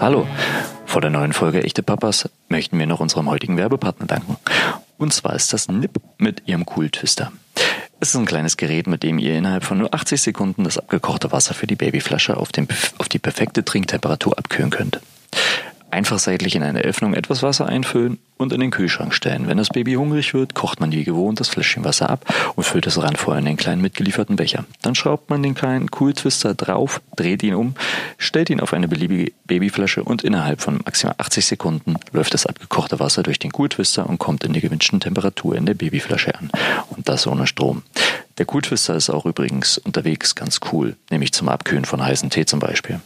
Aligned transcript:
Hallo, 0.00 0.26
vor 0.86 1.02
der 1.02 1.10
neuen 1.10 1.34
Folge 1.34 1.62
Echte 1.62 1.82
Papas 1.82 2.26
möchten 2.48 2.78
wir 2.78 2.86
noch 2.86 3.00
unserem 3.00 3.28
heutigen 3.28 3.58
Werbepartner 3.58 4.06
danken. 4.06 4.38
Und 4.96 5.12
zwar 5.12 5.34
ist 5.34 5.52
das 5.52 5.68
NIP 5.68 6.00
mit 6.16 6.48
ihrem 6.48 6.64
Cool 6.74 6.88
Twister. 6.88 7.30
Es 8.00 8.08
ist 8.08 8.16
ein 8.16 8.24
kleines 8.24 8.56
Gerät, 8.56 8.86
mit 8.86 9.02
dem 9.02 9.18
ihr 9.18 9.36
innerhalb 9.36 9.62
von 9.62 9.76
nur 9.76 9.92
80 9.92 10.22
Sekunden 10.22 10.64
das 10.64 10.78
abgekochte 10.78 11.32
Wasser 11.32 11.52
für 11.52 11.66
die 11.66 11.76
Babyflasche 11.76 12.38
auf, 12.38 12.50
den, 12.50 12.66
auf 12.96 13.10
die 13.10 13.18
perfekte 13.18 13.62
Trinktemperatur 13.62 14.38
abkühlen 14.38 14.70
könnt. 14.70 15.02
Einfach 15.90 16.18
seitlich 16.20 16.54
in 16.54 16.62
eine 16.62 16.82
Öffnung 16.82 17.14
etwas 17.14 17.42
Wasser 17.42 17.66
einfüllen 17.66 18.18
und 18.36 18.52
in 18.52 18.60
den 18.60 18.70
Kühlschrank 18.70 19.12
stellen. 19.12 19.48
Wenn 19.48 19.58
das 19.58 19.70
Baby 19.70 19.94
hungrig 19.94 20.34
wird, 20.34 20.54
kocht 20.54 20.80
man 20.80 20.92
wie 20.92 21.04
gewohnt 21.04 21.40
das 21.40 21.48
Fläschchen 21.48 21.84
Wasser 21.84 22.08
ab 22.08 22.24
und 22.54 22.64
füllt 22.64 22.86
es 22.86 23.02
randvoll 23.02 23.38
in 23.38 23.44
den 23.44 23.56
kleinen 23.56 23.82
mitgelieferten 23.82 24.36
Becher. 24.36 24.64
Dann 24.82 24.94
schraubt 24.94 25.30
man 25.30 25.42
den 25.42 25.54
kleinen 25.54 25.88
Cool 25.98 26.14
Twister 26.14 26.54
drauf, 26.54 27.00
dreht 27.16 27.42
ihn 27.42 27.54
um, 27.54 27.74
stellt 28.18 28.50
ihn 28.50 28.60
auf 28.60 28.72
eine 28.72 28.86
beliebige 28.86 29.32
Babyflasche 29.46 30.04
und 30.04 30.22
innerhalb 30.22 30.60
von 30.60 30.80
maximal 30.84 31.16
80 31.18 31.44
Sekunden 31.44 31.96
läuft 32.12 32.34
das 32.34 32.46
abgekochte 32.46 33.00
Wasser 33.00 33.24
durch 33.24 33.40
den 33.40 33.50
Cool 33.56 33.68
Twister 33.68 34.08
und 34.08 34.18
kommt 34.18 34.44
in 34.44 34.52
der 34.52 34.62
gewünschten 34.62 35.00
Temperatur 35.00 35.56
in 35.56 35.66
der 35.66 35.74
Babyflasche 35.74 36.34
an. 36.36 36.50
Und 36.90 37.08
das 37.08 37.26
ohne 37.26 37.46
Strom. 37.46 37.82
Der 38.38 38.46
Cool 38.52 38.62
Twister 38.62 38.94
ist 38.94 39.10
auch 39.10 39.26
übrigens 39.26 39.76
unterwegs 39.78 40.34
ganz 40.34 40.60
cool, 40.72 40.96
nämlich 41.10 41.32
zum 41.32 41.48
Abkühlen 41.48 41.84
von 41.84 42.02
heißen 42.02 42.30
Tee 42.30 42.46
zum 42.46 42.60
Beispiel. 42.60 43.00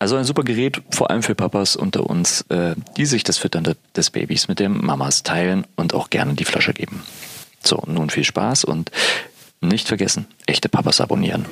Also 0.00 0.16
ein 0.16 0.24
super 0.24 0.44
Gerät, 0.44 0.80
vor 0.90 1.10
allem 1.10 1.22
für 1.22 1.34
Papas 1.34 1.76
unter 1.76 2.08
uns, 2.08 2.40
äh, 2.48 2.74
die 2.96 3.04
sich 3.04 3.22
das 3.22 3.36
Füttern 3.36 3.74
des 3.94 4.08
Babys 4.08 4.48
mit 4.48 4.58
den 4.58 4.82
Mamas 4.82 5.24
teilen 5.24 5.66
und 5.76 5.92
auch 5.92 6.08
gerne 6.08 6.32
die 6.32 6.46
Flasche 6.46 6.72
geben. 6.72 7.02
So, 7.62 7.82
nun 7.86 8.08
viel 8.08 8.24
Spaß 8.24 8.64
und 8.64 8.90
nicht 9.60 9.88
vergessen, 9.88 10.26
echte 10.46 10.70
Papas 10.70 11.02
abonnieren. 11.02 11.44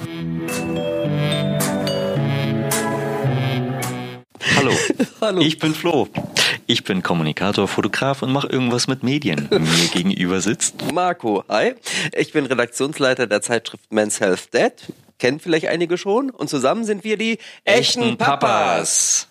Hallo, 4.57 4.73
Hallo. 5.21 5.41
ich 5.43 5.59
bin 5.59 5.75
Flo. 5.75 6.09
Ich 6.67 6.85
bin 6.85 7.03
Kommunikator, 7.03 7.69
Fotograf 7.69 8.23
und 8.23 8.33
mache 8.33 8.47
irgendwas 8.47 8.89
mit 8.89 9.03
Medien. 9.03 9.49
Mir 9.51 9.89
gegenüber 9.93 10.41
sitzt 10.41 10.91
Marco, 10.95 11.45
hi. 11.51 11.75
Ich 12.17 12.33
bin 12.33 12.47
Redaktionsleiter 12.47 13.27
der 13.27 13.43
Zeitschrift 13.43 13.93
Men's 13.93 14.21
Health 14.21 14.55
Dead. 14.55 14.73
Kennen 15.19 15.41
vielleicht 15.41 15.67
einige 15.69 15.99
schon. 15.99 16.31
Und 16.31 16.49
zusammen 16.49 16.85
sind 16.85 17.05
wir 17.05 17.17
die 17.17 17.39
echten 17.65 18.17
Papas. 18.17 19.27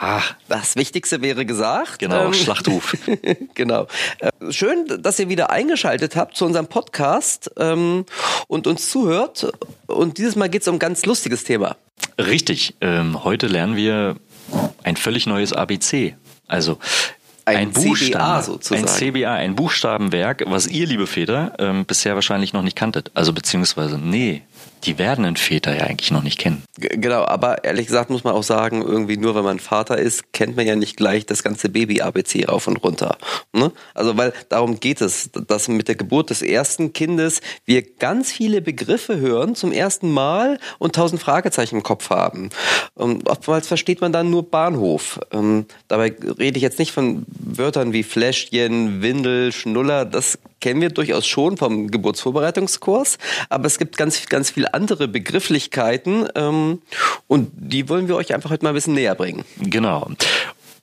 Ah, 0.00 0.22
Das 0.48 0.76
Wichtigste 0.76 1.22
wäre 1.22 1.44
gesagt. 1.44 1.98
genau, 1.98 2.26
Ähm, 2.26 2.34
Schlachtruf. 2.34 2.96
genau. 3.54 3.88
Äh, 4.20 4.52
Schön, 4.52 4.86
dass 5.02 5.18
ihr 5.18 5.28
wieder 5.28 5.50
eingeschaltet 5.50 6.14
habt 6.14 6.36
zu 6.36 6.44
unserem 6.46 6.68
Podcast 6.68 7.50
ähm, 7.56 8.04
und 8.46 8.68
uns 8.68 8.90
zuhört. 8.90 9.52
Und 9.88 10.18
dieses 10.18 10.36
Mal 10.36 10.48
geht 10.48 10.62
es 10.62 10.68
um 10.68 10.76
ein 10.76 10.78
ganz 10.78 11.04
lustiges 11.04 11.42
Thema. 11.42 11.76
Richtig. 12.16 12.76
Ähm, 12.80 13.24
heute 13.24 13.48
lernen 13.48 13.74
wir 13.74 14.14
ein 14.84 14.96
völlig 14.96 15.26
neues 15.26 15.52
ABC. 15.52 16.16
Also 16.46 16.78
Ein 17.44 17.72
CBA 17.72 17.80
Buchstaben, 17.88 18.44
sozusagen. 18.44 18.82
Ein 18.82 18.88
CBA, 18.88 19.34
ein 19.34 19.56
Buchstabenwerk, 19.56 20.44
was 20.46 20.68
ihr, 20.68 20.86
liebe 20.86 21.08
Väter, 21.08 21.54
ähm, 21.58 21.84
bisher 21.86 22.14
wahrscheinlich 22.14 22.52
noch 22.52 22.62
nicht 22.62 22.76
kanntet. 22.76 23.10
Also 23.14 23.32
beziehungsweise, 23.32 23.98
nee, 23.98 24.42
die 24.84 24.98
werdenden 24.98 25.36
Väter 25.36 25.76
ja 25.76 25.84
eigentlich 25.84 26.10
noch 26.10 26.22
nicht 26.22 26.38
kennen. 26.38 26.62
Genau, 26.78 27.24
aber 27.24 27.64
ehrlich 27.64 27.86
gesagt 27.86 28.10
muss 28.10 28.24
man 28.24 28.34
auch 28.34 28.42
sagen, 28.42 28.82
irgendwie 28.82 29.16
nur 29.16 29.34
wenn 29.34 29.44
man 29.44 29.58
Vater 29.58 29.98
ist, 29.98 30.32
kennt 30.32 30.56
man 30.56 30.66
ja 30.66 30.76
nicht 30.76 30.96
gleich 30.96 31.26
das 31.26 31.42
ganze 31.42 31.68
Baby-ABC 31.68 32.46
rauf 32.46 32.68
und 32.68 32.76
runter. 32.76 33.18
Ne? 33.52 33.72
Also 33.94 34.16
weil 34.16 34.32
darum 34.48 34.78
geht 34.80 35.00
es, 35.00 35.30
dass 35.32 35.68
mit 35.68 35.88
der 35.88 35.96
Geburt 35.96 36.30
des 36.30 36.42
ersten 36.42 36.92
Kindes 36.92 37.40
wir 37.64 37.82
ganz 37.82 38.30
viele 38.32 38.62
Begriffe 38.62 39.18
hören 39.18 39.54
zum 39.54 39.72
ersten 39.72 40.10
Mal 40.12 40.58
und 40.78 40.94
tausend 40.94 41.20
Fragezeichen 41.20 41.76
im 41.76 41.82
Kopf 41.82 42.10
haben. 42.10 42.50
Und 42.94 43.28
oftmals 43.28 43.66
versteht 43.66 44.00
man 44.00 44.12
dann 44.12 44.30
nur 44.30 44.48
Bahnhof. 44.48 45.20
Ähm, 45.32 45.66
dabei 45.88 46.14
rede 46.38 46.56
ich 46.56 46.62
jetzt 46.62 46.78
nicht 46.78 46.92
von 46.92 47.26
Wörtern 47.28 47.92
wie 47.92 48.02
Fläschchen, 48.02 49.02
Windel, 49.02 49.52
Schnuller, 49.52 50.04
das 50.04 50.38
kennen 50.60 50.80
wir 50.80 50.90
durchaus 50.90 51.26
schon 51.26 51.56
vom 51.56 51.88
Geburtsvorbereitungskurs, 51.88 53.18
aber 53.48 53.66
es 53.66 53.78
gibt 53.78 53.96
ganz, 53.96 54.26
ganz 54.26 54.50
viele 54.68 54.74
andere 54.74 55.08
Begrifflichkeiten 55.08 56.28
ähm, 56.34 56.80
und 57.26 57.50
die 57.54 57.88
wollen 57.88 58.08
wir 58.08 58.16
euch 58.16 58.34
einfach 58.34 58.50
heute 58.50 58.64
mal 58.64 58.70
ein 58.70 58.74
bisschen 58.74 58.94
näher 58.94 59.14
bringen. 59.14 59.44
Genau. 59.58 60.10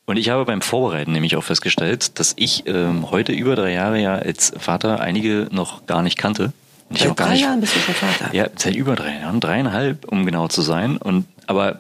Und 0.06 0.18
ich 0.18 0.30
habe 0.30 0.46
beim 0.46 0.62
Vorbereiten 0.62 1.12
nämlich 1.14 1.36
auch 1.36 1.44
festgestellt, 1.44 2.20
dass 2.20 2.34
ich 2.38 2.64
ähm, 2.68 3.10
heute 3.10 3.32
über 3.32 3.56
drei 3.56 3.74
Jahre 3.74 4.00
ja 4.00 4.16
als 4.16 4.54
Vater 4.58 5.00
einige 5.00 5.48
noch 5.52 5.88
gar 5.88 6.04
nicht 6.04 6.18
kannte. 6.18 6.54
Und 6.90 6.98
ich 6.98 7.08
auch 7.08 7.16
gar 7.16 7.30
nicht, 7.32 7.48
bist 7.60 7.76
du 7.76 7.80
schon 7.80 7.96
Vater. 7.96 8.34
Ja, 8.34 8.48
seit 8.56 8.76
über 8.76 8.96
drei 8.96 9.20
Jahren, 9.20 9.40
dreieinhalb, 9.40 10.06
um 10.06 10.26
genau 10.26 10.48
zu 10.48 10.62
sein. 10.62 10.98
Und 10.98 11.26
aber 11.48 11.80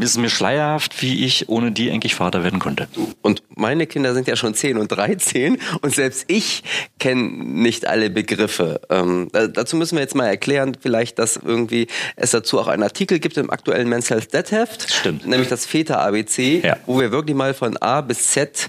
ist 0.00 0.18
mir 0.18 0.30
schleierhaft, 0.30 1.02
wie 1.02 1.24
ich 1.24 1.48
ohne 1.48 1.72
die 1.72 1.90
eigentlich 1.90 2.14
Vater 2.14 2.44
werden 2.44 2.58
konnte. 2.58 2.88
Und 3.22 3.42
meine 3.54 3.86
Kinder 3.86 4.14
sind 4.14 4.28
ja 4.28 4.36
schon 4.36 4.54
10 4.54 4.76
und 4.78 4.88
13 4.88 5.58
und 5.80 5.94
selbst 5.94 6.24
ich 6.28 6.62
kenne 6.98 7.22
nicht 7.22 7.86
alle 7.86 8.10
Begriffe. 8.10 8.80
Ähm, 8.90 9.28
da, 9.32 9.46
dazu 9.46 9.76
müssen 9.76 9.96
wir 9.96 10.02
jetzt 10.02 10.14
mal 10.14 10.26
erklären, 10.26 10.76
vielleicht, 10.80 11.18
dass 11.18 11.36
irgendwie 11.36 11.86
es 12.16 12.30
dazu 12.32 12.58
auch 12.60 12.66
einen 12.68 12.82
Artikel 12.82 13.18
gibt 13.18 13.36
im 13.36 13.50
aktuellen 13.50 13.88
Men's 13.88 14.10
Health 14.10 14.32
Dead 14.34 14.50
Heft. 14.50 14.90
Stimmt. 14.92 15.26
Nämlich 15.26 15.48
das 15.48 15.66
Väter 15.66 16.00
ABC, 16.00 16.60
Ja. 16.64 16.76
wo 16.86 17.00
wir 17.00 17.10
wirklich 17.10 17.36
mal 17.36 17.54
von 17.54 17.76
A 17.78 18.00
bis 18.00 18.28
Z 18.32 18.68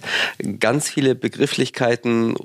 ganz 0.59 0.89
viele 0.89 1.15
Begrifflichkeiten 1.15 2.35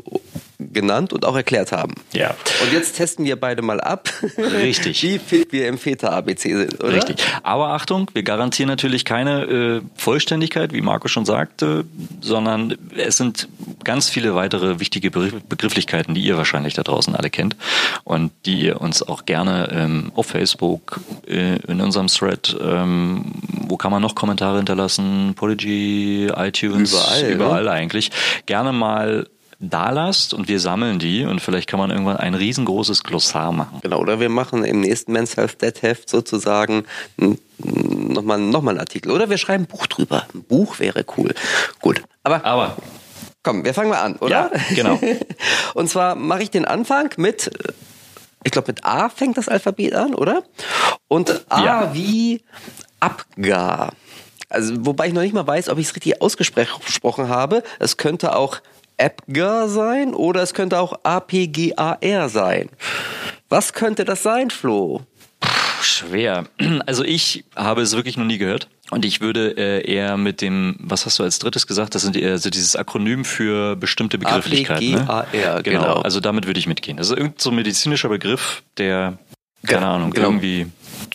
genannt 0.73 1.13
und 1.13 1.25
auch 1.25 1.37
erklärt 1.37 1.73
haben. 1.73 1.95
Ja. 2.13 2.35
Und 2.63 2.73
jetzt 2.73 2.97
testen 2.97 3.25
wir 3.25 3.37
beide 3.37 3.63
mal 3.63 3.81
ab, 3.81 4.09
Richtig. 4.37 5.03
wie 5.03 5.19
fit 5.19 5.53
wir 5.53 5.69
im 5.69 5.79
Väter-ABC 5.79 6.57
sind, 6.57 6.83
oder? 6.83 6.93
Richtig. 6.95 7.25
Aber 7.43 7.69
Achtung, 7.69 8.11
wir 8.15 8.23
garantieren 8.23 8.69
natürlich 8.69 9.05
keine 9.05 9.43
äh, 9.45 9.81
Vollständigkeit, 9.97 10.73
wie 10.73 10.81
Marco 10.81 11.09
schon 11.09 11.25
sagte, 11.25 11.85
sondern 12.21 12.77
es 12.97 13.17
sind 13.17 13.49
ganz 13.85 14.09
viele 14.09 14.35
weitere 14.35 14.81
wichtige 14.81 15.11
Begriff- 15.11 15.43
Begrifflichkeiten, 15.49 16.15
die 16.15 16.23
ihr 16.23 16.37
wahrscheinlich 16.37 16.75
da 16.75 16.83
draußen 16.83 17.15
alle 17.15 17.31
kennt 17.31 17.57
und 18.05 18.33
die 18.47 18.61
ihr 18.61 18.81
uns 18.81 19.03
auch 19.03 19.25
gerne 19.25 19.69
ähm, 19.73 20.13
auf 20.15 20.27
Facebook, 20.27 21.01
äh, 21.27 21.57
in 21.67 21.81
unserem 21.81 22.09
Thread, 22.09 22.57
ähm, 22.63 23.25
wo 23.69 23.77
kann 23.77 23.91
man 23.91 24.03
noch 24.03 24.15
Kommentare 24.15 24.57
hinterlassen? 24.59 25.35
Podigy, 25.35 26.31
iTunes, 26.37 26.93
Überall, 26.93 27.23
ne? 27.23 27.29
überall 27.31 27.69
eigentlich. 27.69 28.11
Gerne 28.47 28.73
mal 28.73 29.27
da 29.65 29.91
lasst 29.91 30.35
und 30.35 30.49
wir 30.49 30.59
sammeln 30.59 30.99
die 30.99 31.25
und 31.25 31.41
vielleicht 31.41 31.69
kann 31.69 31.79
man 31.79 31.91
irgendwann 31.91 32.17
ein 32.17 32.35
riesengroßes 32.35 33.05
Glossar 33.05 33.53
machen. 33.53 33.79
Genau, 33.81 34.01
oder 34.01 34.19
wir 34.19 34.29
machen 34.29 34.65
im 34.65 34.81
nächsten 34.81 35.13
Men's 35.13 35.37
Health 35.37 35.63
Dead 35.63 35.81
Heft 35.83 36.11
sozusagen 36.11 36.85
nochmal 37.59 38.39
noch 38.39 38.63
mal 38.63 38.73
einen 38.73 38.81
Artikel. 38.81 39.13
Oder 39.13 39.31
wir 39.31 39.39
schreiben 39.39 39.65
ein 39.65 39.67
Buch 39.67 39.87
drüber. 39.87 40.27
Ein 40.35 40.43
Buch 40.43 40.79
wäre 40.81 41.05
cool. 41.17 41.33
Gut, 41.81 42.03
aber 42.25 42.45
Aber 42.45 42.77
komm, 43.45 43.65
wir 43.65 43.73
fangen 43.73 43.91
mal 43.91 44.01
an, 44.01 44.17
oder? 44.17 44.51
Ja, 44.53 44.75
genau. 44.75 44.99
Und 45.75 45.89
zwar 45.89 46.17
mache 46.17 46.43
ich 46.43 46.51
den 46.51 46.65
Anfang 46.65 47.11
mit, 47.17 47.51
ich 48.43 48.51
glaube 48.51 48.69
mit 48.73 48.85
A 48.85 49.09
fängt 49.09 49.37
das 49.39 49.49
Alphabet 49.49 49.95
an, 49.95 50.15
oder? 50.15 50.43
Und 51.09 51.45
A 51.49 51.65
Ja. 51.65 51.95
wie 51.95 52.43
Abgar. 53.01 53.93
Also, 54.49 54.75
wobei 54.85 55.07
ich 55.07 55.13
noch 55.15 55.23
nicht 55.23 55.33
mal 55.35 55.47
weiß, 55.47 55.69
ob 55.71 55.79
ich 55.79 55.87
es 55.87 55.95
richtig 55.97 56.21
ausgesprochen 56.21 57.29
habe. 57.29 57.63
Es 57.79 57.97
könnte 57.97 58.37
auch 58.37 58.59
Apgar 58.99 59.69
sein 59.69 60.15
oder 60.15 60.43
es 60.43 60.55
könnte 60.55 60.79
auch 60.79 60.99
APGAR 61.03 62.29
sein. 62.29 62.69
Was 63.49 63.73
könnte 63.73 64.05
das 64.05 64.23
sein, 64.23 64.51
Flo? 64.51 65.03
Schwer. 65.83 66.45
Also 66.87 67.05
ich 67.05 67.45
habe 67.57 67.83
es 67.83 67.95
wirklich 67.95 68.17
noch 68.17 68.25
nie 68.25 68.39
gehört. 68.39 68.69
Und 68.91 69.07
ich 69.07 69.21
würde 69.23 69.57
äh, 69.57 69.91
eher 69.91 70.19
mit 70.19 70.43
dem, 70.43 70.77
was 70.79 71.07
hast 71.07 71.19
du 71.19 71.23
als 71.23 71.39
drittes 71.39 71.67
gesagt? 71.67 71.95
Das 71.95 72.03
sind 72.03 72.15
eher 72.15 72.37
so 72.37 72.51
dieses 72.51 72.77
Akronym 72.77 73.25
für 73.25 73.75
bestimmte 73.75 74.19
Begrifflichkeiten. 74.19 74.91
Ne? 74.93 75.09
APGAR, 75.09 75.63
genau. 75.63 75.81
genau. 75.81 75.95
Also 76.03 76.21
damit 76.21 76.47
würde 76.47 76.61
ich 76.61 76.67
mitgehen. 76.67 76.99
Das 76.99 77.09
ist 77.09 77.17
irgendein 77.17 77.39
so 77.41 77.51
medizinischer 77.53 78.11
Begriff, 78.11 78.63
der, 78.77 79.17
keine 79.67 79.81
Genau, 79.81 79.95
Ahnung, 79.95 80.11
genau. 80.11 80.29
irgendwie. 80.29 80.67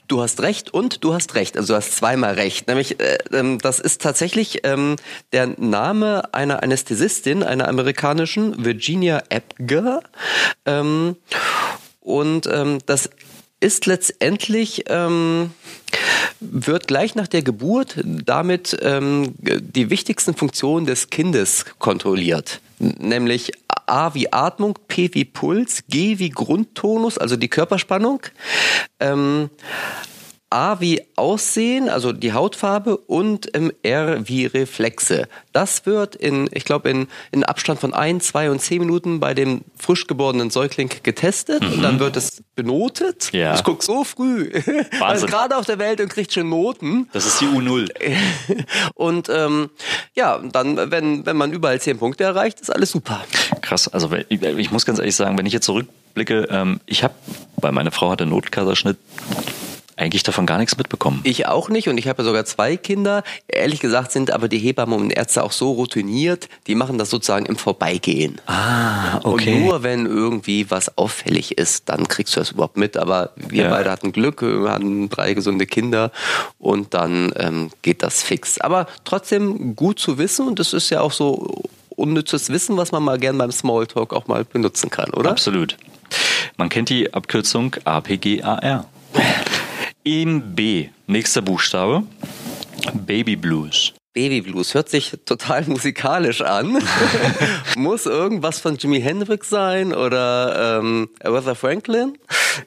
Du 0.08 0.22
hast 0.22 0.42
recht 0.42 0.74
und 0.74 1.04
du 1.04 1.14
hast 1.14 1.36
recht. 1.36 1.58
Also 1.58 1.74
du 1.74 1.78
hast 1.78 1.96
zweimal 1.96 2.34
recht. 2.34 2.68
Nämlich, 2.68 3.00
äh, 3.00 3.18
ähm, 3.34 3.60
das 3.60 3.80
ist 3.80 4.02
tatsächlich 4.02 4.62
ähm, 4.64 4.96
der 5.34 5.48
Name 5.58 6.34
einer 6.34 6.64
Anästhesistin, 6.64 7.44
einer 7.44 7.68
amerikanischen, 7.68 8.64
Virginia 8.64 9.24
Apgar. 9.30 10.02
Ähm, 10.66 11.16
und 12.02 12.48
ähm, 12.48 12.80
das 12.86 13.10
ist 13.60 13.86
letztendlich, 13.86 14.86
ähm, 14.88 15.52
wird 16.40 16.88
gleich 16.88 17.16
nach 17.16 17.28
der 17.28 17.42
Geburt 17.42 18.00
damit 18.04 18.78
ähm, 18.82 19.34
die 19.40 19.90
wichtigsten 19.90 20.36
Funktionen 20.36 20.86
des 20.86 21.10
Kindes 21.10 21.66
kontrolliert. 21.80 22.62
Nämlich 22.80 23.52
A 23.88 24.14
wie 24.14 24.32
Atmung, 24.32 24.78
P 24.88 25.10
wie 25.14 25.26
Puls, 25.26 25.84
G 25.88 26.20
wie 26.20 26.30
Grundtonus, 26.30 27.18
also 27.18 27.36
die 27.36 27.48
Körperspannung. 27.48 28.22
Ähm, 29.00 29.50
A 30.50 30.80
wie 30.80 31.02
Aussehen, 31.18 31.90
also 31.90 32.14
die 32.14 32.32
Hautfarbe 32.32 32.96
und 32.96 33.50
ähm, 33.54 33.72
R 33.84 34.30
wie 34.30 34.46
Reflexe. 34.46 35.28
Das 35.52 35.86
wird 35.86 36.16
in, 36.16 36.50
ich 36.54 36.64
glaube, 36.64 36.90
in, 36.90 37.08
in 37.32 37.44
Abstand 37.44 37.82
von 37.82 37.94
ein, 37.94 38.22
zwei 38.22 38.50
und 38.50 38.62
zehn 38.62 38.80
Minuten 38.80 39.20
bei 39.20 39.34
dem 39.34 39.62
frisch 39.78 40.08
geborenen 40.08 40.50
Säugling 40.50 40.90
getestet 41.04 41.64
mhm. 41.64 41.74
und 41.74 41.82
dann 41.82 42.00
wird 42.00 42.16
es 42.16 42.44
benotet. 42.56 43.32
Ja. 43.34 43.56
Ich 43.56 43.64
guck 43.64 43.84
so 43.84 44.04
früh. 44.04 44.52
Also 45.02 45.26
gerade 45.26 45.56
auf 45.58 45.66
der 45.66 45.80
Welt 45.80 46.02
und 46.02 46.10
kriegt 46.10 46.34
schon 46.34 46.50
Noten. 46.50 47.10
Das 47.14 47.26
ist 47.26 47.40
die 47.42 47.46
U0. 47.46 47.90
und 48.96 49.30
ähm, 49.30 49.70
ja, 50.16 50.40
dann, 50.40 50.92
wenn, 50.92 51.26
wenn 51.26 51.38
man 51.38 51.52
überall 51.52 51.80
zehn 51.80 51.98
Punkte 51.98 52.24
erreicht, 52.24 52.60
ist 52.60 52.70
alles 52.70 52.92
super. 52.92 53.24
Krass, 53.62 53.88
also 53.88 54.12
ich 54.14 54.72
muss 54.72 54.86
ganz 54.86 55.00
ehrlich 55.00 55.16
sagen, 55.16 55.38
wenn 55.38 55.46
ich 55.46 55.54
jetzt 55.54 55.66
zurückblicke, 55.66 56.48
ähm, 56.50 56.80
ich 56.86 57.04
habe, 57.04 57.14
weil 57.58 57.72
meine 57.72 57.92
Frau 57.92 58.12
hatte 58.12 58.26
Notkaiserschnitt, 58.26 58.98
eigentlich 60.08 60.24
davon 60.24 60.46
gar 60.46 60.58
nichts 60.58 60.78
mitbekommen. 60.78 61.20
Ich 61.24 61.48
auch 61.48 61.68
nicht 61.68 61.90
und 61.90 61.98
ich 61.98 62.08
habe 62.08 62.22
ja 62.22 62.26
sogar 62.26 62.46
zwei 62.46 62.78
Kinder. 62.78 63.24
Ehrlich 63.48 63.82
gesagt 63.82 64.14
sind 64.14 64.32
aber 64.32 64.48
die 64.48 64.58
Hebammen 64.58 64.98
und 64.98 65.12
Ärzte 65.12 65.44
auch 65.44 65.52
so 65.52 65.74
routiniert, 65.74 66.48
die 66.68 66.76
machen 66.76 66.98
das 66.98 67.10
sozusagen 67.10 67.46
im 67.46 67.58
Vorbeigehen. 67.58 68.40
Ah, 68.46 69.20
okay. 69.24 69.54
Und 69.54 69.66
nur 69.66 69.84
wenn 69.84 70.06
irgendwie 70.06 70.72
was 70.72 70.98
auffällig 70.98 71.58
ist, 71.58 71.90
dann 71.90 72.08
kriegst 72.08 72.36
du 72.36 72.40
das 72.40 72.52
überhaupt 72.52 72.78
mit. 72.78 72.96
Aber 72.96 73.32
wir 73.36 73.66
ja. 73.66 73.70
beide 73.70 73.92
hatten 73.92 74.14
Glück, 74.14 74.42
wir 74.42 74.72
hatten 74.72 75.10
drei 75.10 75.34
gesunde 75.34 75.66
Kinder 75.66 76.12
und 76.58 76.94
dann 76.94 77.34
ähm, 77.36 77.70
geht 77.82 78.02
das 78.02 78.24
fix. 78.24 78.62
Aber 78.62 78.88
trotzdem 79.04 79.76
gut 79.76 80.00
zu 80.00 80.18
wissen 80.18 80.48
und 80.48 80.60
das 80.60 80.72
ist 80.72 80.90
ja 80.90 81.02
auch 81.02 81.12
so 81.12 81.64
unnützes 81.90 82.50
Wissen, 82.50 82.78
was 82.78 82.94
man 82.94 83.04
mal 83.04 83.20
gern 83.20 83.38
beim 83.38 83.52
Smalltalk 83.52 84.14
auch 84.14 84.28
mal 84.28 84.46
benutzen 84.46 84.90
kann, 84.90 85.10
oder? 85.10 85.32
Absolut. 85.32 85.76
Man 86.56 86.70
kennt 86.70 86.88
die 86.90 87.14
Abkürzung 87.14 87.76
APGAR. 87.84 88.86
Im 90.08 90.56
B, 90.56 90.88
nächster 91.06 91.42
Buchstabe. 91.42 92.04
Baby 92.94 93.36
Blues. 93.36 93.92
Baby 94.14 94.40
Blues 94.40 94.74
hört 94.74 94.88
sich 94.88 95.18
total 95.26 95.66
musikalisch 95.66 96.42
an. 96.42 96.82
Muss 97.76 98.06
irgendwas 98.06 98.62
von 98.62 98.78
Jimi 98.78 99.02
Hendrix 99.02 99.50
sein 99.50 99.94
oder 99.94 100.80
ähm, 100.80 101.10
Aretha 101.22 101.56
Franklin? 101.56 102.18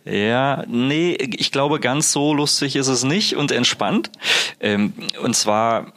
Ja, 0.05 0.65
nee, 0.69 1.15
ich 1.15 1.51
glaube, 1.51 1.81
ganz 1.81 2.13
so 2.13 2.35
lustig 2.35 2.77
ist 2.77 2.89
es 2.89 3.05
nicht 3.05 3.37
und 3.37 3.53
entspannt. 3.53 4.11
Ähm, 4.61 4.93
und 5.23 5.35
zwar 5.35 5.95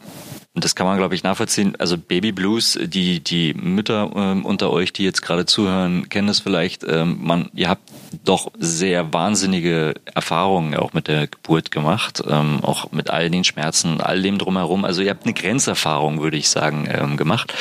und 0.55 0.63
das 0.63 0.75
kann 0.75 0.85
man, 0.85 0.97
glaube 0.97 1.15
ich, 1.15 1.23
nachvollziehen. 1.23 1.75
Also 1.79 1.97
Baby 1.97 2.31
Blues, 2.31 2.77
die, 2.79 3.21
die 3.21 3.55
Mütter 3.55 4.11
ähm, 4.15 4.45
unter 4.45 4.69
euch, 4.69 4.93
die 4.93 5.03
jetzt 5.03 5.23
gerade 5.23 5.47
zuhören, 5.47 6.09
kennen 6.09 6.27
das 6.27 6.41
vielleicht. 6.41 6.83
Ähm, 6.83 7.17
man, 7.21 7.49
ihr 7.55 7.69
habt 7.69 7.89
doch 8.23 8.51
sehr 8.59 9.13
wahnsinnige 9.13 9.95
Erfahrungen 10.13 10.75
auch 10.75 10.93
mit 10.93 11.07
der 11.07 11.25
Geburt 11.25 11.71
gemacht, 11.71 12.21
ähm, 12.27 12.59
auch 12.61 12.91
mit 12.91 13.09
all 13.09 13.31
den 13.31 13.43
Schmerzen, 13.43 13.99
all 13.99 14.21
dem 14.21 14.37
drumherum. 14.37 14.85
Also 14.85 15.01
ihr 15.01 15.09
habt 15.09 15.25
eine 15.25 15.33
Grenzerfahrung, 15.33 16.21
würde 16.21 16.37
ich 16.37 16.49
sagen, 16.49 16.87
ähm, 16.87 17.17
gemacht. 17.17 17.51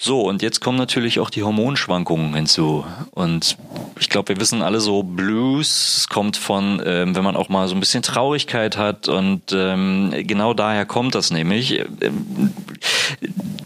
So, 0.00 0.20
und 0.20 0.42
jetzt 0.42 0.60
kommen 0.60 0.78
natürlich 0.78 1.18
auch 1.18 1.28
die 1.28 1.42
Hormonschwankungen 1.42 2.32
hinzu. 2.32 2.86
Und 3.10 3.58
ich 3.98 4.08
glaube, 4.08 4.28
wir 4.28 4.40
wissen 4.40 4.62
alle 4.62 4.78
so, 4.78 5.02
Blues 5.02 6.06
kommt 6.08 6.36
von, 6.36 6.80
ähm, 6.86 7.16
wenn 7.16 7.24
man 7.24 7.34
auch 7.34 7.48
mal 7.48 7.66
so 7.66 7.74
ein 7.74 7.80
bisschen 7.80 8.04
Traurigkeit 8.04 8.76
hat. 8.76 9.08
Und 9.08 9.52
ähm, 9.52 10.14
genau 10.18 10.54
daher 10.54 10.86
kommt 10.86 11.16
das 11.16 11.32
nämlich. 11.32 11.80
Ähm, 11.80 12.52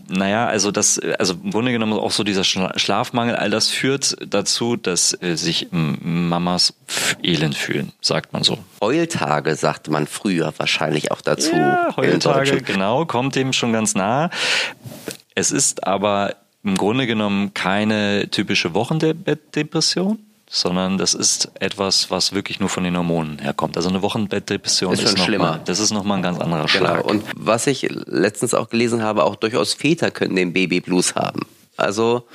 naja, 0.08 0.46
also 0.46 0.70
das, 0.70 0.99
also 1.19 1.34
im 1.34 1.50
Grunde 1.50 1.73
genommen 1.73 1.93
auch 1.94 2.11
so 2.11 2.25
dieser 2.25 2.44
Schlafmangel, 2.44 3.37
all 3.37 3.50
das 3.50 3.69
führt 3.69 4.17
dazu, 4.26 4.76
dass 4.76 5.17
äh, 5.23 5.37
sich 5.37 5.69
Mamas 5.70 6.75
elend 7.23 7.56
fühlen, 7.56 7.93
sagt 8.00 8.32
man 8.32 8.43
so. 8.43 8.58
Heultage 8.81 9.55
sagt 9.56 9.88
man 9.88 10.06
früher 10.06 10.52
wahrscheinlich 10.56 11.11
auch 11.11 11.20
dazu. 11.20 11.55
Ja, 11.55 11.94
Heultage, 11.96 12.62
genau, 12.62 13.05
kommt 13.05 13.37
dem 13.37 13.52
schon 13.52 13.73
ganz 13.75 13.94
nah. 13.94 14.31
Es 15.34 15.50
ist 15.50 15.87
aber 15.87 16.37
im 16.64 16.76
Grunde 16.76 17.06
genommen 17.06 17.55
keine 17.55 18.29
typische 18.31 18.75
Wochenbettdepression, 18.75 20.19
sondern 20.49 20.99
das 20.99 21.14
ist 21.14 21.50
etwas, 21.61 22.11
was 22.11 22.32
wirklich 22.32 22.61
nur 22.61 22.69
von 22.69 22.84
den 22.84 22.96
Hormonen 22.96 23.38
herkommt. 23.38 23.76
Also 23.76 23.88
eine 23.88 24.02
Wochenbettdepression 24.02 24.93
ist, 24.93 25.02
ist 25.02 25.19
noch 25.19 25.25
schlimmer. 25.25 25.52
Mal, 25.52 25.61
das 25.64 25.81
ist 25.81 25.93
nochmal 25.93 26.19
ein 26.19 26.23
ganz 26.23 26.38
anderer 26.38 26.67
genau. 26.67 26.69
Schlag. 26.69 27.05
Und 27.05 27.25
was 27.34 27.67
ich 27.67 27.88
letztens 27.90 28.55
auch 28.55 28.69
gelesen 28.69 29.02
habe, 29.02 29.25
auch 29.25 29.37
durchaus 29.37 29.75
Väter 29.75 30.11
können 30.11 30.37
den 30.37 30.52
Babyblues 30.52 31.14
haben. 31.14 31.46
Also 31.76 32.26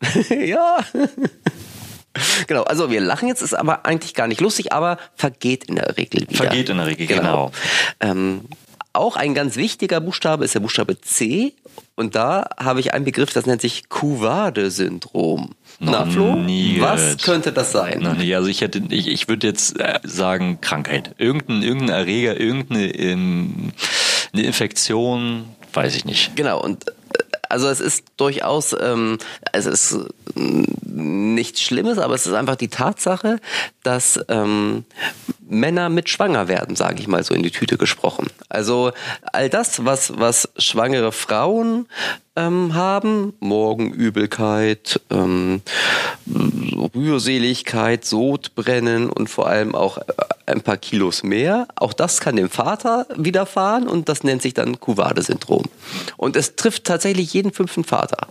ja. 0.30 0.78
Genau, 2.46 2.62
also 2.62 2.90
wir 2.90 3.02
lachen 3.02 3.28
jetzt, 3.28 3.42
ist 3.42 3.52
aber 3.52 3.84
eigentlich 3.84 4.14
gar 4.14 4.26
nicht 4.26 4.40
lustig, 4.40 4.72
aber 4.72 4.98
vergeht 5.16 5.64
in 5.64 5.76
der 5.76 5.98
Regel 5.98 6.22
wieder. 6.22 6.34
Vergeht 6.34 6.70
in 6.70 6.78
der 6.78 6.86
Regel, 6.86 7.06
genau. 7.06 7.20
genau. 7.20 7.52
Ähm, 8.00 8.40
auch 8.96 9.16
ein 9.16 9.34
ganz 9.34 9.56
wichtiger 9.56 10.00
Buchstabe 10.00 10.44
ist 10.44 10.54
der 10.54 10.60
Buchstabe 10.60 11.00
C. 11.00 11.54
Und 11.94 12.14
da 12.14 12.48
habe 12.58 12.80
ich 12.80 12.92
einen 12.92 13.04
Begriff, 13.04 13.32
das 13.32 13.46
nennt 13.46 13.60
sich 13.60 13.88
Kuvade-Syndrom. 13.88 15.54
Na, 15.78 16.06
Flo, 16.06 16.36
was 16.78 17.18
könnte 17.18 17.52
das 17.52 17.72
sein? 17.72 18.00
Noch 18.00 18.16
nie. 18.16 18.34
Also 18.34 18.48
ich 18.48 18.60
hätte, 18.62 18.82
ich, 18.90 19.08
ich 19.08 19.28
würde 19.28 19.46
jetzt 19.46 19.78
äh, 19.78 20.00
sagen 20.04 20.60
Krankheit. 20.60 21.14
Irgendein, 21.18 21.62
irgendein 21.62 21.88
Erreger, 21.90 22.38
irgendeine 22.40 22.94
ähm, 22.94 23.72
eine 24.32 24.42
Infektion, 24.42 25.44
weiß 25.72 25.96
ich 25.96 26.04
nicht. 26.04 26.34
Genau. 26.36 26.62
Und 26.62 26.86
also 27.48 27.68
es 27.68 27.80
ist 27.80 28.04
durchaus, 28.16 28.74
ähm, 28.78 29.18
es 29.52 29.66
ist 29.66 29.96
nichts 30.34 31.60
Schlimmes, 31.60 31.98
aber 31.98 32.14
es 32.14 32.26
ist 32.26 32.32
einfach 32.32 32.56
die 32.56 32.68
Tatsache, 32.68 33.38
dass 33.82 34.20
ähm, 34.28 34.84
Männer 35.48 35.88
mit 35.88 36.08
schwanger 36.08 36.48
werden, 36.48 36.76
sage 36.76 37.00
ich 37.00 37.08
mal 37.08 37.22
so 37.22 37.34
in 37.34 37.42
die 37.42 37.50
Tüte 37.50 37.78
gesprochen. 37.78 38.28
Also 38.48 38.92
all 39.32 39.48
das, 39.48 39.84
was 39.84 40.18
was 40.18 40.48
schwangere 40.56 41.12
Frauen 41.12 41.86
ähm, 42.34 42.74
haben, 42.74 43.34
Morgenübelkeit, 43.40 45.00
ähm, 45.10 45.62
Rührseligkeit, 46.94 48.04
Sodbrennen 48.04 49.08
und 49.10 49.28
vor 49.30 49.46
allem 49.48 49.74
auch 49.74 49.98
äh, 49.98 50.02
ein 50.46 50.60
paar 50.60 50.76
Kilos 50.76 51.22
mehr. 51.22 51.66
Auch 51.76 51.92
das 51.92 52.20
kann 52.20 52.36
dem 52.36 52.50
Vater 52.50 53.06
widerfahren 53.16 53.88
und 53.88 54.08
das 54.08 54.24
nennt 54.24 54.42
sich 54.42 54.54
dann 54.54 54.80
Kuvade-Syndrom. 54.80 55.64
Und 56.16 56.36
es 56.36 56.56
trifft 56.56 56.84
tatsächlich 56.84 57.32
jeden 57.32 57.52
fünften 57.52 57.84
Vater. 57.84 58.28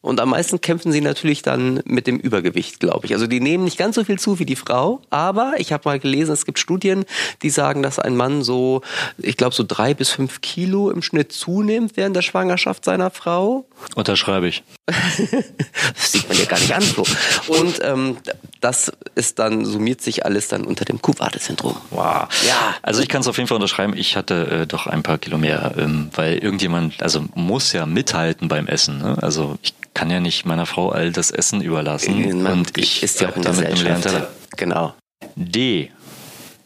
Und 0.00 0.20
am 0.20 0.30
meisten 0.30 0.60
kämpfen 0.60 0.92
sie 0.92 1.00
natürlich 1.00 1.42
dann 1.42 1.80
mit 1.84 2.06
dem 2.06 2.18
Übergewicht, 2.18 2.80
glaube 2.80 3.06
ich. 3.06 3.12
Also 3.14 3.26
die 3.26 3.40
nehmen 3.40 3.64
nicht 3.64 3.78
ganz 3.78 3.94
so 3.94 4.04
viel 4.04 4.18
zu 4.18 4.38
wie 4.38 4.46
die 4.46 4.56
Frau, 4.56 5.00
aber 5.10 5.54
ich 5.58 5.72
habe 5.72 5.88
mal 5.88 5.98
gelesen, 5.98 6.32
es 6.32 6.44
gibt 6.44 6.58
Studien, 6.58 7.04
die 7.42 7.50
sagen, 7.50 7.82
dass 7.82 7.98
ein 7.98 8.16
Mann 8.16 8.42
so, 8.42 8.82
ich 9.18 9.36
glaube, 9.36 9.54
so 9.54 9.64
drei 9.66 9.94
bis 9.94 10.10
fünf 10.10 10.40
Kilo 10.40 10.90
im 10.90 11.02
Schnitt 11.02 11.32
zunimmt 11.32 11.96
während 11.96 12.16
der 12.16 12.22
Schwangerschaft 12.22 12.84
seiner 12.84 13.10
Frau. 13.10 13.66
Unterschreibe 13.94 14.48
ich. 14.48 14.62
das 14.86 16.12
sieht 16.12 16.28
man 16.28 16.38
ja 16.38 16.44
gar 16.44 16.58
nicht 16.58 16.74
an, 16.74 16.82
Flo. 16.82 17.04
Und 17.48 17.80
ähm, 17.82 18.16
das 18.60 18.92
ist 19.14 19.38
dann, 19.38 19.64
summiert 19.64 20.00
sich 20.00 20.24
alles 20.24 20.48
dann 20.48 20.64
unter 20.64 20.84
dem 20.84 21.00
Kuvade-Syndrom. 21.44 21.76
Wow. 21.90 22.28
Ja. 22.46 22.74
Also 22.82 23.02
ich 23.02 23.08
kann 23.08 23.20
es 23.20 23.28
auf 23.28 23.36
jeden 23.36 23.48
Fall 23.48 23.56
unterschreiben, 23.56 23.94
ich 23.96 24.16
hatte 24.16 24.62
äh, 24.62 24.66
doch 24.66 24.86
ein 24.86 25.02
paar 25.02 25.18
Kilo 25.18 25.38
mehr, 25.38 25.74
ähm, 25.76 26.10
weil 26.14 26.38
irgendjemand, 26.38 27.02
also 27.02 27.24
muss 27.34 27.72
ja 27.72 27.86
mithalten 27.86 28.48
beim 28.48 28.66
Essen. 28.66 28.98
Ne? 28.98 29.16
Also 29.20 29.58
ich 29.62 29.74
kann 29.94 30.10
ja 30.10 30.20
nicht 30.20 30.44
meiner 30.46 30.66
Frau 30.66 30.90
all 30.90 31.12
das 31.12 31.30
Essen 31.30 31.60
überlassen. 31.60 32.42
Man 32.42 32.52
und 32.52 32.78
ich 32.78 33.02
ist 33.02 33.20
ja 33.20 33.28
auch 33.28 33.36
in 33.36 33.42
damit 33.42 33.70
Gesellschaft. 33.70 34.28
Genau. 34.56 34.94
D. 35.36 35.90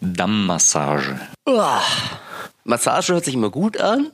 Dammmassage. 0.00 1.20
Massage 2.64 3.12
hört 3.12 3.24
sich 3.24 3.34
immer 3.34 3.50
gut 3.50 3.80
an. 3.80 4.10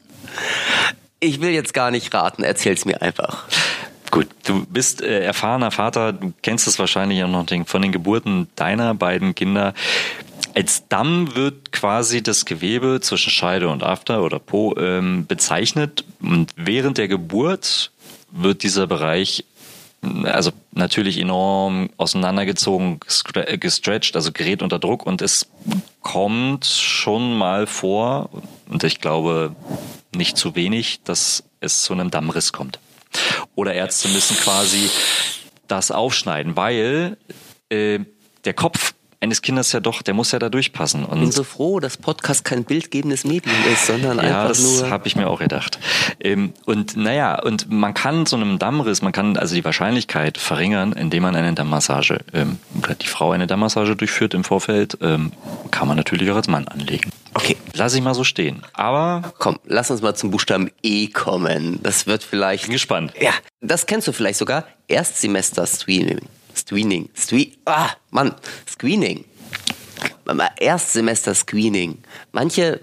Ich 1.21 1.40
will 1.40 1.50
jetzt 1.50 1.75
gar 1.75 1.90
nicht 1.90 2.12
raten, 2.14 2.42
erzähl's 2.42 2.85
mir 2.85 3.02
einfach. 3.02 3.44
Gut, 4.14 4.28
du 4.44 4.64
bist 4.66 5.02
äh, 5.02 5.25
erfahrener 5.25 5.73
Vater, 5.73 6.12
du 6.12 6.33
kennst 6.40 6.68
es 6.68 6.78
wahrscheinlich 6.78 7.25
auch 7.25 7.28
noch 7.28 7.47
den, 7.47 7.66
von 7.66 7.83
den 7.83 7.90
Geburten 7.90 8.47
deiner 8.54 8.94
beiden 8.94 9.35
Kinder. 9.35 9.75
Als 10.54 10.87
Damm 10.88 11.34
wird 11.34 11.73
quasi 11.73 12.23
das 12.23 12.44
Gewebe 12.44 13.00
zwischen 13.00 13.30
Scheide 13.30 13.68
und 13.68 13.82
After 13.82 14.23
oder 14.23 14.38
Po 14.38 14.75
ähm, 14.76 15.26
bezeichnet. 15.26 16.04
Und 16.20 16.52
während 16.56 16.99
der 16.99 17.08
Geburt 17.08 17.90
wird 18.30 18.62
dieser 18.62 18.87
Bereich 18.87 19.44
also 20.25 20.52
natürlich 20.73 21.18
enorm 21.18 21.90
auseinandergezogen, 21.96 23.00
gestretched, 23.61 24.16
also 24.16 24.32
gerät 24.32 24.62
unter 24.62 24.78
Druck 24.78 25.06
und 25.06 25.23
es 25.23 25.49
kommt 26.02 26.66
schon 26.66 27.37
mal 27.37 27.66
vor, 27.66 28.30
und 28.68 28.84
ich 28.84 29.00
glaube 29.00 29.54
nicht 30.14 30.37
zu 30.37 30.54
wenig, 30.54 31.00
dass 31.04 31.44
es 31.61 31.82
zu 31.82 31.92
einem 31.92 32.11
Dammriss 32.11 32.52
kommt. 32.52 32.78
Oder 33.54 33.75
Ärzte 33.75 34.08
müssen 34.08 34.37
quasi 34.37 34.90
das 35.68 35.90
aufschneiden, 35.90 36.56
weil 36.56 37.16
äh, 37.70 38.00
der 38.44 38.54
Kopf 38.54 38.93
eines 39.25 39.43
Kindes 39.43 39.73
ja 39.73 39.81
doch, 39.81 40.02
der 40.02 40.14
muss 40.14 40.33
ja 40.33 40.38
da 40.38 40.50
durchpassen. 40.50 41.04
Und 41.04 41.16
Ich 41.19 41.23
bin 41.25 41.33
so 41.33 41.45
froh, 41.45 41.81
dass 41.81 41.97
Podcast 41.97 42.45
kein 42.45 42.64
bildgebendes 42.64 43.25
Medium 43.25 43.57
ist, 43.73 43.87
sondern 43.87 44.19
ja, 44.19 44.23
einfach 44.23 44.49
das 44.49 44.62
nur. 44.62 44.90
habe 44.90 45.07
ich 45.09 45.16
mir 45.16 45.28
auch 45.28 45.40
gedacht. 45.40 45.78
Ähm, 46.21 46.52
und 46.66 46.97
naja, 46.97 47.40
und 47.43 47.71
man 47.71 47.95
kann 47.95 48.26
so 48.26 48.37
einem 48.37 48.59
Dammriss, 48.59 49.02
man 49.02 49.12
kann 49.12 49.37
also 49.37 49.54
die 49.54 49.64
Wahrscheinlichkeit 49.64 50.38
verringern, 50.38 50.93
indem 50.93 51.23
man 51.23 51.35
eine 51.35 51.54
Dammmassage, 51.54 52.21
ähm, 52.33 52.59
oder 52.83 52.95
die 52.95 53.07
Frau 53.07 53.33
eine 53.33 53.47
Dammmassage 53.47 53.97
durchführt 53.97 54.35
im 54.35 54.45
Vorfeld, 54.45 54.99
ähm, 55.00 55.33
kann 55.71 55.88
man 55.88 55.97
natürlich 55.97 56.31
auch 56.31 56.37
als 56.37 56.49
Mann 56.49 56.69
anlegen. 56.69 57.11
Okay. 57.33 57.57
Lass 57.73 57.95
ich 57.95 58.02
mal 58.02 58.14
so 58.14 58.23
stehen. 58.25 58.62
Aber 58.75 59.33
Komm, 59.38 59.59
lass 59.64 59.90
uns 59.90 60.02
mal 60.02 60.14
zum 60.14 60.31
Buchstaben 60.31 60.71
E 60.83 61.09
kommen. 61.09 61.81
Das 61.83 62.07
wird 62.07 62.23
vielleicht. 62.23 62.64
bin 62.64 62.73
gespannt. 62.75 63.12
Ja, 63.21 63.33
das 63.61 63.87
kennst 63.87 64.07
du 64.07 64.12
vielleicht 64.12 64.38
sogar. 64.38 64.64
Erstsemester 64.87 65.66
Screening. 66.54 67.08
Screen. 67.16 67.52
Ah, 67.66 67.90
Mann. 68.11 68.34
Screening. 68.68 69.25
Mal 70.26 70.50
Erstsemester 70.58 71.34
Screening. 71.34 71.99
Manche 72.32 72.80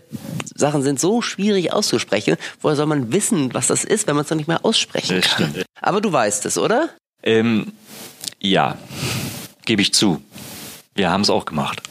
Sachen 0.56 0.84
sind 0.84 1.00
so 1.00 1.22
schwierig 1.22 1.74
auszusprechen. 1.74 2.36
Woher 2.62 2.76
soll 2.76 2.86
man 2.86 3.12
wissen, 3.12 3.54
was 3.54 3.68
das 3.68 3.84
ist, 3.84 4.08
wenn 4.08 4.16
man 4.16 4.26
es 4.26 4.30
noch 4.30 4.38
nicht 4.38 4.48
mehr 4.48 4.64
aussprechen 4.64 5.22
kann? 5.22 5.50
stimmt. 5.52 5.66
Aber 5.82 6.02
du 6.02 6.12
weißt 6.14 6.46
es, 6.46 6.58
oder? 6.58 6.90
Ähm, 7.24 7.74
ja, 8.40 8.78
gebe 9.66 9.82
ich 9.82 9.94
zu. 9.94 10.22
Wir 10.94 11.10
haben 11.10 11.22
es 11.22 11.30
auch 11.30 11.46
gemacht. 11.46 11.82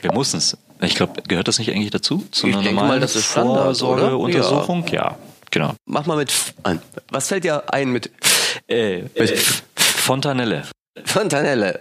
Wir 0.00 0.12
mussten 0.12 0.38
es. 0.38 0.56
Ich 0.80 0.94
glaube, 0.94 1.22
gehört 1.26 1.48
das 1.48 1.58
nicht 1.58 1.70
eigentlich 1.70 1.90
dazu? 1.90 2.24
Zu 2.30 2.46
Ich 2.46 2.54
einer 2.54 2.62
denke 2.62 2.76
normalen 2.76 2.88
mal, 2.96 3.00
das 3.00 3.16
ist? 3.16 3.26
Vorsorgeuntersuchung? 3.26 4.86
Ja. 4.88 5.18
genau. 5.50 5.74
Mach 5.86 6.06
mal 6.06 6.16
mit 6.16 6.30
F 6.30 6.54
an. 6.62 6.80
Was 7.10 7.28
fällt 7.28 7.44
dir 7.44 7.64
ein 7.72 7.90
mit 7.90 8.10
Äh, 8.68 9.00
äh, 9.14 9.36
Fontanelle. 9.76 10.62
Fontanelle? 11.04 11.80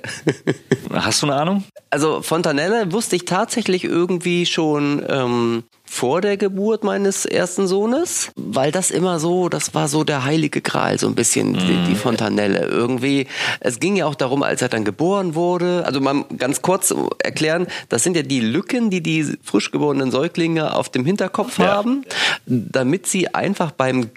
Hast 0.93 1.21
du 1.21 1.27
eine 1.27 1.35
Ahnung? 1.35 1.63
Also 1.89 2.21
Fontanelle 2.21 2.91
wusste 2.91 3.15
ich 3.15 3.25
tatsächlich 3.25 3.83
irgendwie 3.83 4.45
schon 4.45 5.03
ähm, 5.07 5.63
vor 5.85 6.19
der 6.21 6.35
Geburt 6.37 6.83
meines 6.83 7.25
ersten 7.25 7.67
Sohnes, 7.67 8.31
weil 8.35 8.71
das 8.71 8.91
immer 8.91 9.19
so, 9.19 9.47
das 9.47 9.73
war 9.73 9.87
so 9.87 10.03
der 10.03 10.25
heilige 10.25 10.61
Gral, 10.61 10.99
so 10.99 11.07
ein 11.07 11.15
bisschen 11.15 11.53
die, 11.53 11.83
die 11.89 11.95
Fontanelle. 11.95 12.65
Irgendwie, 12.65 13.27
es 13.61 13.79
ging 13.79 13.95
ja 13.95 14.05
auch 14.05 14.15
darum, 14.15 14.43
als 14.43 14.61
er 14.61 14.67
dann 14.69 14.83
geboren 14.83 15.33
wurde. 15.33 15.83
Also 15.85 16.01
mal 16.01 16.25
ganz 16.37 16.61
kurz 16.61 16.93
erklären, 17.19 17.67
das 17.89 18.03
sind 18.03 18.17
ja 18.17 18.23
die 18.23 18.41
Lücken, 18.41 18.89
die 18.89 19.01
die 19.01 19.37
frisch 19.43 19.71
geborenen 19.71 20.11
Säuglinge 20.11 20.75
auf 20.75 20.89
dem 20.89 21.05
Hinterkopf 21.05 21.57
Ja. 21.57 21.67
haben, 21.67 22.03
damit 22.45 23.07
sie 23.07 23.33
einfach 23.33 23.71
beim 23.71 24.09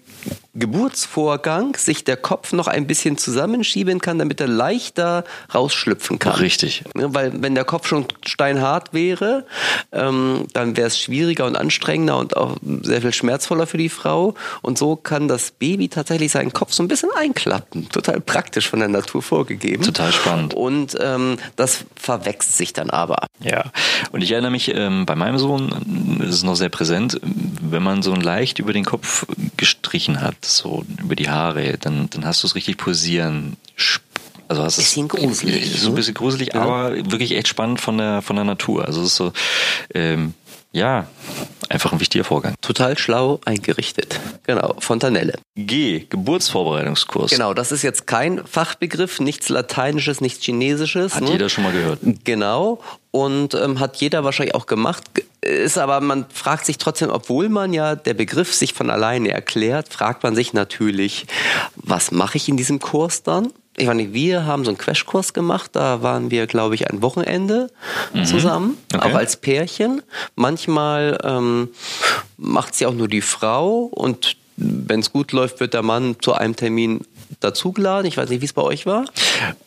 Geburtsvorgang 0.54 1.76
sich 1.76 2.04
der 2.04 2.16
Kopf 2.16 2.52
noch 2.52 2.66
ein 2.66 2.86
bisschen 2.86 3.16
zusammenschieben 3.16 4.00
kann, 4.00 4.18
damit 4.18 4.40
er 4.40 4.48
leichter 4.48 5.24
rausschlüpfen 5.54 6.18
kann. 6.18 6.34
Richtig. 6.34 6.84
Weil 6.94 7.42
wenn 7.42 7.54
der 7.54 7.64
Kopf 7.64 7.86
schon 7.86 8.06
steinhart 8.24 8.92
wäre, 8.92 9.46
ähm, 9.92 10.46
dann 10.52 10.76
wäre 10.76 10.88
es 10.88 10.98
schwieriger 10.98 11.46
und 11.46 11.56
anstrengender 11.56 12.18
und 12.18 12.36
auch 12.36 12.56
sehr 12.82 13.00
viel 13.00 13.14
schmerzvoller 13.14 13.66
für 13.66 13.78
die 13.78 13.88
Frau. 13.88 14.34
Und 14.62 14.76
so 14.76 14.96
kann 14.96 15.28
das 15.28 15.52
Baby 15.52 15.88
tatsächlich 15.88 16.32
seinen 16.32 16.52
Kopf 16.52 16.72
so 16.72 16.82
ein 16.82 16.88
bisschen 16.88 17.10
einklappen. 17.16 17.88
Total 17.88 18.20
praktisch 18.20 18.68
von 18.68 18.80
der 18.80 18.88
Natur 18.88 19.22
vorgegeben. 19.22 19.84
Total 19.84 20.12
spannend. 20.12 20.54
Und 20.54 20.96
ähm, 21.00 21.36
das 21.56 21.84
verwächst 21.94 22.56
sich 22.56 22.72
dann 22.72 22.90
aber. 22.90 23.26
Ja, 23.40 23.64
und 24.12 24.22
ich 24.22 24.32
erinnere 24.32 24.50
mich, 24.50 24.74
ähm, 24.74 25.06
bei 25.06 25.14
meinem 25.14 25.38
Sohn 25.38 26.18
ist 26.20 26.34
es 26.34 26.42
noch 26.42 26.56
sehr 26.56 26.68
präsent, 26.68 27.20
wenn 27.22 27.82
man 27.82 28.02
so 28.02 28.14
leicht 28.14 28.58
über 28.58 28.72
den 28.72 28.84
Kopf 28.84 29.26
gestrichen 29.56 30.20
hat, 30.20 30.39
so 30.44 30.84
über 31.02 31.16
die 31.16 31.28
Haare, 31.30 31.76
dann, 31.78 32.08
dann 32.10 32.24
hast 32.24 32.42
du 32.42 32.46
es 32.46 32.54
richtig 32.54 32.76
pulsieren. 32.76 33.56
Also 34.48 34.64
hast 34.64 34.76
Bisschen 34.78 35.06
es 35.06 35.10
gruselig, 35.12 35.80
So 35.80 35.86
ein 35.86 35.90
ne? 35.92 35.96
bisschen 35.96 36.14
gruselig, 36.14 36.50
Ja. 36.54 36.62
aber 36.62 36.96
wirklich 37.10 37.32
echt 37.36 37.46
spannend 37.48 37.80
von 37.80 37.98
der, 37.98 38.20
von 38.20 38.34
der 38.36 38.44
Natur. 38.44 38.84
Also 38.84 39.00
es 39.02 39.08
ist 39.08 39.16
so, 39.16 39.32
ähm, 39.94 40.34
ja, 40.72 41.06
einfach 41.68 41.92
ein 41.92 42.00
wichtiger 42.00 42.24
Vorgang. 42.24 42.54
Total 42.60 42.96
schlau 42.98 43.40
eingerichtet. 43.44 44.18
Genau, 44.44 44.74
Fontanelle. 44.78 45.34
G, 45.56 46.06
Geburtsvorbereitungskurs. 46.08 47.30
Genau, 47.30 47.54
das 47.54 47.72
ist 47.72 47.82
jetzt 47.82 48.06
kein 48.06 48.44
Fachbegriff, 48.46 49.20
nichts 49.20 49.48
Lateinisches, 49.48 50.20
nichts 50.20 50.44
Chinesisches. 50.44 51.14
Hat 51.14 51.22
ne? 51.22 51.32
jeder 51.32 51.48
schon 51.48 51.64
mal 51.64 51.72
gehört. 51.72 52.00
Genau. 52.24 52.80
Und 53.12 53.54
ähm, 53.54 53.80
hat 53.80 53.96
jeder 53.96 54.22
wahrscheinlich 54.22 54.54
auch 54.54 54.66
gemacht. 54.66 55.02
Ist 55.40 55.78
aber, 55.78 56.00
man 56.00 56.26
fragt 56.32 56.66
sich 56.66 56.78
trotzdem, 56.78 57.10
obwohl 57.10 57.48
man 57.48 57.72
ja 57.72 57.96
der 57.96 58.14
Begriff 58.14 58.54
sich 58.54 58.72
von 58.72 58.88
alleine 58.90 59.30
erklärt, 59.32 59.92
fragt 59.92 60.22
man 60.22 60.34
sich 60.36 60.52
natürlich, 60.52 61.26
was 61.74 62.12
mache 62.12 62.36
ich 62.36 62.48
in 62.48 62.56
diesem 62.56 62.78
Kurs 62.78 63.22
dann? 63.24 63.52
Ich 63.76 63.86
meine, 63.86 64.12
wir 64.12 64.44
haben 64.44 64.64
so 64.64 64.70
einen 64.70 64.78
Crashkurs 64.78 65.32
gemacht, 65.32 65.70
da 65.72 66.02
waren 66.02 66.30
wir, 66.30 66.46
glaube 66.46 66.74
ich, 66.74 66.90
ein 66.90 67.02
Wochenende 67.02 67.70
zusammen, 68.24 68.76
Mhm. 68.92 68.98
Okay. 68.98 69.10
auch 69.10 69.14
als 69.16 69.36
Pärchen. 69.38 70.02
Manchmal 70.36 71.18
ähm, 71.24 71.68
macht 72.36 72.74
sie 72.74 72.86
auch 72.86 72.92
nur 72.94 73.08
die 73.08 73.22
Frau 73.22 73.84
und 73.84 74.36
wenn 74.56 75.00
es 75.00 75.10
gut 75.12 75.32
läuft, 75.32 75.60
wird 75.60 75.72
der 75.72 75.82
Mann 75.82 76.16
zu 76.20 76.34
einem 76.34 76.54
Termin 76.54 77.00
dazugeladen. 77.38 78.06
Ich 78.06 78.16
weiß 78.16 78.28
nicht, 78.28 78.40
wie 78.40 78.46
es 78.46 78.52
bei 78.52 78.62
euch 78.62 78.86
war. 78.86 79.04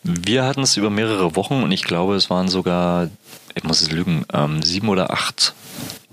Wir 0.03 0.43
hatten 0.43 0.61
es 0.61 0.77
über 0.77 0.89
mehrere 0.89 1.35
Wochen 1.35 1.63
und 1.63 1.71
ich 1.71 1.83
glaube, 1.83 2.15
es 2.15 2.29
waren 2.29 2.49
sogar, 2.49 3.09
ich 3.55 3.63
muss 3.63 3.81
es 3.81 3.91
lügen, 3.91 4.25
ähm, 4.33 4.61
sieben 4.61 4.89
oder 4.89 5.11
acht 5.11 5.53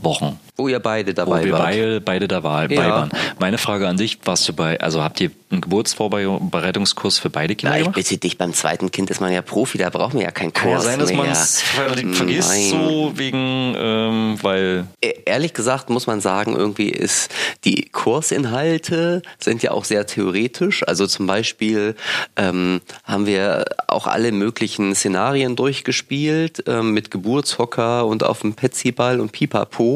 Wochen. 0.03 0.39
Wo 0.57 0.69
ihr 0.69 0.79
beide 0.81 1.13
Wo 1.13 1.15
dabei 1.17 1.45
wir 1.45 1.53
wart. 1.53 1.63
beide, 1.63 2.01
beide 2.01 2.29
dabei 2.29 2.67
Ja. 2.71 2.89
waren. 2.91 3.11
Meine 3.39 3.57
Frage 3.59 3.89
an 3.89 3.97
dich, 3.97 4.19
warst 4.25 4.47
du 4.49 4.53
bei, 4.53 4.79
also 4.81 5.03
habt 5.03 5.21
ihr 5.21 5.31
einen 5.51 5.63
Geburtsvorbereitungskurs 5.63 7.19
für 7.19 7.31
beide 7.31 7.57
Kinder 7.57 7.75
Na, 7.77 7.81
ich 7.83 7.89
bitte 7.91 8.19
dich, 8.19 8.37
beim 8.39 8.53
zweiten 8.53 8.91
Kind 8.91 9.11
ist 9.11 9.21
man 9.21 9.33
ja 9.33 9.43
Profi, 9.43 9.79
da 9.79 9.89
braucht 9.91 10.15
man 10.15 10.23
ja 10.23 10.31
keinen 10.31 10.53
Kurs 10.53 10.63
Kann 10.63 10.73
ja 10.73 10.81
sein, 10.81 10.99
dass 10.99 11.13
man 11.13 11.29
es 11.31 11.61
vergisst, 11.63 12.49
Nein. 12.51 12.71
so 12.71 13.13
wegen, 13.17 13.75
ähm, 13.77 14.39
weil 14.43 14.87
E- 15.03 15.15
Ehrlich 15.25 15.55
gesagt 15.55 15.91
muss 15.91 16.07
man 16.07 16.21
sagen, 16.21 16.55
irgendwie 16.57 16.91
ist 16.91 17.31
die 17.65 17.89
Kursinhalte 17.91 19.23
sind 19.39 19.63
ja 19.63 19.71
auch 19.73 19.85
sehr 19.85 20.07
theoretisch. 20.07 20.87
Also 20.87 21.07
zum 21.07 21.27
Beispiel 21.27 21.95
ähm, 22.37 22.81
haben 23.05 23.27
wir 23.27 23.65
auch 23.89 24.07
alle 24.07 24.33
möglichen 24.33 24.95
Szenarien 24.95 25.57
durchgespielt 25.57 26.65
ähm, 26.67 26.93
mit 26.93 27.11
Geburtshocker 27.11 28.07
und 28.07 28.25
auf 28.25 28.41
dem 28.41 28.55
Petsyball 28.55 29.21
und 29.21 29.33
Pipapo. 29.33 29.90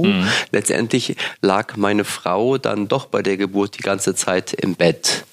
Letztendlich 0.51 1.17
lag 1.43 1.77
meine 1.77 2.05
Frau 2.05 2.59
dann 2.59 2.89
doch 2.89 3.07
bei 3.07 3.23
der 3.23 3.37
Geburt 3.37 3.79
die 3.79 3.83
ganze 3.83 4.15
Zeit 4.15 4.53
im 4.53 4.75
Bett. 4.75 5.25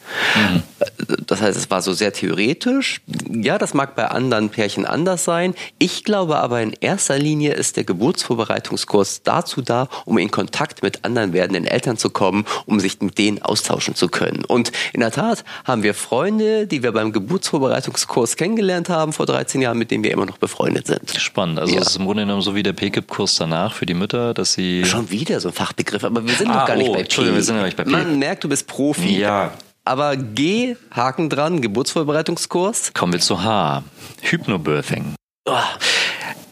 Das 1.27 1.41
heißt, 1.41 1.57
es 1.57 1.69
war 1.69 1.81
so 1.81 1.93
sehr 1.93 2.11
theoretisch. 2.13 3.01
Ja, 3.29 3.57
das 3.57 3.73
mag 3.73 3.95
bei 3.95 4.07
anderen 4.07 4.49
Pärchen 4.49 4.85
anders 4.85 5.23
sein. 5.23 5.53
Ich 5.77 6.03
glaube 6.03 6.37
aber 6.39 6.61
in 6.61 6.73
erster 6.81 7.17
Linie 7.17 7.53
ist 7.53 7.77
der 7.77 7.83
Geburtsvorbereitungskurs 7.83 9.23
dazu 9.23 9.61
da, 9.61 9.87
um 10.05 10.17
in 10.17 10.31
Kontakt 10.31 10.83
mit 10.83 11.05
anderen 11.05 11.33
werdenden 11.33 11.65
Eltern 11.65 11.97
zu 11.97 12.09
kommen, 12.09 12.45
um 12.65 12.79
sich 12.79 12.99
mit 13.01 13.17
denen 13.17 13.41
austauschen 13.41 13.95
zu 13.95 14.07
können. 14.09 14.43
Und 14.45 14.71
in 14.93 14.99
der 15.01 15.11
Tat 15.11 15.43
haben 15.65 15.83
wir 15.83 15.93
Freunde, 15.93 16.67
die 16.67 16.83
wir 16.83 16.91
beim 16.91 17.11
Geburtsvorbereitungskurs 17.11 18.35
kennengelernt 18.35 18.89
haben 18.89 19.13
vor 19.13 19.25
13 19.25 19.61
Jahren, 19.61 19.77
mit 19.77 19.91
denen 19.91 20.03
wir 20.03 20.11
immer 20.11 20.25
noch 20.25 20.37
befreundet 20.37 20.87
sind. 20.87 21.11
spannend. 21.17 21.59
Also 21.59 21.73
Ja. 21.75 21.81
es 21.81 21.87
ist 21.89 21.95
im 21.97 22.05
Grunde 22.05 22.23
genommen 22.23 22.41
so 22.41 22.55
wie 22.55 22.63
der 22.63 22.73
PKIP-Kurs 22.73 23.35
danach 23.35 23.73
für 23.73 23.85
die 23.85 23.93
Mütter, 23.93 24.33
dass 24.33 24.53
sie 24.53 24.83
Schon 24.85 25.09
wieder 25.11 25.39
so 25.39 25.49
ein 25.49 25.53
Fachbegriff, 25.53 26.03
aber 26.03 26.25
wir 26.25 26.33
sind 26.35 26.49
Ah, 26.49 26.59
noch 26.61 26.67
gar 26.67 26.75
nicht 26.75 26.89
oh, 26.89 26.93
bei 26.93 27.03
P. 27.03 27.33
Wir 27.33 27.43
sind 27.43 27.57
noch 27.57 27.63
nicht 27.63 27.77
bei 27.77 27.83
P. 27.83 27.89
Man 27.89 28.19
merkt, 28.19 28.43
du 28.43 28.49
bist 28.49 28.67
Profi. 28.67 29.17
Ja. 29.19 29.51
Aber 29.83 30.15
G, 30.15 30.75
Haken 30.91 31.29
dran, 31.29 31.61
Geburtsvorbereitungskurs. 31.61 32.93
Kommen 32.93 33.13
wir 33.13 33.19
zu 33.19 33.43
H. 33.43 33.83
Hypnobirthing. 34.21 35.15
Oh, 35.45 35.57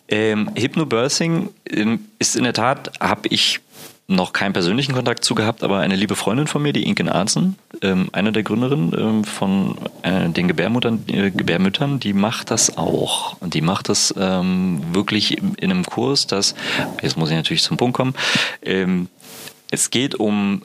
Ähm, 0.08 0.50
Hypnobirthing 0.56 1.50
ähm, 1.70 2.06
ist 2.18 2.36
in 2.36 2.44
der 2.44 2.54
Tat, 2.54 2.92
habe 3.00 3.28
ich 3.30 3.60
noch 4.08 4.34
keinen 4.34 4.54
persönlichen 4.54 4.96
Kontakt 4.96 5.24
zu 5.24 5.36
gehabt, 5.36 5.62
aber 5.62 5.78
eine 5.78 5.96
liebe 5.96 6.16
Freundin 6.16 6.48
von 6.48 6.64
mir, 6.64 6.74
die 6.74 6.84
Inken 6.84 7.08
Arzen, 7.08 7.58
ähm, 7.84 8.10
eine 8.12 8.32
der 8.32 8.42
Gründerinnen 8.42 8.92
ähm, 8.98 9.24
von 9.24 9.78
äh, 10.02 10.30
den 10.30 10.48
Gebärmuttern, 10.48 11.04
äh, 11.08 11.30
Gebärmüttern, 11.30 12.00
die 12.00 12.14
macht 12.14 12.50
das 12.50 12.76
auch. 12.76 13.40
Und 13.40 13.54
die 13.54 13.62
macht 13.62 13.88
das 13.88 14.12
ähm, 14.18 14.82
wirklich 14.94 15.38
in 15.38 15.54
in 15.54 15.70
einem 15.70 15.86
Kurs, 15.86 16.26
das, 16.26 16.56
jetzt 17.04 17.18
muss 17.18 17.30
ich 17.30 17.36
natürlich 17.36 17.62
zum 17.62 17.78
Punkt 17.78 17.96
kommen, 17.96 18.16
ähm, 18.64 19.10
es 19.70 19.92
geht 19.92 20.16
um 20.16 20.64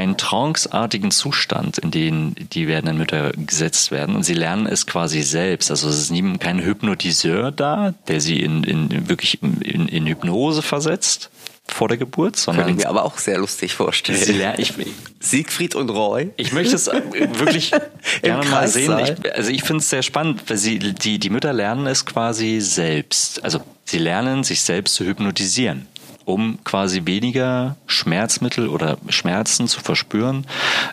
einen 0.00 0.16
tranceartigen 0.16 1.10
Zustand, 1.10 1.76
in 1.76 1.90
den 1.90 2.34
die 2.34 2.66
werdenden 2.66 2.96
Mütter 2.96 3.32
gesetzt 3.32 3.90
werden 3.90 4.16
und 4.16 4.22
sie 4.22 4.32
lernen 4.32 4.66
es 4.66 4.86
quasi 4.86 5.20
selbst. 5.22 5.70
Also 5.70 5.90
es 5.90 6.10
ist 6.10 6.40
kein 6.40 6.62
Hypnotiseur 6.62 7.52
da, 7.52 7.92
der 8.08 8.22
sie 8.22 8.40
in, 8.40 8.64
in 8.64 9.10
wirklich 9.10 9.42
in, 9.42 9.88
in 9.88 10.06
Hypnose 10.06 10.62
versetzt 10.62 11.30
vor 11.68 11.88
der 11.88 11.98
Geburt, 11.98 12.34
Könnte 12.34 12.40
sondern 12.40 12.68
ich 12.70 12.76
mir 12.76 12.88
aber 12.88 13.04
auch 13.04 13.18
sehr 13.18 13.38
lustig 13.38 13.74
vorstellen. 13.74 14.18
sie 14.18 14.42
ich, 14.56 14.72
Siegfried 15.20 15.74
und 15.74 15.90
Roy. 15.90 16.30
ich 16.38 16.52
möchte 16.52 16.74
es 16.76 16.86
wirklich 16.86 17.70
gerne 18.22 18.48
mal 18.48 18.68
sehen. 18.68 18.98
Ich, 18.98 19.34
also 19.34 19.50
ich 19.50 19.62
finde 19.62 19.82
es 19.82 19.90
sehr 19.90 20.02
spannend, 20.02 20.42
weil 20.48 20.56
sie, 20.56 20.78
die, 20.78 21.18
die 21.18 21.30
Mütter 21.30 21.52
lernen 21.52 21.86
es 21.86 22.06
quasi 22.06 22.60
selbst. 22.60 23.44
Also 23.44 23.60
sie 23.84 23.98
lernen, 23.98 24.44
sich 24.44 24.62
selbst 24.62 24.94
zu 24.94 25.04
hypnotisieren, 25.04 25.86
um 26.32 26.58
quasi 26.64 27.02
weniger 27.04 27.76
Schmerzmittel 27.86 28.68
oder 28.68 28.98
Schmerzen 29.08 29.68
zu 29.68 29.80
verspüren 29.80 30.46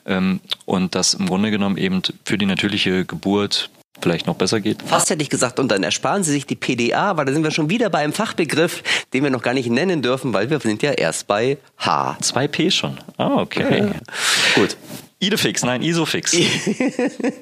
ähm, 0.06 0.39
und 0.65 0.96
das 0.96 1.13
im 1.13 1.27
Grunde 1.27 1.51
genommen 1.51 1.77
eben 1.77 2.01
für 2.25 2.38
die 2.38 2.46
natürliche 2.46 3.06
Geburt 3.06 3.70
vielleicht 4.01 4.27
noch 4.27 4.36
besser 4.36 4.62
geht. 4.62 4.82
Fast 4.84 5.10
hätte 5.10 5.24
ich 5.24 5.29
gesagt, 5.29 5.60
und 5.60 5.70
dann 5.70 5.84
ersparen 5.84 6.24
Sie 6.24 6.32
sich 6.32 6.46
die 6.46 6.56
PDA, 6.56 7.17
weil 7.17 7.25
da 7.25 7.34
sind 7.34 7.44
wir 7.44 7.51
schon 7.51 7.70
wieder 7.70 7.89
bei 7.89 8.00
einem 8.00 8.13
Fachbegriff, 8.13 8.84
den 9.13 9.24
wir 9.24 9.32
noch 9.32 9.41
gar 9.41 9.53
nicht 9.53 9.70
nennen 9.70 10.01
dürfen, 10.01 10.34
weil 10.34 10.50
wir 10.50 10.60
sind 10.60 10.84
ja 10.84 10.91
erst 10.91 11.27
bei 11.27 11.58
H. 11.77 12.17
2P 12.22 12.72
schon. 12.72 12.98
Ah, 13.17 13.38
okay. 13.38 13.91
Gut. 14.56 14.77
Idefix, 15.20 15.63
nein, 15.63 15.82
Isofix. 15.82 16.38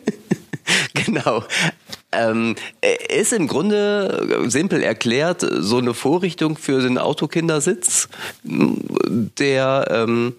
genau. 0.93 1.43
Ähm, 2.15 2.55
ist 3.09 3.33
im 3.33 3.47
Grunde 3.47 4.45
simpel 4.47 4.81
erklärt 4.81 5.45
so 5.59 5.77
eine 5.77 5.93
Vorrichtung 5.93 6.57
für 6.57 6.81
den 6.81 6.97
Autokindersitz, 6.97 8.09
der 8.43 9.87
ähm, 9.89 10.33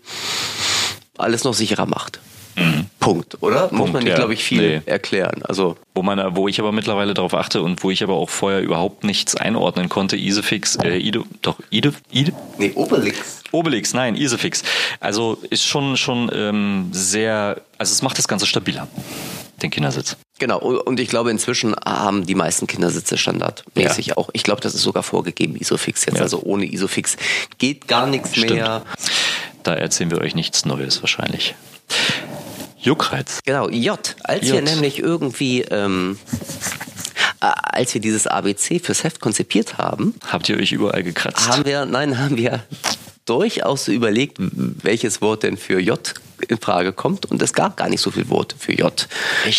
alles 1.19 1.45
noch 1.45 1.55
sicherer 1.55 1.87
macht. 1.87 2.21
Mhm. 2.57 2.87
Punkt, 2.99 3.43
oder? 3.43 3.69
Muss 3.71 3.93
man 3.93 4.03
nicht, 4.03 4.13
ja. 4.13 4.17
glaube 4.17 4.33
ich, 4.33 4.43
viel 4.43 4.79
nee. 4.79 4.83
erklären. 4.87 5.43
Also 5.45 5.77
wo 5.95 6.03
man, 6.03 6.37
wo 6.37 6.49
ich 6.49 6.59
aber 6.59 6.73
mittlerweile 6.73 7.13
darauf 7.13 7.35
achte 7.35 7.63
und 7.63 7.83
wo 7.85 7.91
ich 7.91 8.03
aber 8.03 8.15
auch 8.15 8.31
vorher 8.31 8.63
überhaupt 8.63 9.05
nichts 9.05 9.37
einordnen 9.37 9.89
konnte, 9.89 10.17
Isofix, 10.17 10.77
äh, 10.77 10.97
Ide, 10.97 11.23
doch 11.43 11.59
Ide, 11.71 11.93
Ide? 12.11 12.33
Nee, 12.59 12.73
Obelix. 12.75 13.43
Obelix, 13.53 13.93
nein, 13.93 14.17
Isofix. 14.17 14.63
Also 15.01 15.39
ist 15.51 15.65
schon 15.65 15.97
schon 15.97 16.31
ähm, 16.35 16.89
sehr, 16.93 17.61
also 17.79 17.93
es 17.93 18.03
macht 18.03 18.19
das 18.19 18.27
Ganze 18.27 18.47
stabiler 18.47 18.89
den 19.63 19.71
Kindersitz. 19.71 20.17
Genau, 20.39 20.59
und 20.59 21.01
ich 21.01 21.09
glaube, 21.09 21.31
inzwischen 21.31 21.75
haben 21.85 22.27
die 22.27 22.35
meisten 22.35 22.67
Kindersitze 22.67 23.17
standardmäßig 23.17 24.07
ja. 24.07 24.17
auch. 24.17 24.29
Ich 24.35 24.43
glaube, 24.43 24.61
das 24.61 24.75
ist 24.75 24.83
sogar 24.83 25.03
vorgegeben, 25.03 25.57
Isofix 25.57 26.05
jetzt. 26.05 26.17
Ja. 26.17 26.23
Also 26.23 26.43
ohne 26.43 26.67
Isofix 26.67 27.17
geht 27.59 27.89
gar 27.89 28.07
nichts 28.07 28.33
Stimmt. 28.33 28.51
mehr. 28.51 28.83
Da 29.63 29.75
erzählen 29.75 30.11
wir 30.11 30.19
euch 30.19 30.35
nichts 30.35 30.65
Neues 30.65 31.03
wahrscheinlich. 31.03 31.55
Juckreiz. 32.79 33.41
Genau, 33.45 33.69
J. 33.69 33.99
Als 34.23 34.47
J. 34.47 34.55
wir 34.55 34.63
nämlich 34.63 34.99
irgendwie, 34.99 35.63
ähm, 35.63 36.19
äh, 37.41 37.47
als 37.47 37.95
wir 37.95 38.01
dieses 38.01 38.27
ABC 38.27 38.79
fürs 38.79 39.03
Heft 39.05 39.21
konzipiert 39.21 39.79
haben. 39.79 40.15
Habt 40.31 40.49
ihr 40.49 40.57
euch 40.57 40.73
überall 40.73 41.03
gekratzt? 41.03 41.49
Haben 41.49 41.65
wir, 41.65 41.87
nein, 41.87 42.19
haben 42.19 42.37
wir 42.37 42.63
durchaus 43.27 43.89
überlegt, 43.89 44.39
welches 44.39 45.21
Wort 45.21 45.43
denn 45.43 45.57
für 45.57 45.79
J 45.79 46.15
in 46.49 46.59
Frage 46.59 46.93
kommt. 46.93 47.27
Und 47.27 47.43
es 47.43 47.53
gab 47.53 47.77
gar 47.77 47.89
nicht 47.89 48.01
so 48.01 48.11
viele 48.11 48.29
Worte 48.31 48.57
für 48.59 48.73
J, 48.73 49.09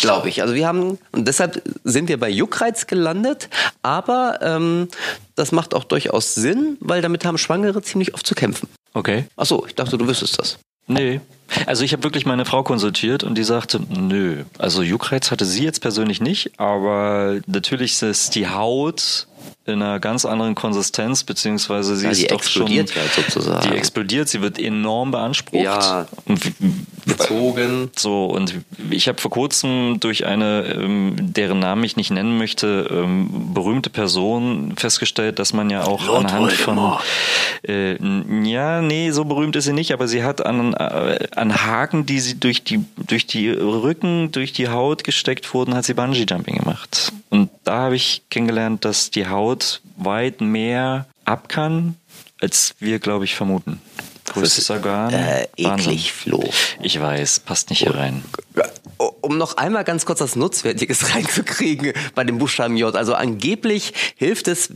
glaube 0.00 0.28
ich. 0.28 0.42
Also 0.42 0.54
wir 0.54 0.66
haben, 0.66 0.98
und 1.12 1.28
deshalb 1.28 1.62
sind 1.84 2.08
wir 2.08 2.18
bei 2.18 2.30
Juckreiz 2.30 2.86
gelandet, 2.86 3.48
aber 3.82 4.38
ähm, 4.42 4.88
das 5.34 5.52
macht 5.52 5.74
auch 5.74 5.84
durchaus 5.84 6.34
Sinn, 6.34 6.76
weil 6.80 7.02
damit 7.02 7.24
haben 7.24 7.38
Schwangere 7.38 7.82
ziemlich 7.82 8.14
oft 8.14 8.26
zu 8.26 8.34
kämpfen. 8.34 8.68
Okay. 8.94 9.26
Achso, 9.36 9.64
ich 9.66 9.74
dachte, 9.74 9.98
du 9.98 10.08
wüsstest 10.08 10.38
das. 10.38 10.58
Nee. 10.88 11.20
Also 11.66 11.84
ich 11.84 11.92
habe 11.92 12.02
wirklich 12.02 12.26
meine 12.26 12.44
Frau 12.44 12.62
konsultiert 12.62 13.22
und 13.22 13.36
die 13.36 13.44
sagte, 13.44 13.80
nö. 13.88 14.44
Also 14.58 14.82
Juckreiz 14.82 15.30
hatte 15.30 15.44
sie 15.44 15.64
jetzt 15.64 15.80
persönlich 15.80 16.20
nicht, 16.20 16.58
aber 16.58 17.40
natürlich 17.46 18.02
ist 18.02 18.34
die 18.34 18.48
Haut 18.48 19.27
in 19.64 19.82
einer 19.82 20.00
ganz 20.00 20.24
anderen 20.24 20.54
Konsistenz, 20.54 21.24
beziehungsweise 21.24 21.96
sie 21.96 22.06
ja, 22.06 22.10
ist 22.10 22.30
doch 22.30 22.42
schon. 22.42 22.66
Die 22.66 22.78
explodiert 22.78 23.14
halt 23.16 23.26
sozusagen. 23.26 23.70
Die 23.70 23.76
explodiert, 23.76 24.28
sie 24.28 24.40
wird 24.40 24.58
enorm 24.58 25.10
beansprucht. 25.10 25.64
Ja. 25.64 26.06
Bezogen. 27.08 27.90
So, 27.96 28.26
und 28.26 28.54
ich 28.90 29.08
habe 29.08 29.20
vor 29.20 29.30
kurzem 29.30 29.98
durch 30.00 30.26
eine, 30.26 30.64
ähm, 30.64 31.16
deren 31.18 31.58
Namen 31.58 31.82
ich 31.84 31.96
nicht 31.96 32.10
nennen 32.10 32.38
möchte, 32.38 32.88
ähm, 32.90 33.52
berühmte 33.54 33.90
Person 33.90 34.74
festgestellt, 34.76 35.38
dass 35.38 35.52
man 35.52 35.70
ja 35.70 35.84
auch 35.84 36.06
Lord 36.06 36.26
anhand 36.26 36.52
von. 36.52 36.98
Äh, 37.66 37.96
ja, 38.44 38.82
nee, 38.82 39.10
so 39.10 39.24
berühmt 39.24 39.56
ist 39.56 39.64
sie 39.64 39.72
nicht, 39.72 39.92
aber 39.92 40.06
sie 40.06 40.22
hat 40.22 40.44
an, 40.44 40.74
äh, 40.74 41.26
an 41.34 41.64
Haken, 41.64 42.06
die 42.06 42.20
sie 42.20 42.38
durch 42.38 42.62
die, 42.62 42.84
durch 42.96 43.26
die 43.26 43.50
Rücken, 43.50 44.30
durch 44.32 44.52
die 44.52 44.68
Haut 44.68 45.04
gesteckt 45.04 45.52
wurden, 45.54 45.74
hat 45.74 45.84
sie 45.84 45.94
Bungee-Jumping 45.94 46.58
gemacht. 46.58 47.12
Und 47.30 47.50
da 47.64 47.78
habe 47.84 47.96
ich 47.96 48.22
kennengelernt, 48.30 48.84
dass 48.84 49.10
die 49.10 49.26
Haut 49.26 49.80
weit 49.96 50.40
mehr 50.40 51.06
ab 51.24 51.48
kann, 51.48 51.96
als 52.40 52.74
wir, 52.78 52.98
glaube 52.98 53.24
ich, 53.24 53.34
vermuten. 53.34 53.80
Größtes 54.32 54.70
Organ. 54.70 55.12
Äh, 55.12 55.48
eklig, 55.56 56.12
Flo. 56.12 56.42
Ich 56.80 57.00
weiß, 57.00 57.40
passt 57.40 57.70
nicht 57.70 57.80
hier 57.80 57.94
rein. 57.94 58.24
Um 59.20 59.38
noch 59.38 59.56
einmal 59.56 59.84
ganz 59.84 60.06
kurz 60.06 60.18
das 60.18 60.36
Nutzwertiges 60.36 61.14
reinzukriegen 61.14 61.92
bei 62.14 62.24
dem 62.24 62.38
Buchstaben 62.38 62.76
J. 62.76 62.94
Also 62.94 63.14
angeblich 63.14 63.92
hilft 64.16 64.48
es 64.48 64.70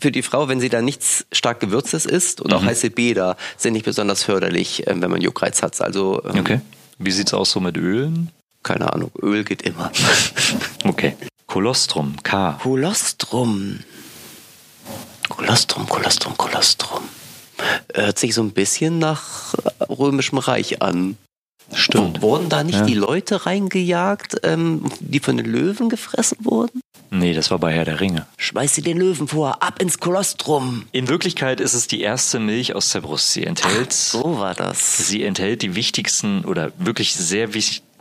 für 0.00 0.12
die 0.12 0.22
Frau, 0.22 0.48
wenn 0.48 0.60
sie 0.60 0.68
da 0.68 0.82
nichts 0.82 1.26
stark 1.32 1.60
Gewürztes 1.60 2.06
isst 2.06 2.40
und 2.40 2.50
mhm. 2.50 2.56
auch 2.58 2.64
heiße 2.64 2.90
Bäder 2.90 3.36
sind 3.56 3.72
nicht 3.72 3.84
besonders 3.84 4.22
förderlich, 4.22 4.86
ähm, 4.86 5.02
wenn 5.02 5.10
man 5.10 5.20
Juckreiz 5.20 5.62
hat. 5.62 5.80
Also, 5.80 6.22
ähm, 6.24 6.40
okay. 6.40 6.60
Wie 6.98 7.10
sieht's 7.10 7.34
aus 7.34 7.50
so 7.50 7.60
mit 7.60 7.76
Ölen? 7.76 8.30
Keine 8.62 8.92
Ahnung. 8.92 9.10
Öl 9.20 9.44
geht 9.44 9.62
immer. 9.62 9.90
okay. 10.84 11.16
Kolostrum, 11.46 12.16
K. 12.22 12.58
Kolostrum. 12.62 13.80
Kolostrum, 15.28 15.88
Kolostrum, 15.88 16.36
Kolostrum. 16.36 17.02
Hört 17.92 18.18
sich 18.18 18.34
so 18.34 18.42
ein 18.42 18.52
bisschen 18.52 18.98
nach 18.98 19.54
römischem 19.88 20.38
Reich 20.38 20.82
an. 20.82 21.16
Stimmt. 21.72 22.20
Wurden 22.20 22.48
da 22.48 22.62
nicht 22.62 22.80
ja. 22.80 22.84
die 22.84 22.94
Leute 22.94 23.46
reingejagt, 23.46 24.36
ähm, 24.42 24.84
die 25.00 25.20
von 25.20 25.36
den 25.36 25.46
Löwen 25.46 25.88
gefressen 25.88 26.38
wurden? 26.42 26.80
Nee, 27.10 27.32
das 27.32 27.50
war 27.50 27.58
bei 27.58 27.72
Herr 27.72 27.84
der 27.84 28.00
Ringe. 28.00 28.26
Schmeiß 28.38 28.74
sie 28.74 28.82
den 28.82 28.98
Löwen 28.98 29.28
vor, 29.28 29.62
ab 29.62 29.80
ins 29.80 29.98
Kolostrum. 29.98 30.86
In 30.92 31.08
Wirklichkeit 31.08 31.60
ist 31.60 31.74
es 31.74 31.86
die 31.86 32.00
erste 32.00 32.40
Milch 32.40 32.74
aus 32.74 32.90
der 32.90 33.00
Brust. 33.00 33.32
Sie 33.32 33.44
enthält. 33.44 33.88
Ach, 33.88 33.92
so 33.92 34.38
war 34.38 34.54
das. 34.54 35.08
Sie 35.08 35.22
enthält 35.22 35.62
die 35.62 35.74
wichtigsten 35.74 36.44
oder 36.44 36.72
wirklich 36.76 37.14
sehr 37.14 37.54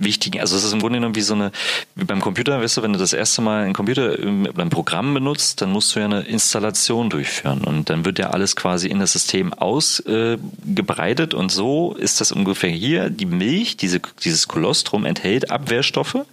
wichtigen, 0.03 0.39
also 0.39 0.55
es 0.55 0.63
ist 0.63 0.73
im 0.73 0.79
Grunde 0.79 0.97
genommen 0.97 1.15
wie 1.15 1.21
so 1.21 1.33
eine, 1.33 1.51
wie 1.95 2.05
beim 2.05 2.21
Computer, 2.21 2.59
weißt 2.61 2.77
du, 2.77 2.81
wenn 2.83 2.93
du 2.93 2.99
das 2.99 3.13
erste 3.13 3.41
Mal 3.41 3.65
ein 3.65 3.73
Computer, 3.73 4.17
ein 4.19 4.69
Programm 4.69 5.13
benutzt, 5.13 5.61
dann 5.61 5.71
musst 5.71 5.95
du 5.95 5.99
ja 5.99 6.05
eine 6.05 6.21
Installation 6.21 7.09
durchführen 7.09 7.61
und 7.61 7.89
dann 7.89 8.05
wird 8.05 8.19
ja 8.19 8.29
alles 8.29 8.55
quasi 8.55 8.87
in 8.87 8.99
das 8.99 9.13
System 9.13 9.53
ausgebreitet 9.53 11.33
äh, 11.33 11.37
und 11.37 11.51
so 11.51 11.95
ist 11.95 12.21
das 12.21 12.31
ungefähr 12.31 12.69
hier. 12.69 13.09
Die 13.09 13.25
Milch, 13.25 13.77
diese, 13.77 14.01
dieses 14.23 14.47
Kolostrum 14.47 15.05
enthält 15.05 15.51
Abwehrstoffe 15.51 16.25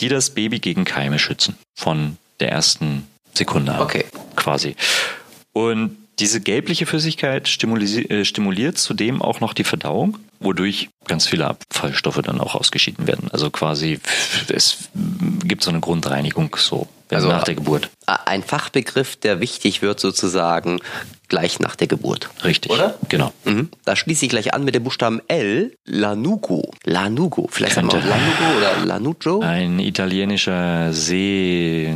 die 0.00 0.08
das 0.08 0.30
Baby 0.30 0.58
gegen 0.58 0.84
Keime 0.84 1.18
schützen. 1.18 1.56
Von 1.74 2.16
der 2.40 2.50
ersten 2.50 3.06
Sekunde 3.34 3.74
an. 3.74 3.80
Okay. 3.80 4.04
Quasi. 4.36 4.74
Und 5.52 5.96
diese 6.18 6.40
gelbliche 6.40 6.86
Flüssigkeit 6.86 7.48
äh, 7.48 8.24
stimuliert 8.24 8.78
zudem 8.78 9.22
auch 9.22 9.40
noch 9.40 9.54
die 9.54 9.64
Verdauung, 9.64 10.18
wodurch 10.42 10.90
ganz 11.06 11.26
viele 11.26 11.46
Abfallstoffe 11.46 12.20
dann 12.22 12.40
auch 12.40 12.54
ausgeschieden 12.54 13.06
werden. 13.06 13.28
Also 13.32 13.50
quasi 13.50 14.00
es 14.48 14.88
gibt 15.44 15.62
so 15.62 15.70
eine 15.70 15.80
Grundreinigung 15.80 16.56
so 16.58 16.88
also 17.14 17.28
nach 17.28 17.44
der 17.44 17.54
Geburt. 17.54 17.90
Ein 18.06 18.42
Fachbegriff, 18.42 19.16
der 19.16 19.40
wichtig 19.40 19.82
wird 19.82 20.00
sozusagen 20.00 20.80
gleich 21.28 21.60
nach 21.60 21.76
der 21.76 21.86
Geburt. 21.86 22.28
Richtig. 22.44 22.70
Oder? 22.70 22.94
Genau. 23.08 23.32
Mhm. 23.44 23.70
Da 23.84 23.96
schließe 23.96 24.26
ich 24.26 24.30
gleich 24.30 24.54
an 24.54 24.64
mit 24.64 24.74
dem 24.74 24.84
Buchstaben 24.84 25.20
L. 25.28 25.74
Lanugo. 25.86 26.70
Lanugo. 26.84 27.48
Vielleicht 27.50 27.76
haben 27.76 27.90
wir 27.90 27.98
auch 27.98 28.04
Lanugo 28.04 28.58
oder 28.58 28.86
Lanuggio. 28.86 29.40
Ein 29.40 29.78
italienischer 29.78 30.92
See 30.92 31.94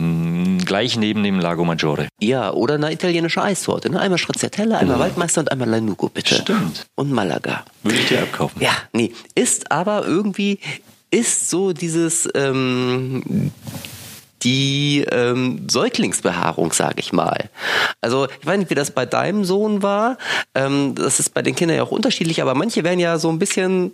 gleich 0.65 0.97
neben 0.97 1.23
dem 1.23 1.41
Lago 1.41 1.65
Maggiore. 1.65 2.09
Ja, 2.21 2.53
oder 2.53 2.75
eine 2.75 2.93
italienische 2.93 3.43
Eissorte. 3.43 3.91
Ne? 3.91 4.01
Einmal 4.01 4.19
Stracciatella, 4.19 4.79
einmal 4.79 4.97
mhm. 4.97 5.01
Waldmeister 5.01 5.43
und 5.43 5.53
einmal 5.53 5.69
Lanugo, 5.69 6.09
bitte. 6.09 6.37
Stimmt. 6.37 6.87
Und 6.95 7.13
Malaga. 7.13 7.65
Würde 7.83 7.99
ich 7.99 8.09
dir 8.09 8.23
abkaufen. 8.23 8.36
Ja, 8.61 8.72
nee. 8.92 9.12
Ist 9.35 9.70
aber 9.72 10.07
irgendwie, 10.07 10.61
ist 11.11 11.51
so 11.51 11.72
dieses... 11.72 12.29
Ähm, 12.35 13.53
die 14.42 15.05
ähm, 15.11 15.66
Säuglingsbehaarung, 15.68 16.72
sage 16.72 17.01
ich 17.01 17.12
mal. 17.12 17.51
Also 18.01 18.29
ich 18.40 18.46
weiß 18.46 18.59
nicht, 18.59 18.70
wie 18.70 18.77
das 18.77 18.92
bei 18.92 19.05
deinem 19.05 19.44
Sohn 19.44 19.83
war. 19.83 20.18
Ähm, 20.55 20.94
das 20.94 21.18
ist 21.18 21.35
bei 21.35 21.42
den 21.42 21.57
Kindern 21.57 21.79
ja 21.79 21.83
auch 21.83 21.90
unterschiedlich, 21.90 22.42
aber 22.42 22.55
manche 22.55 22.85
werden 22.85 23.01
ja 23.01 23.18
so 23.18 23.29
ein 23.29 23.40
bisschen 23.40 23.90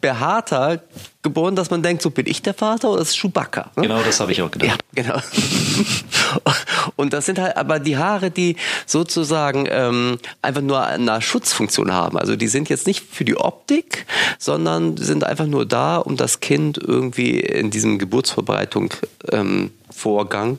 behaarter 0.00 0.82
geboren, 1.22 1.54
dass 1.54 1.70
man 1.70 1.82
denkt, 1.82 2.02
so 2.02 2.10
bin 2.10 2.26
ich 2.26 2.42
der 2.42 2.54
Vater 2.54 2.90
oder 2.90 3.02
ist 3.02 3.18
Chewbacca? 3.18 3.70
Ne? 3.76 3.82
Genau, 3.82 4.02
das 4.02 4.20
habe 4.20 4.32
ich 4.32 4.40
auch 4.40 4.50
gedacht. 4.50 4.80
Ja, 4.96 5.02
genau. 5.02 5.20
Und 6.96 7.12
das 7.12 7.26
sind 7.26 7.38
halt 7.38 7.56
aber 7.56 7.78
die 7.78 7.96
Haare, 7.98 8.30
die 8.30 8.56
sozusagen 8.86 9.66
ähm, 9.70 10.18
einfach 10.40 10.62
nur 10.62 10.84
eine 10.84 11.20
Schutzfunktion 11.20 11.92
haben. 11.92 12.16
Also 12.16 12.36
die 12.36 12.48
sind 12.48 12.68
jetzt 12.70 12.86
nicht 12.86 13.04
für 13.10 13.24
die 13.24 13.36
Optik, 13.36 14.06
sondern 14.38 14.96
sind 14.96 15.24
einfach 15.24 15.46
nur 15.46 15.66
da, 15.66 15.98
um 15.98 16.16
das 16.16 16.40
Kind 16.40 16.78
irgendwie 16.78 17.40
in 17.40 17.70
diesem 17.70 17.98
Geburtsvorbereitung 17.98 18.94
ähm, 19.30 19.70
Vorgang 19.90 20.58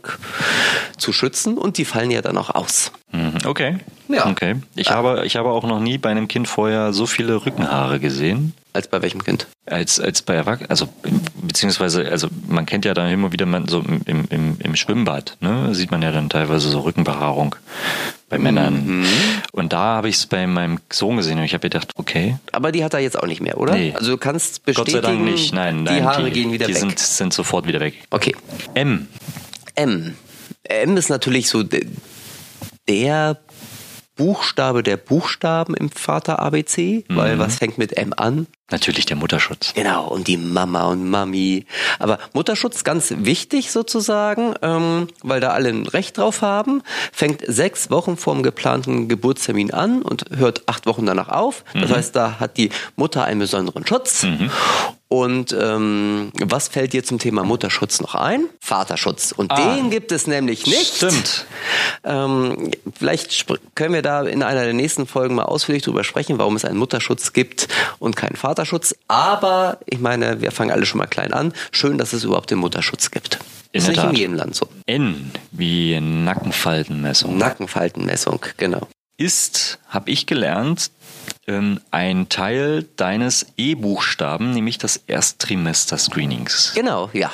zu 0.97 1.13
schützen 1.13 1.57
und 1.57 1.77
die 1.77 1.85
fallen 1.85 2.11
ja 2.11 2.21
dann 2.21 2.37
auch 2.37 2.49
aus. 2.49 2.91
Mhm, 3.11 3.37
okay. 3.45 3.77
Ja. 4.07 4.27
Okay. 4.27 4.55
Ich, 4.75 4.87
ja. 4.87 4.95
habe, 4.95 5.25
ich 5.25 5.35
habe 5.35 5.49
auch 5.49 5.63
noch 5.63 5.79
nie 5.79 5.97
bei 5.97 6.09
einem 6.09 6.27
Kind 6.27 6.47
vorher 6.47 6.93
so 6.93 7.05
viele 7.05 7.45
Rückenhaare 7.45 7.99
gesehen. 7.99 8.53
Als 8.73 8.87
bei 8.87 9.01
welchem 9.01 9.23
Kind? 9.23 9.47
Als, 9.65 9.99
als 9.99 10.21
bei 10.21 10.35
Erwachsenen, 10.35 10.69
also 10.69 10.87
beziehungsweise, 11.41 12.09
also 12.09 12.27
man 12.47 12.65
kennt 12.65 12.85
ja 12.85 12.93
dann 12.93 13.11
immer 13.11 13.31
wieder 13.31 13.45
man, 13.45 13.67
so 13.67 13.79
im, 13.79 14.25
im, 14.29 14.57
im 14.59 14.75
Schwimmbad, 14.75 15.37
ne? 15.41 15.75
Sieht 15.75 15.91
man 15.91 16.01
ja 16.01 16.11
dann 16.11 16.29
teilweise 16.29 16.69
so 16.69 16.79
Rückenbehaarung 16.81 17.55
bei 18.31 18.39
Männern. 18.39 19.05
Und 19.51 19.73
da 19.73 19.79
habe 19.97 20.09
ich 20.09 20.15
es 20.15 20.25
bei 20.25 20.47
meinem 20.47 20.79
Sohn 20.91 21.17
gesehen 21.17 21.37
und 21.37 21.43
ich 21.43 21.53
habe 21.53 21.61
gedacht, 21.61 21.91
okay. 21.95 22.37
Aber 22.51 22.71
die 22.71 22.83
hat 22.83 22.93
er 22.95 22.99
jetzt 23.01 23.19
auch 23.19 23.27
nicht 23.27 23.41
mehr, 23.41 23.57
oder? 23.59 23.75
Nee. 23.75 23.93
Also 23.95 24.11
du 24.11 24.17
kannst 24.17 24.65
Gott 24.65 24.75
sei 24.75 24.83
bestätigen, 24.83 25.01
Dank 25.03 25.21
nicht. 25.23 25.53
Nein, 25.53 25.83
nein. 25.83 25.97
die 25.97 26.03
Haare 26.03 26.31
gehen 26.31 26.51
wieder 26.51 26.65
die 26.65 26.73
weg. 26.73 26.79
Sind, 26.79 26.97
sind 26.99 27.33
sofort 27.33 27.67
wieder 27.67 27.79
weg. 27.81 27.93
okay. 28.09 28.35
M. 28.73 29.07
M. 29.75 30.15
M 30.63 30.97
ist 30.97 31.09
natürlich 31.09 31.49
so 31.49 31.61
de- 31.63 31.85
der 32.87 33.37
Buchstabe 34.21 34.83
der 34.83 34.97
Buchstaben 34.97 35.73
im 35.73 35.89
Vater 35.89 36.37
ABC, 36.39 37.03
Mhm. 37.07 37.15
weil 37.15 37.39
was 37.39 37.55
fängt 37.55 37.79
mit 37.79 37.97
M 37.97 38.13
an? 38.15 38.45
Natürlich 38.69 39.07
der 39.07 39.17
Mutterschutz. 39.17 39.73
Genau, 39.73 40.07
und 40.07 40.27
die 40.27 40.37
Mama 40.37 40.83
und 40.83 41.09
Mami. 41.09 41.65
Aber 41.97 42.19
Mutterschutz 42.33 42.83
ganz 42.83 43.11
wichtig 43.17 43.71
sozusagen, 43.71 44.53
ähm, 44.61 45.07
weil 45.23 45.41
da 45.41 45.49
alle 45.49 45.69
ein 45.69 45.87
Recht 45.87 46.19
drauf 46.19 46.41
haben, 46.43 46.83
fängt 47.11 47.41
sechs 47.47 47.89
Wochen 47.89 48.15
vorm 48.15 48.43
geplanten 48.43 49.07
Geburtstermin 49.09 49.71
an 49.71 50.03
und 50.03 50.25
hört 50.37 50.61
acht 50.67 50.85
Wochen 50.85 51.05
danach 51.07 51.29
auf. 51.29 51.63
Das 51.73 51.91
heißt, 51.91 52.15
da 52.15 52.39
hat 52.39 52.57
die 52.57 52.69
Mutter 52.95 53.23
einen 53.25 53.39
besonderen 53.39 53.85
Schutz. 53.87 54.25
Und 55.11 55.53
ähm, 55.59 56.31
was 56.39 56.69
fällt 56.69 56.93
dir 56.93 57.03
zum 57.03 57.19
Thema 57.19 57.43
Mutterschutz 57.43 57.99
noch 57.99 58.15
ein? 58.15 58.45
Vaterschutz. 58.61 59.33
Und 59.33 59.51
Ah. 59.51 59.75
den 59.75 59.89
gibt 59.89 60.13
es 60.13 60.25
nämlich 60.25 60.65
nicht. 60.67 60.95
Stimmt. 60.95 61.45
Ähm, 62.05 62.71
vielleicht 62.97 63.45
können 63.75 63.93
wir 63.93 64.03
da 64.03 64.21
in 64.23 64.41
einer 64.41 64.63
der 64.63 64.71
nächsten 64.73 65.05
Folgen 65.07 65.35
mal 65.35 65.43
ausführlich 65.43 65.83
drüber 65.83 66.05
sprechen, 66.05 66.37
warum 66.37 66.55
es 66.55 66.63
einen 66.63 66.77
Mutterschutz 66.77 67.33
gibt 67.33 67.67
und 67.99 68.15
keinen 68.15 68.37
Vaterschutz. 68.37 68.95
Aber 69.09 69.79
ich 69.85 69.99
meine, 69.99 70.39
wir 70.39 70.53
fangen 70.53 70.71
alle 70.71 70.85
schon 70.85 70.99
mal 70.99 71.07
klein 71.07 71.33
an. 71.33 71.51
Schön, 71.73 71.97
dass 71.97 72.13
es 72.13 72.23
überhaupt 72.23 72.49
den 72.49 72.59
Mutterschutz 72.59 73.11
gibt. 73.11 73.37
In 73.73 73.81
ist 73.81 73.89
nicht 73.89 73.97
in 73.97 74.03
Tat. 74.03 74.17
jedem 74.17 74.35
Land 74.35 74.55
so. 74.55 74.69
N 74.85 75.29
wie 75.51 75.99
Nackenfaltenmessung. 75.99 77.37
Nackenfaltenmessung, 77.37 78.39
genau. 78.55 78.87
ist, 79.17 79.77
habe 79.89 80.09
ich 80.09 80.25
gelernt, 80.25 80.89
ähm, 81.51 81.79
ein 81.91 82.29
Teil 82.29 82.85
deines 82.95 83.45
E-Buchstaben, 83.57 84.51
nämlich 84.51 84.77
das 84.77 84.97
Ersttrimester-Screenings. 85.07 86.73
Genau, 86.75 87.09
ja. 87.13 87.31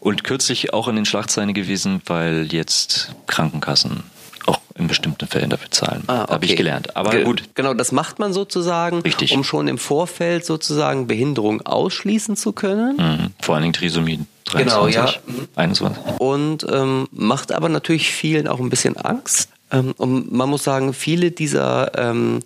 Und 0.00 0.24
kürzlich 0.24 0.72
auch 0.74 0.88
in 0.88 0.96
den 0.96 1.04
Schlagzeilen 1.06 1.54
gewesen, 1.54 2.02
weil 2.06 2.48
jetzt 2.52 3.14
Krankenkassen 3.26 4.02
auch 4.46 4.60
in 4.74 4.86
bestimmten 4.88 5.26
Fällen 5.26 5.48
dafür 5.48 5.70
zahlen. 5.70 6.02
Ah, 6.08 6.28
Habe 6.28 6.44
ich 6.44 6.50
okay. 6.50 6.56
gelernt. 6.58 6.96
Aber 6.96 7.10
Ge- 7.12 7.24
gut. 7.24 7.44
Genau, 7.54 7.72
das 7.72 7.92
macht 7.92 8.18
man 8.18 8.32
sozusagen, 8.34 9.00
Richtig. 9.00 9.32
um 9.32 9.42
schon 9.44 9.68
im 9.68 9.78
Vorfeld 9.78 10.44
sozusagen 10.44 11.06
Behinderung 11.06 11.62
ausschließen 11.62 12.36
zu 12.36 12.52
können. 12.52 12.96
Mhm. 12.96 13.30
Vor 13.40 13.54
allen 13.54 13.62
Dingen 13.62 13.72
Trisomie 13.74 14.20
Genau, 14.52 14.86
23, 14.88 14.94
ja. 14.94 15.10
21. 15.56 16.20
und 16.20 16.66
ähm, 16.70 17.08
macht 17.12 17.50
aber 17.50 17.70
natürlich 17.70 18.12
vielen 18.12 18.46
auch 18.46 18.60
ein 18.60 18.68
bisschen 18.68 18.96
Angst. 18.98 19.48
Ähm, 19.70 19.94
und 19.96 20.32
man 20.32 20.48
muss 20.50 20.62
sagen, 20.64 20.92
viele 20.92 21.30
dieser 21.30 21.92
ähm, 21.98 22.40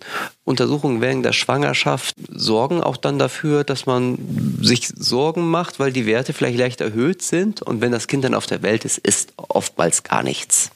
Untersuchungen 0.45 1.01
während 1.01 1.25
der 1.25 1.33
Schwangerschaft 1.33 2.15
sorgen 2.29 2.81
auch 2.81 2.97
dann 2.97 3.19
dafür, 3.19 3.63
dass 3.63 3.85
man 3.85 4.17
sich 4.61 4.87
Sorgen 4.95 5.49
macht, 5.49 5.79
weil 5.79 5.91
die 5.91 6.05
Werte 6.05 6.33
vielleicht 6.33 6.57
leicht 6.57 6.81
erhöht 6.81 7.21
sind. 7.21 7.61
Und 7.61 7.81
wenn 7.81 7.91
das 7.91 8.07
Kind 8.07 8.23
dann 8.23 8.33
auf 8.33 8.45
der 8.45 8.61
Welt 8.61 8.85
ist, 8.85 8.97
ist 8.99 9.33
oftmals 9.37 10.03
gar 10.03 10.23
nichts. 10.23 10.71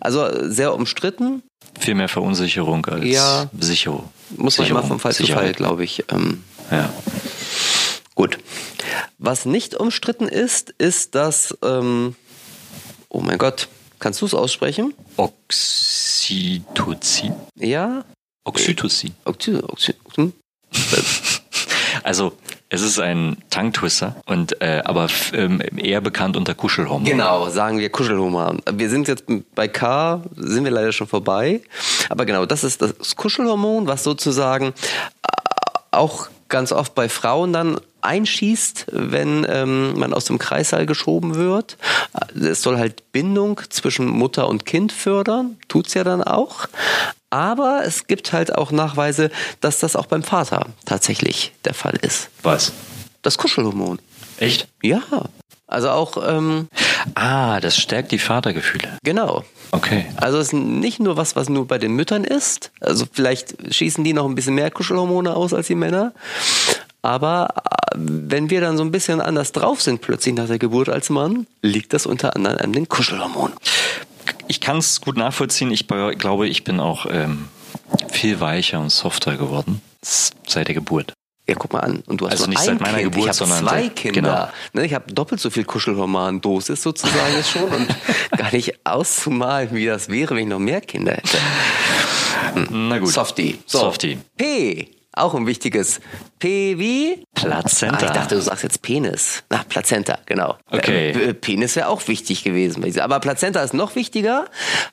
Also 0.00 0.24
äh, 0.24 0.50
sehr 0.50 0.74
umstritten, 0.74 1.42
Viel 1.80 1.94
mehr 1.94 2.08
Verunsicherung 2.08 2.84
als 2.86 3.04
Ja. 3.04 3.48
Sicherung. 3.58 4.08
muss 4.36 4.58
man 4.58 4.66
immer 4.66 4.82
vom 4.82 4.98
Fall 4.98 5.12
zu 5.12 5.18
Fall, 5.22 5.26
Sicherheit. 5.26 5.56
glaube 5.56 5.84
ich. 5.84 6.04
Ähm, 6.10 6.42
Ja. 6.70 6.92
Gut. 8.14 8.38
Was 9.18 9.44
nicht 9.44 9.74
umstritten 9.76 10.26
ist, 10.28 10.70
ist, 10.78 11.14
dass, 11.14 11.56
ähm, 11.62 12.16
oh 13.08 13.20
mein 13.20 13.38
Gott, 13.38 13.68
kannst 14.00 14.20
du 14.22 14.26
es 14.26 14.34
aussprechen? 14.34 14.92
Oxytocin. 15.18 16.64
Ja? 17.56 18.04
Oxytocin. 18.44 19.14
Oxy, 19.24 19.56
Oxy, 19.56 19.94
hm? 20.16 20.32
Also, 22.04 22.32
es 22.70 22.82
ist 22.82 23.00
ein 23.00 23.38
Tongue-Twister 23.50 24.16
und 24.26 24.60
äh, 24.60 24.82
aber 24.84 25.08
ähm, 25.32 25.60
eher 25.76 26.00
bekannt 26.00 26.36
unter 26.36 26.54
Kuschelhormon. 26.54 27.04
Genau, 27.04 27.48
sagen 27.48 27.78
wir 27.78 27.90
Kuschelhormon. 27.90 28.62
Wir 28.72 28.88
sind 28.90 29.08
jetzt 29.08 29.24
bei 29.54 29.68
K, 29.68 30.22
sind 30.36 30.64
wir 30.64 30.70
leider 30.70 30.92
schon 30.92 31.08
vorbei. 31.08 31.62
Aber 32.08 32.24
genau, 32.24 32.46
das 32.46 32.64
ist 32.64 32.82
das 32.82 33.16
Kuschelhormon, 33.16 33.86
was 33.86 34.04
sozusagen 34.04 34.66
äh, 34.66 34.72
auch 35.90 36.28
ganz 36.48 36.72
oft 36.72 36.94
bei 36.94 37.08
Frauen 37.08 37.52
dann 37.52 37.80
einschießt, 38.00 38.86
wenn 38.92 39.46
ähm, 39.48 39.98
man 39.98 40.14
aus 40.14 40.24
dem 40.24 40.38
Kreissaal 40.38 40.86
geschoben 40.86 41.34
wird. 41.34 41.76
Es 42.34 42.62
soll 42.62 42.78
halt 42.78 43.12
Bindung 43.12 43.60
zwischen 43.70 44.08
Mutter 44.08 44.48
und 44.48 44.64
Kind 44.64 44.92
fördern, 44.92 45.56
tut's 45.68 45.94
ja 45.94 46.04
dann 46.04 46.22
auch. 46.22 46.68
Aber 47.30 47.82
es 47.84 48.06
gibt 48.06 48.32
halt 48.32 48.54
auch 48.54 48.70
Nachweise, 48.70 49.30
dass 49.60 49.80
das 49.80 49.96
auch 49.96 50.06
beim 50.06 50.22
Vater 50.22 50.66
tatsächlich 50.86 51.52
der 51.64 51.74
Fall 51.74 51.98
ist. 52.00 52.30
Was? 52.42 52.72
Das 53.22 53.36
Kuschelhormon. 53.36 53.98
Echt? 54.40 54.68
Ja. 54.82 55.02
Also 55.66 55.90
auch, 55.90 56.16
ähm, 56.26 56.68
Ah, 57.14 57.60
das 57.60 57.76
stärkt 57.76 58.10
die 58.12 58.18
Vatergefühle. 58.18 58.88
genau. 59.04 59.44
Okay. 59.70 60.06
Also 60.16 60.38
es 60.38 60.48
ist 60.48 60.52
nicht 60.54 60.98
nur 60.98 61.16
was, 61.18 61.36
was 61.36 61.50
nur 61.50 61.66
bei 61.68 61.76
den 61.76 61.92
Müttern 61.92 62.24
ist. 62.24 62.70
Also 62.80 63.04
vielleicht 63.10 63.74
schießen 63.74 64.02
die 64.02 64.14
noch 64.14 64.24
ein 64.26 64.34
bisschen 64.34 64.54
mehr 64.54 64.70
Kuschelhormone 64.70 65.34
aus 65.36 65.52
als 65.52 65.66
die 65.66 65.74
Männer. 65.74 66.12
Aber 67.02 67.48
äh, 67.56 67.96
wenn 67.96 68.48
wir 68.50 68.60
dann 68.62 68.76
so 68.78 68.82
ein 68.82 68.90
bisschen 68.92 69.20
anders 69.20 69.52
drauf 69.52 69.82
sind 69.82 70.00
plötzlich 70.00 70.34
nach 70.34 70.46
der 70.46 70.58
Geburt 70.58 70.88
als 70.88 71.10
Mann, 71.10 71.46
liegt 71.62 71.92
das 71.92 72.06
unter 72.06 72.34
anderem 72.34 72.58
an 72.58 72.72
den 72.72 72.88
Kuschelhormonen. 72.88 73.54
Ich 74.46 74.60
kann 74.62 74.78
es 74.78 75.00
gut 75.02 75.16
nachvollziehen. 75.18 75.70
Ich 75.70 75.86
be- 75.86 76.14
glaube, 76.16 76.48
ich 76.48 76.64
bin 76.64 76.80
auch 76.80 77.04
ähm, 77.10 77.48
viel 78.10 78.40
weicher 78.40 78.80
und 78.80 78.90
softer 78.90 79.36
geworden 79.36 79.82
seit 80.02 80.68
der 80.68 80.74
Geburt. 80.74 81.12
Ja, 81.48 81.54
guck 81.54 81.72
mal 81.72 81.80
an. 81.80 82.02
Und 82.06 82.20
du 82.20 82.26
hast 82.26 82.32
Also 82.32 82.46
nicht 82.46 82.58
seit 82.60 82.78
meiner 82.80 82.98
kind. 82.98 83.12
Geburt, 83.14 83.22
ich 83.34 83.40
habe 83.40 83.50
sondern 83.50 83.58
zwei 83.66 83.88
Kinder. 83.88 84.52
Ne, 84.74 84.84
ich 84.84 84.92
habe 84.92 85.10
doppelt 85.12 85.40
so 85.40 85.48
viel 85.48 85.64
Kuschelhormondosis 85.64 86.82
sozusagen 86.82 87.34
jetzt 87.36 87.50
schon 87.52 87.62
und 87.64 87.88
gar 88.36 88.52
nicht 88.52 88.74
auszumalen, 88.84 89.70
wie 89.72 89.86
das 89.86 90.08
wäre, 90.10 90.34
wenn 90.36 90.42
ich 90.42 90.48
noch 90.48 90.58
mehr 90.58 90.82
Kinder 90.82 91.12
hätte. 91.12 91.38
Na 92.70 92.98
gut. 92.98 93.08
Softie. 93.12 93.58
So. 93.66 93.78
Softie. 93.78 94.18
P. 94.36 94.90
Auch 95.14 95.34
ein 95.34 95.46
wichtiges. 95.46 96.00
P 96.38 96.78
wie? 96.78 97.24
Plazenta. 97.34 97.96
Ah, 97.96 98.06
ich 98.08 98.12
dachte, 98.12 98.34
du 98.36 98.42
sagst 98.42 98.62
jetzt 98.62 98.82
Penis. 98.82 99.42
Na, 99.50 99.64
Plazenta, 99.68 100.18
genau. 100.26 100.56
Okay. 100.70 101.10
Äh, 101.10 101.34
Penis 101.34 101.74
wäre 101.74 101.88
auch 101.88 102.06
wichtig 102.06 102.44
gewesen. 102.44 102.84
Aber 103.00 103.18
Plazenta 103.18 103.60
ist 103.62 103.74
noch 103.74 103.96
wichtiger, 103.96 104.44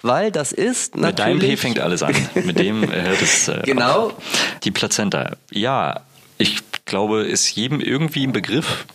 weil 0.02 0.32
das 0.32 0.52
ist 0.52 0.96
Mit 0.96 1.20
deinem 1.20 1.36
natürlich... 1.36 1.50
P 1.56 1.58
fängt 1.58 1.80
alles 1.80 2.02
an. 2.02 2.16
Mit 2.44 2.58
dem 2.58 2.84
äh, 2.86 3.02
hört 3.04 3.22
es 3.22 3.50
äh, 3.50 3.62
Genau. 3.66 4.08
auf. 4.08 4.14
Die 4.64 4.72
Plazenta. 4.72 5.36
Ja, 5.52 6.02
ich 6.38 6.58
glaube, 6.86 7.24
ist 7.24 7.56
jedem 7.56 7.80
irgendwie 7.80 8.26
ein 8.26 8.32
Begriff. 8.32 8.86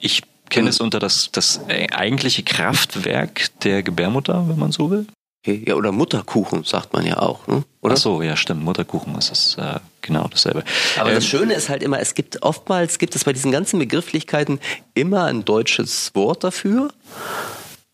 Ich 0.00 0.22
kenne 0.50 0.68
es 0.68 0.80
unter 0.80 0.98
das, 0.98 1.30
das 1.32 1.60
eigentliche 1.68 2.42
Kraftwerk 2.42 3.48
der 3.60 3.82
Gebärmutter, 3.82 4.48
wenn 4.48 4.58
man 4.58 4.72
so 4.72 4.90
will. 4.90 5.06
Okay, 5.44 5.64
Ja, 5.66 5.74
oder 5.74 5.90
Mutterkuchen, 5.90 6.62
sagt 6.62 6.92
man 6.92 7.04
ja 7.04 7.18
auch. 7.18 7.48
Ne? 7.48 7.64
Oder? 7.80 7.94
Ach 7.94 7.98
so, 7.98 8.22
ja, 8.22 8.36
stimmt. 8.36 8.62
Mutterkuchen 8.62 9.16
ist 9.16 9.32
es 9.32 9.56
äh, 9.56 9.80
genau 10.00 10.28
dasselbe. 10.28 10.62
Aber 10.96 11.08
Ähm, 11.08 11.16
das 11.16 11.26
Schöne 11.26 11.54
ist 11.54 11.68
halt 11.68 11.82
immer, 11.82 11.98
es 11.98 12.14
gibt 12.14 12.42
oftmals, 12.42 12.98
gibt 12.98 13.16
es 13.16 13.24
bei 13.24 13.32
diesen 13.32 13.50
ganzen 13.50 13.80
Begrifflichkeiten 13.80 14.60
immer 14.94 15.24
ein 15.24 15.44
deutsches 15.44 16.14
Wort 16.14 16.44
dafür. 16.44 16.92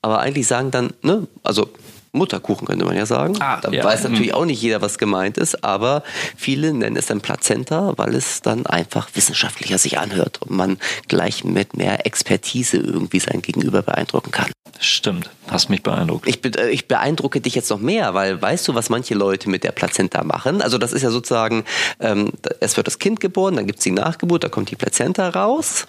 Aber 0.03 0.19
eigentlich 0.19 0.47
sagen 0.47 0.71
dann, 0.71 0.93
ne, 1.01 1.27
also 1.43 1.71
Mutterkuchen 2.13 2.67
könnte 2.67 2.85
man 2.85 2.97
ja 2.97 3.07
sagen. 3.07 3.37
Ah, 3.41 3.61
da 3.61 3.71
ja. 3.71 3.85
weiß 3.85 4.05
natürlich 4.05 4.35
auch 4.35 4.45
nicht 4.45 4.61
jeder, 4.61 4.81
was 4.81 4.99
gemeint 4.99 5.39
ist, 5.39 5.65
aber 5.65 6.03
viele 6.37 6.73
nennen 6.73 6.97
es 6.97 7.07
dann 7.07 7.21
Plazenta, 7.21 7.95
weil 7.97 8.15
es 8.15 8.43
dann 8.43 8.67
einfach 8.67 9.09
wissenschaftlicher 9.15 9.79
sich 9.79 9.99
anhört 9.99 10.43
und 10.43 10.51
man 10.51 10.79
gleich 11.09 11.45
mit 11.45 11.77
mehr 11.77 12.07
Expertise 12.07 12.79
irgendwie 12.79 13.21
sein 13.21 13.43
Gegenüber 13.43 13.83
beeindrucken 13.83 14.31
kann. 14.31 14.51
Stimmt, 14.81 15.31
hast 15.49 15.71
mich 15.71 15.83
beeindruckt. 15.83 16.29
Ich, 16.29 16.41
be 16.41 16.51
äh, 16.57 16.71
ich 16.71 16.87
beeindrucke 16.87 17.41
dich 17.41 17.55
jetzt 17.55 17.71
noch 17.71 17.81
mehr, 17.81 18.15
weil 18.15 18.41
weißt 18.41 18.69
du, 18.69 18.75
was 18.75 18.91
manche 18.91 19.15
Leute 19.15 19.51
mit 19.51 19.65
der 19.65 19.73
Plazenta 19.73 20.23
machen? 20.23 20.63
Also 20.63 20.79
das 20.79 20.93
ist 20.93 21.03
ja 21.03 21.11
sozusagen, 21.11 21.65
ähm, 21.99 22.31
es 22.61 22.77
wird 22.77 22.87
das 22.87 22.99
Kind 22.99 23.19
geboren, 23.19 23.57
dann 23.57 23.67
gibt's 23.67 23.83
die 23.83 23.91
Nachgeburt, 23.91 24.45
da 24.45 24.49
kommt 24.49 24.71
die 24.71 24.77
Plazenta 24.77 25.29
raus. 25.31 25.87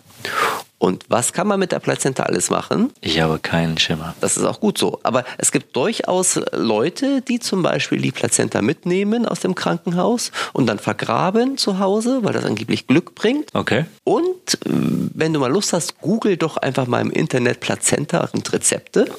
Und 0.80 1.04
was 1.10 1.34
kann 1.34 1.46
man 1.46 1.60
mit 1.60 1.74
der 1.74 1.80
Plazenta 1.80 2.24
alles 2.24 2.50
machen? 2.50 2.92
Ich 3.02 3.20
habe 3.20 3.38
keinen 3.38 3.78
Schimmer. 3.78 4.16
Das 4.22 4.38
ist 4.38 4.46
auch 4.46 4.62
gut 4.62 4.78
so. 4.78 5.00
Aber 5.04 5.26
es 5.38 5.52
gibt 5.52 5.76
durchaus 5.76 6.40
Leute, 6.54 7.22
die 7.22 7.40
zum 7.40 7.62
Beispiel 7.62 8.02
die 8.02 8.12
Plazenta 8.12 8.62
mitnehmen 8.62 9.26
aus 9.26 9.42
dem 9.42 9.56
Krankenhaus 9.56 10.32
und 10.54 10.68
dann 10.68 10.80
vergraben 10.80 11.58
zu 11.58 11.80
Hause, 11.80 12.20
weil 12.24 12.32
das 12.32 12.46
angeblich 12.46 12.88
Glück 12.88 13.14
bringt. 13.14 13.54
Okay. 13.54 13.86
Und 14.06 14.54
äh, 14.66 14.70
wenn 15.14 15.34
du 15.34 15.42
mal 15.42 15.52
Lust 15.52 15.74
hast, 15.74 16.00
google 16.00 16.38
doch 16.38 16.56
einfach 16.56 16.88
mal 16.88 17.02
im 17.02 17.12
Internet 17.12 17.60
Plazenta 17.60 18.30
und 18.32 18.52
Rezepte. 18.54 19.12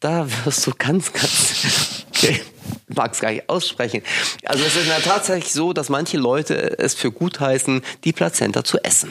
Da 0.00 0.26
wirst 0.44 0.66
du 0.66 0.72
ganz, 0.76 1.12
ganz. 1.12 2.06
Ich 2.88 2.96
mag 2.96 3.12
es 3.12 3.20
gar 3.20 3.32
nicht 3.32 3.48
aussprechen. 3.48 4.02
Also 4.44 4.64
es 4.64 4.76
ist 4.76 4.86
ja 4.86 5.00
tatsächlich 5.00 5.52
so, 5.52 5.72
dass 5.72 5.88
manche 5.88 6.18
Leute 6.18 6.78
es 6.78 6.94
für 6.94 7.10
gut 7.10 7.40
heißen, 7.40 7.82
die 8.04 8.12
Plazenta 8.12 8.62
zu 8.62 8.78
essen. 8.84 9.10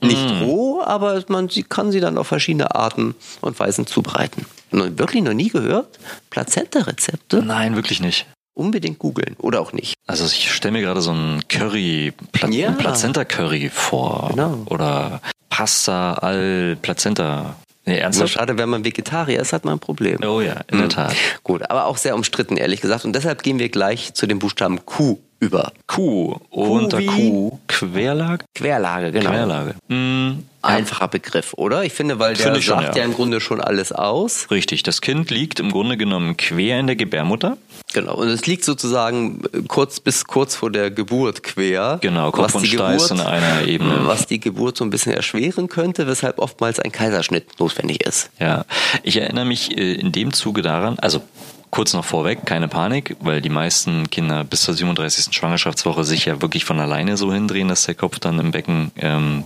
Nicht 0.00 0.42
roh, 0.42 0.78
roh, 0.78 0.82
aber 0.82 1.22
man 1.28 1.48
sie 1.48 1.62
kann 1.62 1.90
sie 1.92 2.00
dann 2.00 2.18
auf 2.18 2.26
verschiedene 2.28 2.74
Arten 2.74 3.14
und 3.40 3.58
Weisen 3.58 3.86
zubereiten. 3.86 4.46
Und 4.70 4.98
wirklich 4.98 5.22
noch 5.22 5.32
nie 5.32 5.48
gehört? 5.48 5.98
Plazenta-Rezepte? 6.30 7.42
Nein, 7.42 7.74
wirklich 7.74 8.00
nicht. 8.00 8.26
Unbedingt 8.54 8.98
googeln 8.98 9.36
oder 9.38 9.60
auch 9.60 9.72
nicht. 9.72 9.94
Also 10.06 10.26
ich 10.26 10.52
stelle 10.52 10.72
mir 10.72 10.82
gerade 10.82 11.00
so 11.00 11.12
ein 11.12 11.42
Curry, 11.48 12.12
Pla 12.32 12.48
Ja. 12.48 12.72
Plazenta-Curry 12.72 13.70
vor. 13.72 14.30
Genau. 14.30 14.64
Oder 14.66 15.20
Pasta 15.48 16.14
al 16.14 16.76
Plazenta. 16.80 17.56
Nee, 17.86 17.98
ernsthaft? 17.98 18.34
schade, 18.34 18.58
wenn 18.58 18.68
man 18.68 18.84
Vegetarier 18.84 19.40
ist, 19.40 19.52
hat 19.54 19.64
man 19.64 19.74
ein 19.76 19.78
Problem. 19.80 20.18
Oh 20.22 20.42
ja, 20.42 20.60
in 20.70 20.78
der 20.78 20.90
Tat. 20.90 21.14
Gut, 21.42 21.70
aber 21.70 21.86
auch 21.86 21.96
sehr 21.96 22.14
umstritten, 22.14 22.58
ehrlich 22.58 22.82
gesagt. 22.82 23.06
Und 23.06 23.14
deshalb 23.14 23.42
gehen 23.42 23.58
wir 23.58 23.70
gleich 23.70 24.12
zu 24.12 24.26
dem 24.26 24.38
Buchstaben 24.38 24.84
Q 24.84 25.18
über. 25.40 25.72
Kuh. 25.86 26.36
Unter? 26.50 27.00
Kuh. 27.02 27.58
Querlage? 27.68 28.44
Querlage, 28.54 29.12
genau. 29.12 29.30
Querlage. 29.30 29.74
Mm, 29.88 30.44
Einfacher 30.60 31.06
Begriff, 31.06 31.54
oder? 31.54 31.84
Ich 31.84 31.92
finde, 31.92 32.18
weil 32.18 32.34
der 32.34 32.60
schon, 32.60 32.62
sagt 32.62 32.96
ja. 32.96 33.02
ja 33.02 33.04
im 33.04 33.14
Grunde 33.14 33.40
schon 33.40 33.60
alles 33.60 33.92
aus. 33.92 34.50
richtig. 34.50 34.82
Das 34.82 35.00
Kind 35.00 35.30
liegt 35.30 35.60
im 35.60 35.70
Grunde 35.70 35.96
genommen 35.96 36.36
quer 36.36 36.80
in 36.80 36.88
der 36.88 36.96
Gebärmutter. 36.96 37.56
Genau. 37.92 38.16
Und 38.16 38.28
es 38.28 38.44
liegt 38.46 38.64
sozusagen 38.64 39.40
kurz 39.68 40.00
bis 40.00 40.24
kurz 40.24 40.56
vor 40.56 40.72
der 40.72 40.90
Geburt 40.90 41.44
quer. 41.44 41.98
Genau, 42.00 42.32
Kopf 42.32 42.46
was 42.46 42.54
und 42.56 42.62
die 42.64 42.70
Steiß 42.70 43.08
Geburt, 43.08 43.20
in 43.20 43.26
einer 43.26 43.66
Ebene. 43.66 44.00
Was 44.06 44.26
die 44.26 44.40
Geburt 44.40 44.76
so 44.76 44.84
ein 44.84 44.90
bisschen 44.90 45.12
erschweren 45.12 45.68
könnte, 45.68 46.08
weshalb 46.08 46.40
oftmals 46.40 46.80
ein 46.80 46.90
Kaiserschnitt 46.90 47.60
notwendig 47.60 48.04
ist. 48.04 48.30
Ja, 48.40 48.64
ich 49.04 49.16
erinnere 49.16 49.44
mich 49.44 49.78
äh, 49.78 49.94
in 49.94 50.10
dem 50.10 50.32
Zuge 50.32 50.62
daran, 50.62 50.98
also 50.98 51.22
kurz 51.70 51.92
noch 51.92 52.04
vorweg, 52.04 52.46
keine 52.46 52.68
Panik, 52.68 53.16
weil 53.20 53.40
die 53.40 53.48
meisten 53.48 54.10
Kinder 54.10 54.44
bis 54.44 54.62
zur 54.62 54.74
37. 54.74 55.34
Schwangerschaftswoche 55.34 56.04
sich 56.04 56.24
ja 56.24 56.40
wirklich 56.40 56.64
von 56.64 56.80
alleine 56.80 57.16
so 57.16 57.32
hindrehen, 57.32 57.68
dass 57.68 57.84
der 57.84 57.94
Kopf 57.94 58.18
dann 58.18 58.38
im 58.38 58.50
Becken 58.50 58.90
ähm, 58.96 59.44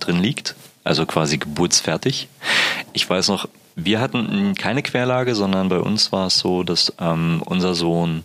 drin 0.00 0.20
liegt, 0.20 0.54
also 0.84 1.06
quasi 1.06 1.38
geburtsfertig. 1.38 2.28
Ich 2.92 3.08
weiß 3.08 3.28
noch, 3.28 3.48
wir 3.74 4.00
hatten 4.00 4.54
keine 4.54 4.82
Querlage, 4.82 5.34
sondern 5.34 5.68
bei 5.68 5.78
uns 5.78 6.10
war 6.10 6.26
es 6.26 6.38
so, 6.38 6.64
dass 6.64 6.92
ähm, 6.98 7.42
unser 7.44 7.74
Sohn 7.74 8.24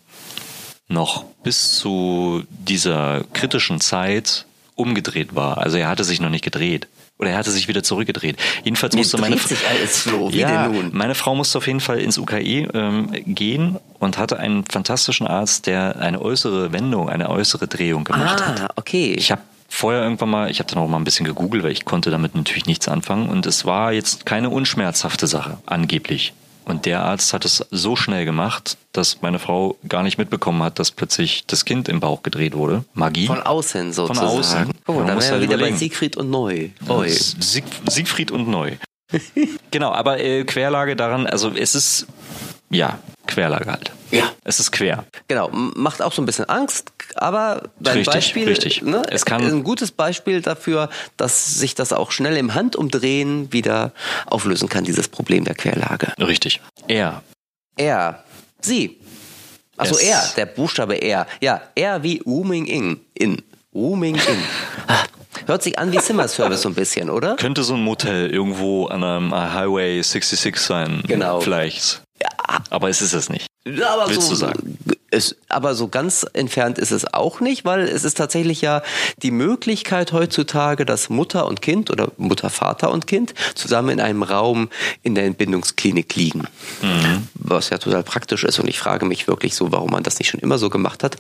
noch 0.88 1.26
bis 1.44 1.74
zu 1.74 2.44
dieser 2.50 3.24
kritischen 3.34 3.80
Zeit 3.80 4.46
umgedreht 4.76 5.36
war. 5.36 5.60
Also 5.60 5.78
er 5.78 5.90
hatte 5.90 6.04
sich 6.04 6.20
noch 6.20 6.30
nicht 6.30 6.44
gedreht. 6.44 6.88
Oder 7.24 7.32
er 7.32 7.38
hatte 7.38 7.52
sich 7.52 7.70
wieder 7.70 7.84
zurückgedreht. 7.84 8.36
Jedenfalls 8.66 8.98
musste 8.98 9.18
meine. 9.18 9.38
Wie 9.38 10.38
ja, 10.38 10.68
denn 10.68 10.74
nun? 10.74 10.90
meine 10.94 11.16
Frau 11.16 11.36
musste 11.36 11.58
auf 11.58 11.68
jeden 11.68 11.80
Fall 11.80 12.00
ins 12.00 12.18
UKE 12.18 12.68
ähm, 12.74 13.14
gehen 13.26 13.80
und 14.00 14.18
hatte 14.18 14.38
einen 14.40 14.66
fantastischen 14.66 15.26
Arzt, 15.26 15.66
der 15.68 16.00
eine 16.00 16.22
äußere 16.22 16.74
Wendung, 16.74 17.10
eine 17.10 17.30
äußere 17.30 17.70
Drehung 17.70 18.04
gemacht 18.04 18.46
hat. 18.46 18.62
Ah, 18.62 18.68
okay. 18.76 19.14
Ich 19.18 19.32
habe 19.32 19.42
vorher 19.70 20.04
irgendwann 20.04 20.30
mal, 20.30 20.52
ich 20.52 20.60
habe 20.60 20.70
dann 20.70 20.84
auch 20.84 20.88
mal 20.90 20.98
ein 20.98 21.06
bisschen 21.06 21.26
gegoogelt, 21.26 21.64
weil 21.64 21.72
ich 21.72 21.86
konnte 21.86 22.12
damit 22.12 22.36
natürlich 22.36 22.66
nichts 22.66 22.90
anfangen 22.90 23.30
und 23.30 23.46
es 23.46 23.64
war 23.64 23.94
jetzt 23.94 24.26
keine 24.26 24.50
unschmerzhafte 24.50 25.26
Sache, 25.28 25.60
angeblich. 25.66 26.34
Und 26.66 26.86
der 26.86 27.04
Arzt 27.04 27.34
hat 27.34 27.46
es 27.46 27.66
so 27.72 27.96
schnell 27.96 28.26
gemacht, 28.26 28.78
dass 28.92 29.22
meine 29.22 29.40
Frau 29.40 29.78
gar 29.88 30.04
nicht 30.04 30.18
mitbekommen 30.18 30.64
hat, 30.64 30.80
dass 30.80 30.92
plötzlich 30.92 31.46
das 31.48 31.66
Kind 31.66 31.90
im 31.90 32.00
Bauch 32.00 32.24
gedreht 32.24 32.56
wurde. 32.56 32.86
Magie. 32.94 33.28
Von 33.28 33.42
außen 33.42 33.94
sozusagen. 33.94 34.28
außen. 34.28 34.72
Oh, 34.88 35.02
da 35.02 35.08
wären 35.08 35.20
wir 35.20 35.32
halt 35.32 35.42
wieder 35.42 35.50
bei 35.50 35.56
überlegen. 35.56 35.78
Siegfried 35.78 36.18
und 36.18 36.30
Neu. 36.30 36.70
Neu. 36.88 37.10
Sieg, 37.10 37.66
Siegfried 37.90 38.32
und 38.32 38.48
Neu. 38.48 38.78
genau, 39.72 39.92
aber 39.92 40.20
äh, 40.20 40.44
Querlage 40.44 40.96
daran, 40.96 41.28
also 41.28 41.52
es 41.52 41.76
ist, 41.76 42.08
ja, 42.74 43.00
Querlage 43.28 43.70
halt. 43.72 43.92
Ja. 44.12 44.24
Es 44.44 44.60
ist 44.60 44.72
quer. 44.72 45.06
Genau, 45.28 45.50
macht 45.52 46.02
auch 46.02 46.12
so 46.14 46.22
ein 46.22 46.26
bisschen 46.26 46.46
Angst, 46.50 46.92
aber 47.16 47.64
dein 47.80 47.98
Richtig, 47.98 48.14
Beispiel 48.14 48.48
richtig. 48.48 48.82
Ne, 48.84 49.02
Es 49.10 49.26
kann- 49.26 49.42
ist 49.44 49.52
ein 49.52 49.64
gutes 49.64 49.92
Beispiel 49.92 50.42
dafür, 50.42 50.90
dass 51.18 51.56
sich 51.60 51.74
das 51.76 51.94
auch 51.94 52.12
schnell 52.12 52.38
im 52.38 52.54
Handumdrehen 52.54 53.52
wieder 53.52 53.92
auflösen 54.28 54.70
kann, 54.70 54.84
dieses 54.84 55.08
Problem 55.08 55.46
der 55.46 55.56
Querlage. 55.56 56.14
Richtig. 56.20 56.62
Er. 56.88 57.24
Er, 57.78 58.24
sie. 58.62 59.00
Also 59.78 59.98
er, 59.98 60.22
der 60.38 60.46
Buchstabe 60.46 60.96
er. 60.96 61.26
Ja, 61.42 61.62
er 61.74 62.04
wie 62.04 62.22
Rooming 62.26 62.66
in. 62.66 63.00
in. 63.16 63.42
Rooming 63.74 64.16
in. 64.16 64.22
Ah, 64.88 65.06
Hört 65.48 65.64
sich 65.64 65.80
an 65.80 65.92
wie 65.92 65.98
Zimmerservice 65.98 66.62
so 66.62 66.70
ein 66.70 66.76
bisschen, 66.76 67.10
oder? 67.10 67.36
Könnte 67.38 67.64
so 67.64 67.74
ein 67.74 67.82
Motel 67.82 68.30
irgendwo 68.30 68.86
an 68.88 69.04
einem 69.04 69.34
Highway 69.34 70.02
66 70.02 70.58
sein. 70.58 71.02
Genau. 71.08 71.40
Vielleicht. 71.42 72.02
Aber 72.70 72.90
es 72.90 73.02
ist 73.02 73.14
es 73.14 73.30
nicht. 73.30 73.48
Aber 73.66 74.10
Willst 74.10 74.24
so, 74.24 74.30
du 74.32 74.36
sagen? 74.36 74.78
Es, 75.10 75.38
aber 75.48 75.74
so 75.76 75.88
ganz 75.88 76.26
entfernt 76.34 76.78
ist 76.80 76.92
es 76.92 77.14
auch 77.14 77.40
nicht, 77.40 77.64
weil 77.64 77.82
es 77.82 78.04
ist 78.04 78.18
tatsächlich 78.18 78.62
ja 78.62 78.82
die 79.22 79.32
Möglichkeit 79.32 80.12
heutzutage, 80.12 80.86
dass 80.86 81.10
Mutter 81.10 81.48
und 81.48 81.62
Kind 81.62 81.90
oder 81.92 82.12
Mutter, 82.18 82.50
Vater 82.50 82.92
und 82.92 83.08
Kind 83.08 83.34
zusammen 83.56 83.90
in 83.90 84.00
einem 84.02 84.24
Raum 84.24 84.70
in 85.02 85.16
der 85.16 85.26
Entbindungsklinik 85.26 86.14
liegen. 86.16 86.48
Mhm. 86.82 87.28
Was 87.36 87.70
ja 87.70 87.78
total 87.78 88.04
praktisch 88.04 88.44
ist 88.44 88.60
und 88.60 88.68
ich 88.68 88.80
frage 88.80 89.06
mich 89.06 89.28
wirklich 89.28 89.56
so, 89.56 89.72
warum 89.72 89.92
man 89.92 90.04
das 90.04 90.20
nicht 90.20 90.30
schon 90.30 90.42
immer 90.42 90.58
so 90.58 90.70
gemacht 90.70 91.04
hat. 91.04 91.18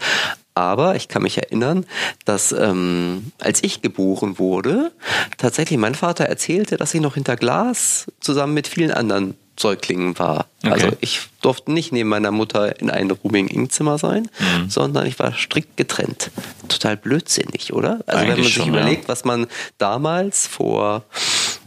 Aber 0.56 0.96
ich 0.96 1.08
kann 1.08 1.24
mich 1.24 1.38
erinnern, 1.38 1.86
dass 2.26 2.52
ähm, 2.52 3.32
als 3.40 3.64
ich 3.64 3.82
geboren 3.82 4.38
wurde, 4.38 4.92
tatsächlich 5.38 5.80
mein 5.80 5.96
Vater 5.96 6.26
erzählte, 6.26 6.78
dass 6.78 6.94
ich 6.94 7.02
noch 7.02 7.14
hinter 7.14 7.38
Glas 7.38 8.08
zusammen 8.20 8.54
mit 8.54 8.68
vielen 8.68 8.92
anderen 8.92 9.36
Säuglingen 9.60 10.18
war. 10.20 10.48
Also 10.63 10.88
Okay. 10.88 10.98
ich 11.02 11.22
durfte 11.42 11.72
nicht 11.72 11.92
neben 11.92 12.10
meiner 12.10 12.32
Mutter 12.32 12.80
in 12.80 12.89
einem 12.89 13.12
Rooming-Ing-Zimmer 13.12 13.98
sein, 13.98 14.30
Mhm. 14.39 14.70
sondern 14.70 15.06
ich 15.06 15.20
war 15.20 15.34
strikt 15.34 15.78
getrennt. 15.78 16.32
Total 16.70 16.98
blödsinnig, 16.98 17.74
oder? 17.74 18.00
Also 18.06 18.06
wenn 18.08 18.16
man 18.16 18.32
Eigentlich 18.32 18.46
sich 18.48 18.56
schon, 18.56 18.74
ja. 18.74 18.80
überlegt, 18.82 19.08
was 19.08 19.26
man 19.26 19.48
damals 19.78 20.48
vor, 20.48 21.04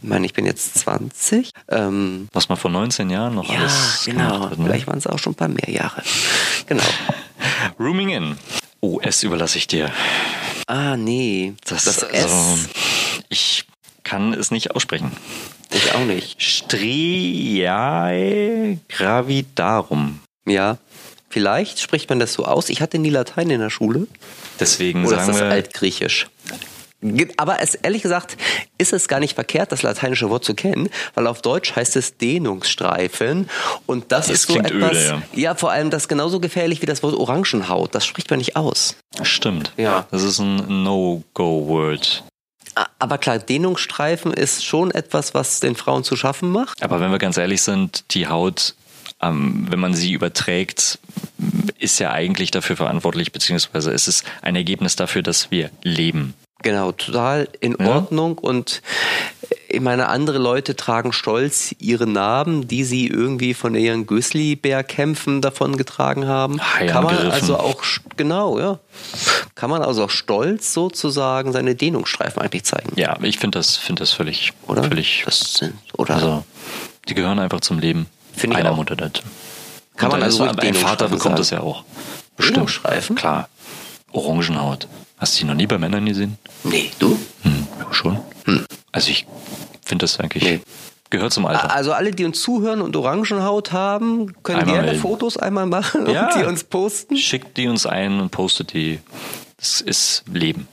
ich 0.03 0.09
meine, 0.09 0.27
ich 0.27 0.33
bin 0.33 0.47
jetzt 0.47 0.79
20, 0.79 1.51
ähm, 1.69 2.29
Was 2.33 2.49
man 2.49 2.59
vor 2.59 2.71
19 2.71 3.09
Jahren 3.11 3.35
noch 3.35 3.49
ja, 3.53 3.61
alles 3.61 4.03
genau, 4.05 4.41
hat. 4.51 4.59
Ne? 4.59 4.65
vielleicht 4.65 4.87
waren 4.87 4.99
es 4.99 5.07
auch 5.07 5.19
schon 5.19 5.33
ein 5.33 5.37
paar 5.37 5.49
mehr 5.49 5.71
Jahre. 5.71 6.03
Genau. 6.67 6.83
Rooming 7.79 8.09
in. 8.11 8.37
Oh, 8.81 9.01
S 9.01 9.23
überlasse 9.23 9.59
ich 9.59 9.67
dir. 9.67 9.91
Ah, 10.67 10.97
nee, 10.97 11.55
Das, 11.65 11.85
das, 11.85 12.03
also, 12.05 12.17
S, 12.17 12.69
ich 13.29 13.65
kann 14.05 14.33
es 14.35 14.51
nicht 14.51 14.73
aussprechen. 14.73 15.13
Ich 15.73 15.93
auch 15.95 16.05
nicht. 16.05 16.43
Striae 16.43 17.67
gravidarum. 18.89 20.21
Ja, 20.47 20.79
vielleicht 21.29 21.81
spricht 21.81 22.09
man 22.09 22.19
das 22.19 22.33
so 22.33 22.45
aus. 22.45 22.69
Ich 22.69 22.81
hatte 22.81 22.99
nie 22.99 23.11
Latein 23.11 23.51
in 23.51 23.61
der 23.61 23.71
Schule. 23.71 24.07
Deswegen 24.61 25.05
Oder 25.05 25.19
ist 25.19 25.27
sagen 25.27 25.39
das 25.39 25.41
wir 25.41 25.51
Altgriechisch? 25.51 26.29
Aber 27.37 27.61
es, 27.61 27.75
ehrlich 27.75 28.03
gesagt 28.03 28.37
ist 28.79 28.93
es 28.93 29.07
gar 29.07 29.21
nicht 29.21 29.35
verkehrt, 29.35 29.71
das 29.71 29.83
lateinische 29.83 30.31
Wort 30.31 30.45
zu 30.45 30.55
kennen, 30.55 30.89
weil 31.15 31.27
auf 31.27 31.43
Deutsch 31.43 31.77
heißt 31.77 31.95
es 31.97 32.17
Dehnungsstreifen 32.17 33.51
und 33.85 34.13
das, 34.13 34.29
Das 34.29 34.37
ist 34.37 34.49
so 34.49 34.57
etwas, 34.59 34.93
öde, 34.93 35.23
ja. 35.35 35.55
vor 35.55 35.71
allem 35.71 35.91
das 35.91 36.05
ist 36.05 36.09
genauso 36.09 36.41
gefährlich 36.41 36.81
wie 36.83 36.87
das 36.87 37.03
Wort 37.03 37.15
Orangenhaut, 37.15 37.95
das 37.95 38.07
spricht 38.07 38.31
man 38.31 38.39
nicht 38.39 38.57
aus. 38.57 38.97
Stimmt. 39.23 39.73
Ja. 39.77 40.07
Das 40.11 40.23
ist 40.23 40.39
ein 40.39 40.85
No-Go-Word. 40.85 42.25
Aber 42.99 43.19
klar, 43.19 43.39
Dehnungsstreifen 43.39 44.33
ist 44.33 44.65
schon 44.65 44.91
etwas, 44.91 45.35
was 45.35 45.61
den 45.61 45.77
Frauen 45.77 46.05
zu 46.05 46.15
schaffen 46.15 46.53
macht. 46.53 46.83
Aber 46.83 47.01
wenn 47.01 47.11
wir 47.11 47.19
ganz 47.19 47.37
ehrlich 47.37 47.63
sind, 47.63 48.05
die 48.13 48.27
Haut, 48.27 48.75
ähm, 49.23 49.67
wenn 49.71 49.81
man 49.81 49.95
sie 49.95 50.13
überträgt, 50.13 50.99
ist 51.79 51.99
ja 51.99 52.11
eigentlich 52.11 52.51
dafür 52.51 52.77
verantwortlich, 52.77 53.33
beziehungsweise 53.33 53.93
es 53.93 54.09
ist 54.09 54.25
ein 54.43 54.57
Ergebnis 54.57 54.97
dafür, 54.97 55.23
dass 55.23 55.51
wir 55.51 55.71
leben. 55.83 56.35
Genau, 56.63 56.91
total 56.93 57.49
in 57.61 57.77
Ja. 57.79 57.87
Ordnung 57.97 58.39
und 58.39 58.83
ich 59.69 59.81
meine, 59.81 60.09
andere 60.09 60.39
Leute 60.39 60.75
tragen 60.75 61.13
stolz 61.13 61.75
ihre 61.79 62.07
Narben, 62.07 62.67
die 62.67 62.83
sie 62.83 63.07
irgendwie 63.07 63.53
von 63.55 63.75
ihren 63.75 64.07
Grizzlybärkämpfen 64.07 65.43
davon 65.43 65.77
getragen 65.77 66.27
haben. 66.27 66.61
Haien 66.61 66.89
Kann 66.89 67.05
man 67.05 67.17
also 67.31 67.59
auch, 67.59 67.83
genau, 68.17 68.59
ja. 68.59 68.79
Kann 69.55 69.71
man 69.71 69.83
also 69.83 70.05
auch 70.05 70.11
stolz 70.11 70.73
sozusagen 70.73 71.53
seine 71.53 71.75
Dehnungsstreifen 71.75 72.41
eigentlich 72.43 72.65
zeigen. 72.65 72.91
Ja, 72.99 73.17
ich 73.23 73.39
finde 73.39 73.59
das, 73.59 73.77
finde 73.77 74.01
das 74.01 74.13
völlig, 74.13 74.53
Oder? 74.67 74.83
völlig, 74.85 75.23
Das 75.27 75.55
sind, 75.55 75.75
oder? 75.97 76.15
also, 76.15 76.45
die 77.09 77.15
gehören 77.15 77.39
einfach 77.39 77.61
zum 77.61 77.79
Leben 77.79 78.07
Finde 78.35 78.57
ich 78.57 78.61
einer 78.61 78.73
auch. 78.73 78.77
Mutter 78.77 78.97
dazu. 78.97 79.23
Kann 79.97 80.11
man 80.11 80.23
also 80.23 80.45
ein 80.45 80.75
Vater 80.75 81.09
bekommt 81.09 81.39
das 81.39 81.49
sagen. 81.49 81.63
ja 81.63 81.69
auch. 81.69 81.85
Bestimmt. 82.37 82.57
Dehnungsstreifen? 82.57 83.17
Klar. 83.17 83.49
Orangenhaut. 84.13 84.89
Hast 85.19 85.35
du 85.37 85.39
die 85.41 85.45
noch 85.47 85.55
nie 85.55 85.67
bei 85.67 85.79
Männern 85.79 86.05
gesehen? 86.07 86.39
Nee, 86.65 86.91
du? 86.99 87.19
Hm, 87.43 87.67
schon. 87.91 88.19
Also 88.93 89.11
ich 89.11 89.27
finde 89.85 90.05
das 90.05 90.19
eigentlich, 90.21 90.43
Nee. 90.43 90.61
gehört 91.11 91.33
zum 91.33 91.47
Alter. 91.47 91.73
Also 91.75 91.93
alle, 91.93 92.11
die 92.11 92.25
uns 92.25 92.41
zuhören 92.43 92.81
und 92.83 92.95
Orangenhaut 92.97 93.73
haben, 93.73 94.33
können 94.43 94.61
Einmal 94.61 94.75
gerne 94.75 94.87
melden. 94.89 95.03
Fotos 95.03 95.37
einmal 95.37 95.67
machen 95.67 96.07
Ja. 96.11 96.27
und 96.29 96.35
die 96.41 96.45
uns 96.47 96.65
posten. 96.65 97.17
Schickt 97.17 97.57
die 97.57 97.69
uns 97.69 97.87
ein 97.87 98.21
und 98.21 98.31
postet 98.31 98.73
die. 98.75 99.01
Das 99.59 99.81
ist 99.81 100.25
Leben. 100.33 100.69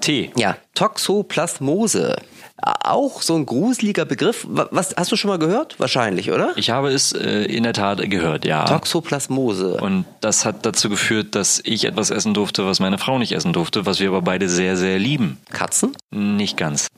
T. 0.00 0.32
Ja, 0.36 0.56
Toxoplasmose. 0.74 2.16
Auch 2.62 3.20
so 3.22 3.36
ein 3.36 3.44
gruseliger 3.44 4.04
Begriff. 4.06 4.46
Wa- 4.48 4.68
Was 4.70 4.94
hast 4.96 5.12
du 5.12 5.16
schon 5.16 5.28
mal 5.28 5.38
gehört? 5.38 5.78
Wahrscheinlich, 5.78 6.32
oder? 6.32 6.52
Ich 6.56 6.70
habe 6.70 6.90
es 6.90 7.12
äh, 7.12 7.44
in 7.44 7.64
der 7.64 7.74
Tat 7.74 8.00
gehört, 8.10 8.44
ja. 8.46 8.64
Toxoplasmose. 8.64 9.74
Und 9.76 10.06
das 10.22 10.44
hat 10.46 10.64
dazu 10.64 10.88
geführt, 10.88 11.34
dass 11.34 11.60
ich 11.64 11.84
etwas 11.84 12.10
essen 12.10 12.32
durfte, 12.32 12.64
was 12.66 12.80
meine 12.80 12.96
Frau 12.98 13.18
nicht 13.18 13.32
essen 13.32 13.52
durfte, 13.52 13.84
was 13.84 14.00
wir 14.00 14.08
aber 14.08 14.22
beide 14.22 14.48
sehr, 14.48 14.76
sehr 14.76 14.98
lieben. 14.98 15.38
Katzen? 15.50 15.94
Nicht 16.10 16.56
ganz. 16.56 16.86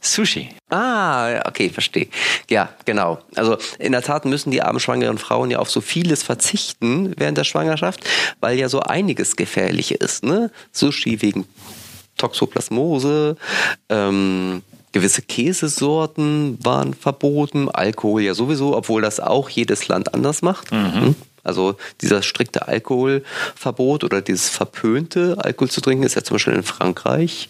Sushi. 0.00 0.50
Ah, 0.70 1.40
okay, 1.48 1.68
verstehe. 1.68 2.08
Ja, 2.48 2.68
genau. 2.84 3.18
Also 3.34 3.56
in 3.78 3.90
der 3.92 4.02
Tat 4.02 4.24
müssen 4.24 4.52
die 4.52 4.62
armen 4.62 4.78
schwangeren 4.78 5.18
Frauen 5.18 5.50
ja 5.50 5.58
auf 5.58 5.68
so 5.70 5.80
vieles 5.80 6.22
verzichten 6.22 7.12
während 7.16 7.36
der 7.36 7.44
Schwangerschaft, 7.44 8.04
weil 8.40 8.56
ja 8.56 8.68
so 8.68 8.80
einiges 8.80 9.34
gefährlich 9.36 9.90
ist. 9.92 10.24
Ne? 10.24 10.50
Sushi 10.70 11.22
wegen 11.22 11.44
Toxoplasmose, 12.16 13.36
ähm, 13.88 14.62
gewisse 14.92 15.22
Käsesorten 15.22 16.58
waren 16.62 16.94
verboten, 16.94 17.68
Alkohol 17.68 18.22
ja 18.22 18.34
sowieso, 18.34 18.76
obwohl 18.76 19.02
das 19.02 19.20
auch 19.20 19.48
jedes 19.48 19.88
Land 19.88 20.14
anders 20.14 20.42
macht. 20.42 20.72
Mhm. 20.72 21.14
Also 21.46 21.76
dieser 22.00 22.22
strikte 22.22 22.68
Alkoholverbot 22.68 24.04
oder 24.04 24.20
dieses 24.20 24.48
verpönte 24.48 25.36
Alkohol 25.38 25.70
zu 25.70 25.80
trinken 25.80 26.04
ist 26.04 26.14
ja 26.14 26.22
zum 26.22 26.36
Beispiel 26.36 26.54
in 26.54 26.62
Frankreich 26.62 27.48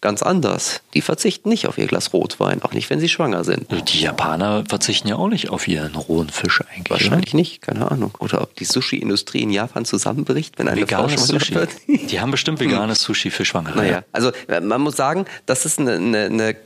ganz 0.00 0.22
anders. 0.22 0.80
Die 0.94 1.00
verzichten 1.00 1.48
nicht 1.48 1.66
auf 1.66 1.78
ihr 1.78 1.86
Glas 1.86 2.12
Rotwein, 2.12 2.62
auch 2.62 2.72
nicht, 2.72 2.90
wenn 2.90 3.00
sie 3.00 3.08
schwanger 3.08 3.44
sind. 3.44 3.66
Die 3.92 4.00
Japaner 4.00 4.64
verzichten 4.68 5.08
ja 5.08 5.16
auch 5.16 5.28
nicht 5.28 5.50
auf 5.50 5.68
ihren 5.68 5.94
rohen 5.94 6.28
Fisch 6.28 6.60
eigentlich. 6.60 6.90
Wahrscheinlich 6.90 7.34
oder? 7.34 7.36
nicht, 7.38 7.62
keine 7.62 7.90
Ahnung. 7.90 8.14
Oder 8.18 8.42
ob 8.42 8.54
die 8.56 8.64
Sushi-Industrie 8.64 9.42
in 9.42 9.50
Japan 9.50 9.84
zusammenbricht, 9.84 10.58
wenn 10.58 10.68
eine 10.68 10.80
veganes 10.80 11.14
Frau 11.14 11.26
schwanger 11.26 11.40
Sushi. 11.40 11.54
wird. 11.54 11.70
Die 12.10 12.20
haben 12.20 12.30
bestimmt 12.30 12.60
veganes 12.60 13.00
Sushi 13.00 13.30
für 13.30 13.44
Schwangere. 13.44 13.76
Naja, 13.76 14.04
also 14.12 14.32
man 14.48 14.80
muss 14.80 14.96
sagen, 14.96 15.26
das 15.46 15.64
ist 15.64 15.78
eine, 15.78 15.94
eine, 15.94 16.24
eine 16.24 16.56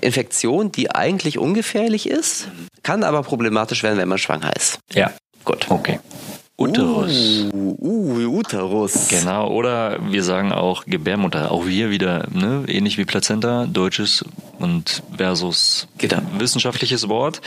Infektion, 0.00 0.72
die 0.72 0.90
eigentlich 0.90 1.38
ungefährlich 1.38 2.08
ist, 2.08 2.48
kann 2.82 3.02
aber 3.02 3.22
problematisch 3.22 3.82
werden, 3.82 3.98
wenn 3.98 4.08
man 4.08 4.18
schwanger 4.18 4.54
ist. 4.56 4.78
Ja. 4.92 5.12
Gut. 5.44 5.66
Okay. 5.68 6.00
Uterus. 6.56 7.50
Uh, 7.52 7.76
uh, 7.80 8.38
Uterus. 8.38 9.08
Genau, 9.08 9.50
oder 9.50 9.98
wir 10.12 10.22
sagen 10.22 10.52
auch 10.52 10.84
Gebärmutter. 10.86 11.50
Auch 11.50 11.66
hier 11.66 11.90
wieder, 11.90 12.28
ne, 12.30 12.64
ähnlich 12.68 12.96
wie 12.96 13.04
Plazenta, 13.04 13.66
deutsches 13.66 14.24
und 14.60 15.02
versus 15.16 15.88
genau. 15.98 16.22
wissenschaftliches 16.38 17.08
Wort. 17.08 17.40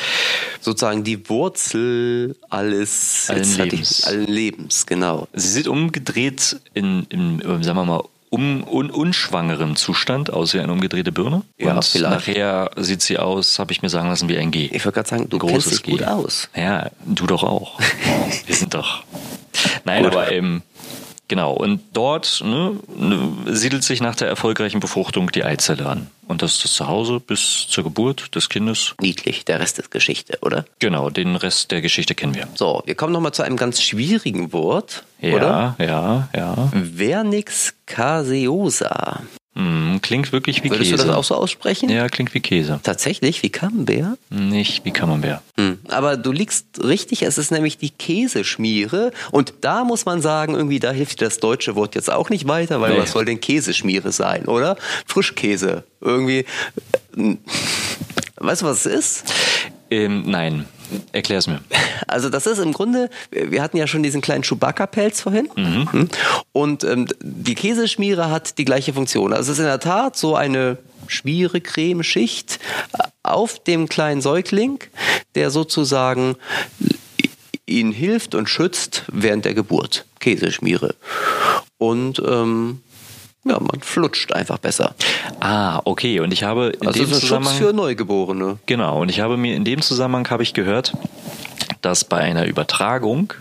Sozusagen 0.59 1.05
die 1.05 1.29
Wurzel 1.29 2.35
alles 2.49 3.29
allen 3.29 3.57
Lebens. 3.57 4.03
allen 4.03 4.27
Lebens, 4.27 4.85
genau. 4.85 5.29
Sie 5.33 5.47
sieht 5.47 5.69
umgedreht 5.69 6.59
in, 6.73 7.05
in, 7.09 7.41
sagen 7.63 7.77
wir 7.77 7.85
mal, 7.85 8.03
um, 8.37 8.63
un, 8.63 8.89
unschwangerem 8.89 9.75
Zustand, 9.75 10.31
aus 10.31 10.53
wie 10.53 10.59
eine 10.59 10.71
umgedrehte 10.71 11.11
Birne. 11.11 11.41
Ja, 11.57 11.75
und 11.75 11.85
vielleicht. 11.85 12.13
nachher 12.13 12.71
sieht 12.77 13.01
sie 13.01 13.17
aus, 13.17 13.59
habe 13.59 13.71
ich 13.71 13.81
mir 13.81 13.89
sagen 13.89 14.09
lassen, 14.09 14.29
wie 14.29 14.37
ein 14.37 14.51
G. 14.51 14.65
Ich 14.65 14.85
wollte 14.85 14.95
gerade 14.95 15.09
sagen, 15.09 15.29
du 15.29 15.37
Großes 15.39 15.53
kennst 15.53 15.71
dich 15.71 15.83
G. 15.83 15.91
gut 15.91 16.03
aus. 16.03 16.49
Ja, 16.55 16.89
du 17.05 17.27
doch 17.27 17.43
auch. 17.43 17.79
Wir 18.45 18.55
sind 18.55 18.73
doch. 18.73 19.03
Nein, 19.85 20.03
Gut. 20.03 20.13
aber 20.13 20.31
ähm, 20.31 20.61
genau. 21.27 21.53
Und 21.53 21.81
dort 21.93 22.41
ne, 22.43 22.77
ne, 22.97 23.33
siedelt 23.47 23.83
sich 23.83 24.01
nach 24.01 24.15
der 24.15 24.27
erfolgreichen 24.27 24.79
Befruchtung 24.79 25.31
die 25.31 25.43
Eizelle 25.43 25.85
an. 25.85 26.07
Und 26.27 26.41
das 26.41 26.55
ist 26.55 26.63
das 26.65 26.73
Zuhause 26.73 27.19
bis 27.19 27.67
zur 27.69 27.85
Geburt 27.85 28.35
des 28.35 28.49
Kindes. 28.49 28.95
Niedlich, 29.01 29.45
der 29.45 29.59
Rest 29.61 29.79
ist 29.79 29.91
Geschichte, 29.91 30.37
oder? 30.41 30.65
Genau, 30.79 31.09
den 31.09 31.35
Rest 31.37 31.71
der 31.71 31.81
Geschichte 31.81 32.15
kennen 32.15 32.35
wir. 32.35 32.47
So, 32.55 32.83
wir 32.85 32.95
kommen 32.95 33.13
nochmal 33.13 33.31
zu 33.33 33.43
einem 33.43 33.55
ganz 33.55 33.81
schwierigen 33.81 34.51
Wort, 34.51 35.03
Ja, 35.21 35.35
oder? 35.35 35.75
ja, 35.79 36.29
ja. 36.35 36.69
Vernix 36.95 37.73
caseosa. 37.85 39.21
Hm, 39.57 39.99
klingt 40.03 40.31
wirklich 40.31 40.63
wie 40.63 40.69
Würdest 40.69 40.91
Käse. 40.91 41.01
du 41.03 41.07
das 41.07 41.17
auch 41.17 41.23
so 41.23 41.33
aussprechen? 41.35 41.89
Ja, 41.89 42.07
klingt 42.09 42.33
wie 42.35 42.41
Käse. 42.41 42.79
Tatsächlich, 42.83 43.41
wie 43.41 43.49
Camembert? 43.49 44.19
Nicht 44.29 44.85
wie 44.85 44.91
Camembert. 44.91 45.41
Hm. 45.57 45.79
Aber 45.89 46.15
du 46.15 46.31
liegst 46.31 46.65
richtig, 46.83 47.23
es 47.23 47.39
ist 47.39 47.49
nämlich 47.49 47.79
die 47.79 47.89
Käseschmiere. 47.89 49.11
Und 49.31 49.55
da 49.61 49.83
muss 49.83 50.05
man 50.05 50.21
sagen, 50.21 50.53
irgendwie, 50.53 50.79
da 50.79 50.91
hilft 50.91 51.21
dir 51.21 51.25
das 51.25 51.39
deutsche 51.39 51.75
Wort 51.75 51.95
jetzt 51.95 52.11
auch 52.11 52.29
nicht 52.29 52.47
weiter, 52.47 52.81
weil 52.81 52.93
Nee. 52.93 52.99
was 52.99 53.11
soll 53.13 53.25
denn 53.25 53.41
Käseschmiere 53.41 54.11
sein, 54.11 54.45
oder? 54.45 54.77
Frischkäse. 55.07 55.83
Irgendwie. 56.01 56.45
äh, 57.17 57.35
Weißt 58.39 58.61
du, 58.61 58.67
was 58.67 58.85
es 58.85 58.93
ist? 58.99 59.33
Ähm, 59.89 60.23
nein, 60.27 60.65
erklär's 61.11 61.47
mir. 61.47 61.61
Also 62.09 62.29
das 62.29 62.45
ist 62.45 62.59
im 62.59 62.73
Grunde, 62.73 63.09
wir 63.31 63.61
hatten 63.61 63.75
ja 63.75 63.85
schon 63.85 64.01
diesen 64.01 64.21
kleinen 64.21 64.43
Chewbacca-Pelz 64.43 65.19
vorhin. 65.19 65.49
Mhm. 65.55 66.09
Und 66.53 66.83
ähm, 66.83 67.07
die 67.21 67.55
Käseschmiere 67.55 68.29
hat 68.29 68.57
die 68.59 68.65
gleiche 68.65 68.93
Funktion. 68.93 69.33
Also 69.33 69.51
es 69.51 69.57
ist 69.57 69.63
in 69.63 69.65
der 69.65 69.79
Tat 69.79 70.15
so 70.15 70.35
eine 70.35 70.77
schmiere 71.07 71.59
Cremeschicht 71.59 72.59
auf 73.23 73.59
dem 73.59 73.89
kleinen 73.89 74.21
Säugling, 74.21 74.79
der 75.35 75.49
sozusagen 75.49 76.35
ihn 77.65 77.91
hilft 77.91 78.35
und 78.35 78.47
schützt 78.47 79.03
während 79.11 79.43
der 79.43 79.53
Geburt. 79.53 80.05
Käseschmiere. 80.19 80.95
Und 81.77 82.21
ähm, 82.25 82.81
ja, 83.49 83.59
man 83.59 83.81
flutscht 83.81 84.31
einfach 84.33 84.57
besser. 84.57 84.95
Ah, 85.39 85.81
okay. 85.85 86.19
Und 86.19 86.31
ich 86.31 86.43
habe 86.43 86.69
in 86.79 86.87
Also 86.87 86.99
dem 86.99 87.03
ist 87.03 87.09
ein 87.09 87.13
Schutz 87.13 87.21
Zusammenhang 87.21 87.55
für 87.57 87.73
Neugeborene. 87.73 88.57
Genau, 88.65 89.01
und 89.01 89.09
ich 89.09 89.19
habe 89.19 89.37
mir 89.37 89.55
in 89.55 89.63
dem 89.65 89.81
Zusammenhang 89.81 90.29
habe 90.29 90.43
ich 90.43 90.53
gehört, 90.53 90.93
dass 91.81 92.03
bei 92.03 92.17
einer 92.17 92.45
Übertragung 92.45 93.33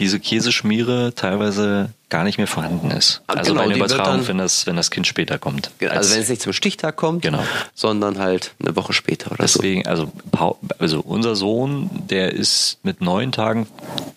diese 0.00 0.18
Käseschmiere 0.18 1.12
teilweise 1.14 1.90
gar 2.08 2.24
nicht 2.24 2.36
mehr 2.38 2.48
vorhanden 2.48 2.90
ist. 2.90 3.22
Ah, 3.28 3.34
Also 3.34 3.52
genau, 3.52 3.62
bei 3.64 3.66
einer 3.66 3.76
Übertragung, 3.76 4.16
dann- 4.18 4.26
wenn 4.28 4.38
das, 4.38 4.66
wenn 4.66 4.74
das 4.74 4.90
Kind 4.90 5.06
später 5.06 5.38
kommt. 5.38 5.70
Also 5.80 5.94
Als- 5.94 6.14
wenn 6.14 6.22
es 6.22 6.28
nicht 6.28 6.42
zum 6.42 6.52
Stichtag 6.52 6.96
kommt, 6.96 7.22
Genau. 7.22 7.44
sondern 7.74 8.18
halt 8.18 8.54
eine 8.60 8.74
Woche 8.74 8.92
später 8.92 9.30
oder 9.30 9.46
so. 9.46 9.58
Deswegen, 9.60 9.86
also, 9.86 10.10
Pau- 10.32 10.58
also 10.80 11.00
unser 11.00 11.36
Sohn, 11.36 11.90
der 12.10 12.32
ist 12.32 12.78
mit 12.82 13.00
neun 13.02 13.30
Tagen 13.30 13.68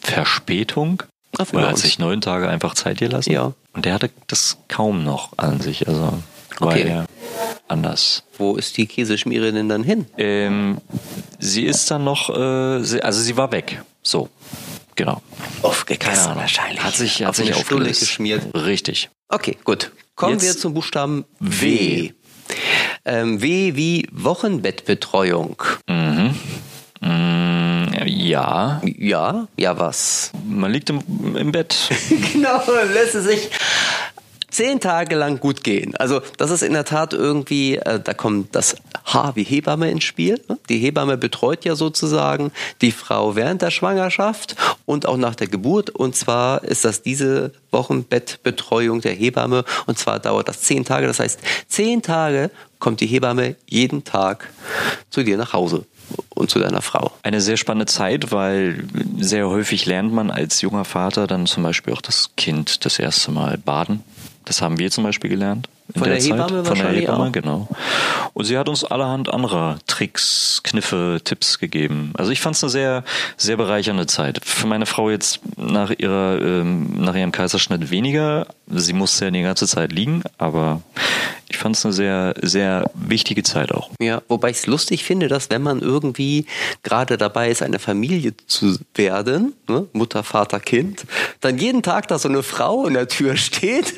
Verspätung, 0.02 1.04
Oder 1.39 1.62
bei 1.62 1.62
hat 1.67 1.73
uns. 1.73 1.82
sich 1.82 2.00
neun 2.00 2.21
Tage 2.21 2.47
einfach 2.50 2.73
Zeit 2.73 2.97
gelassen. 3.00 3.32
Ja. 3.32 3.54
Und 3.73 3.86
der 3.86 3.93
hatte 3.93 4.10
das 4.28 4.58
kaum 4.67 5.04
noch 5.04 5.38
an 5.38 5.60
sich. 5.62 5.88
Also 5.88 6.02
war 6.60 6.69
Okay. 6.69 6.84
er 6.88 7.06
anders. 7.67 8.23
Wo 8.38 8.56
ist 8.56 8.78
die 8.78 8.88
Käseschmiere 8.88 9.52
denn 9.52 9.69
dann 9.69 9.84
hin? 9.84 10.06
Ähm, 10.17 10.80
sie 11.39 11.63
ist 11.63 11.89
dann 11.91 12.04
noch, 12.04 12.30
äh, 12.36 12.84
sie, 12.84 13.02
also 13.04 13.21
sie 13.21 13.38
war 13.38 13.52
weg. 13.52 13.82
So, 14.02 14.30
genau. 14.95 15.21
Aufgegessen 15.62 16.36
wahrscheinlich. 16.36 16.82
Hat 16.84 16.95
sich, 16.95 17.21
hat 17.21 17.30
Auf 17.30 17.36
sich 17.36 17.54
aufgelöst. 17.54 18.00
geschmiert. 18.00 18.43
Richtig. 18.56 19.10
Okay, 19.30 19.58
gut. 19.63 19.91
Kommen 20.15 20.34
Jetzt- 20.34 20.43
wir 20.45 20.58
zum 20.58 20.73
Buchstaben 20.73 21.26
W. 21.39 22.10
W. 22.10 22.12
Ähm, 23.06 23.41
w 23.41 23.76
wie 23.76 24.08
Wochenbettbetreuung. 24.12 25.62
Mhm. 25.88 26.34
Mm, 27.02 27.86
ja, 28.06 28.82
Ja, 28.84 29.48
ja 29.58 29.80
was? 29.80 30.32
man 30.46 30.72
liegt 30.72 30.90
im, 30.90 31.02
im 31.36 31.52
Bett. 31.52 31.76
genau, 32.34 32.62
lässt 32.94 33.16
es 33.16 33.26
sich 33.26 33.50
zehn 34.50 34.80
Tage 34.80 35.16
lang 35.16 35.40
gut 35.40 35.64
gehen. 35.64 35.96
Also 35.98 36.22
das 36.38 36.50
ist 36.50 36.64
in 36.64 36.74
der 36.74 36.84
Tat 36.86 37.14
irgendwie, 37.14 37.76
äh, 37.76 38.00
da 38.04 38.16
kommt 38.16 38.56
das 38.56 38.76
H 39.06 39.36
wie 39.36 39.44
Hebamme 39.44 39.92
ins 39.92 40.04
Spiel. 40.04 40.42
ne? 40.50 40.58
Die 40.68 40.80
Hebamme 40.80 41.16
betreut 41.16 41.64
ja 41.64 41.76
sozusagen 41.76 42.52
die 42.82 42.92
Frau 42.92 43.36
während 43.36 43.62
der 43.62 43.70
Schwangerschaft 43.70 44.56
und 44.86 45.06
auch 45.06 45.18
nach 45.18 45.36
der 45.36 45.48
Geburt. 45.48 45.92
Und 45.92 46.16
zwar 46.16 46.64
ist 46.64 46.86
das 46.86 47.04
diese 47.04 47.52
Wochenbettbetreuung 47.72 49.02
der 49.02 49.14
Hebamme. 49.14 49.64
Und 49.86 50.00
zwar 50.00 50.20
dauert 50.20 50.48
das 50.48 50.62
zehn 50.62 50.86
Tage. 50.86 51.06
Das 51.06 51.20
heißt, 51.20 51.40
zehn 51.68 52.02
Tage 52.02 52.50
kommt 52.80 53.00
die 53.02 53.08
Hebamme 53.08 53.56
jeden 53.68 54.06
Tag 54.06 54.50
zu 55.12 55.22
dir 55.22 55.38
nach 55.38 55.54
Hause 55.54 55.86
und 56.30 56.50
zu 56.50 56.60
deiner 56.60 56.82
Frau. 56.82 57.12
Eine 57.24 57.41
sehr 57.41 57.58
spannende 57.58 57.86
Zeit, 57.86 58.32
weil 58.32 58.84
sehr 59.17 59.48
häufig 59.48 59.86
lernt 59.86 60.13
man 60.13 60.32
als 60.32 60.62
junger 60.62 60.86
Vater 60.86 61.28
dann 61.28 61.46
zum 61.46 61.63
Beispiel 61.63 61.93
auch 61.93 62.02
das 62.02 62.32
Kind 62.38 62.86
das 62.86 63.00
erste 63.00 63.32
Mal 63.32 63.58
baden. 63.58 64.04
Das 64.46 64.62
haben 64.62 64.80
wir 64.80 64.91
zum 64.91 65.04
Beispiel 65.04 65.30
gelernt. 65.30 65.67
In 65.93 66.02
Von 66.02 66.10
der, 66.10 66.13
der 66.13 66.19
Zeit. 66.19 66.34
Hebamme 66.34 66.65
Von 66.65 66.78
der 66.78 66.89
Hebamme, 66.89 67.23
auch. 67.28 67.32
genau. 67.32 67.67
Und 68.34 68.45
sie 68.45 68.58
hat 68.58 68.69
uns 68.69 68.84
allerhand 68.84 69.30
anderer 69.34 69.80
Tricks, 69.88 70.62
Kniffe, 70.63 71.21
Tipps 71.23 71.60
gegeben. 71.60 72.12
Also 72.17 72.32
ich 72.32 72.41
fand 72.41 72.56
es 72.56 72.63
eine 72.63 72.69
sehr, 72.69 73.04
sehr 73.38 73.58
bereichernde 73.58 74.06
Zeit. 74.06 74.41
Für 74.43 74.67
meine 74.67 74.86
Frau 74.86 75.10
jetzt 75.10 75.39
nach 75.56 75.91
ihrer, 75.91 76.39
ähm, 76.41 77.02
nach 77.02 77.15
ihrem 77.15 77.32
Kaiserschnitt 77.32 77.89
weniger. 77.89 78.47
Sie 78.67 78.93
musste 78.93 79.26
ja 79.26 79.32
die 79.32 79.41
ganze 79.41 79.65
Zeit 79.65 79.91
liegen, 79.91 80.23
aber 80.38 80.82
ich 81.50 81.58
fand 81.58 81.78
es 81.78 81.86
eine 81.86 81.93
sehr, 81.93 82.34
sehr 82.41 82.91
wichtige 82.93 83.43
Zeit 83.43 83.71
auch. 83.71 83.89
Ja, 84.02 84.21
wobei 84.28 84.50
ich 84.50 84.58
es 84.58 84.67
lustig 84.67 85.06
finde, 85.06 85.30
dass 85.30 85.50
wenn 85.50 85.62
man 85.63 85.80
irgendwie 85.82 86.45
gerade 86.84 87.17
dabei 87.17 87.50
ist, 87.50 87.63
eine 87.63 87.80
Familie 87.80 88.34
zu 88.47 88.78
werden, 88.93 89.54
ne, 89.69 89.88
Mutter, 89.93 90.23
Vater, 90.23 90.60
Kind, 90.60 91.06
dann 91.39 91.58
jeden 91.58 91.84
Tag 91.84 92.10
da 92.10 92.19
so 92.19 92.28
eine 92.28 92.43
Frau 92.43 92.86
in 92.86 92.93
der 92.93 93.08
Tür 93.08 93.38
steht 93.38 93.95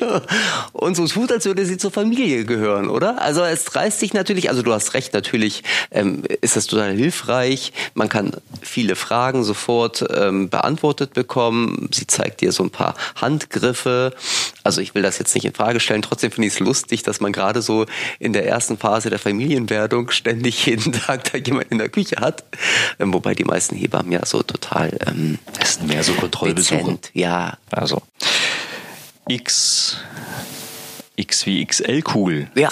und 0.72 0.96
so 0.96 1.06
tut, 1.08 1.32
als 1.32 1.44
würde 1.44 1.66
sie 1.66 1.76
zur 1.80 1.90
Familie 1.90 2.44
gehören, 2.44 2.88
oder? 2.88 3.20
Also 3.20 3.42
es 3.42 3.74
reißt 3.74 3.98
sich 3.98 4.12
natürlich, 4.14 4.48
also 4.50 4.62
du 4.62 4.72
hast 4.72 4.94
recht, 4.94 5.12
natürlich 5.14 5.64
ähm, 5.90 6.22
ist 6.40 6.56
das 6.56 6.66
total 6.66 6.94
hilfreich. 6.94 7.72
Man 7.94 8.08
kann 8.08 8.32
viele 8.62 8.94
Fragen 8.96 9.42
sofort 9.42 10.04
ähm, 10.14 10.48
beantwortet 10.48 11.14
bekommen. 11.14 11.88
Sie 11.92 12.06
zeigt 12.06 12.40
dir 12.40 12.52
so 12.52 12.62
ein 12.62 12.70
paar 12.70 12.94
Handgriffe. 13.16 14.14
Also 14.62 14.80
ich 14.80 14.94
will 14.94 15.02
das 15.02 15.18
jetzt 15.18 15.34
nicht 15.34 15.44
in 15.44 15.54
Frage 15.54 15.80
stellen. 15.80 16.02
Trotzdem 16.02 16.30
finde 16.30 16.48
ich 16.48 16.54
es 16.54 16.60
lustig, 16.60 17.02
dass 17.02 17.20
man 17.20 17.32
gerade 17.32 17.62
so 17.62 17.86
in 18.18 18.32
der 18.32 18.46
ersten 18.46 18.78
Phase 18.78 19.10
der 19.10 19.18
Familienwerdung 19.18 20.10
ständig 20.10 20.66
jeden 20.66 20.92
Tag 20.92 21.32
da 21.32 21.38
jemand 21.38 21.70
in 21.72 21.78
der 21.78 21.88
Küche 21.88 22.16
hat. 22.20 22.44
Ähm, 22.98 23.12
wobei 23.12 23.34
die 23.34 23.44
meisten 23.44 23.74
Hebammen 23.74 24.12
ja 24.12 24.24
so 24.24 24.42
total 24.42 24.96
ähm, 25.06 25.38
mehr 25.86 26.04
so 26.04 26.12
Kontrollbesuche. 26.12 26.78
dezent. 26.78 27.10
Ja, 27.14 27.58
Also 27.70 28.02
X, 29.28 29.96
X 31.20 31.46
wie 31.46 31.64
XL-Kugel. 31.64 32.50
ja. 32.54 32.70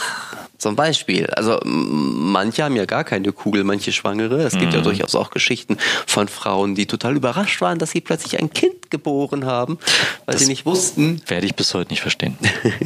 Zum 0.59 0.75
Beispiel. 0.75 1.27
Also 1.27 1.61
manche 1.65 2.65
haben 2.65 2.75
ja 2.75 2.85
gar 2.85 3.05
keine 3.05 3.31
Kugel, 3.33 3.63
manche 3.63 3.93
Schwangere. 3.93 4.43
Es 4.43 4.55
gibt 4.55 4.73
mhm. 4.73 4.79
ja 4.79 4.81
durchaus 4.81 5.15
auch 5.15 5.31
Geschichten 5.31 5.79
von 6.05 6.27
Frauen, 6.27 6.75
die 6.75 6.87
total 6.87 7.15
überrascht 7.15 7.61
waren, 7.61 7.79
dass 7.79 7.93
sie 7.93 8.01
plötzlich 8.01 8.41
ein 8.41 8.51
Kind 8.51 8.91
geboren 8.91 9.47
haben, 9.47 9.79
weil 10.27 10.33
das 10.33 10.43
sie 10.43 10.49
nicht 10.49 10.67
wussten. 10.67 11.23
Werde 11.29 11.47
ich 11.47 11.55
bis 11.55 11.75
heute 11.75 11.91
nicht 11.91 12.01
verstehen. 12.01 12.37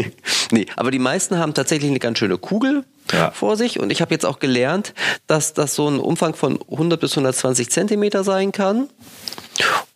nee, 0.51 0.67
aber 0.77 0.91
die 0.91 0.99
meisten 0.99 1.39
haben 1.39 1.55
tatsächlich 1.55 1.89
eine 1.89 1.99
ganz 1.99 2.19
schöne 2.19 2.37
Kugel 2.37 2.85
ja. 3.11 3.31
vor 3.31 3.57
sich. 3.57 3.81
Und 3.81 3.91
ich 3.91 4.03
habe 4.03 4.13
jetzt 4.13 4.27
auch 4.27 4.39
gelernt, 4.39 4.93
dass 5.27 5.55
das 5.55 5.75
so 5.75 5.89
ein 5.89 5.99
Umfang 5.99 6.35
von 6.35 6.61
100 6.71 7.01
bis 7.01 7.13
120 7.13 7.71
Zentimeter 7.71 8.23
sein 8.23 8.53
kann. 8.53 8.91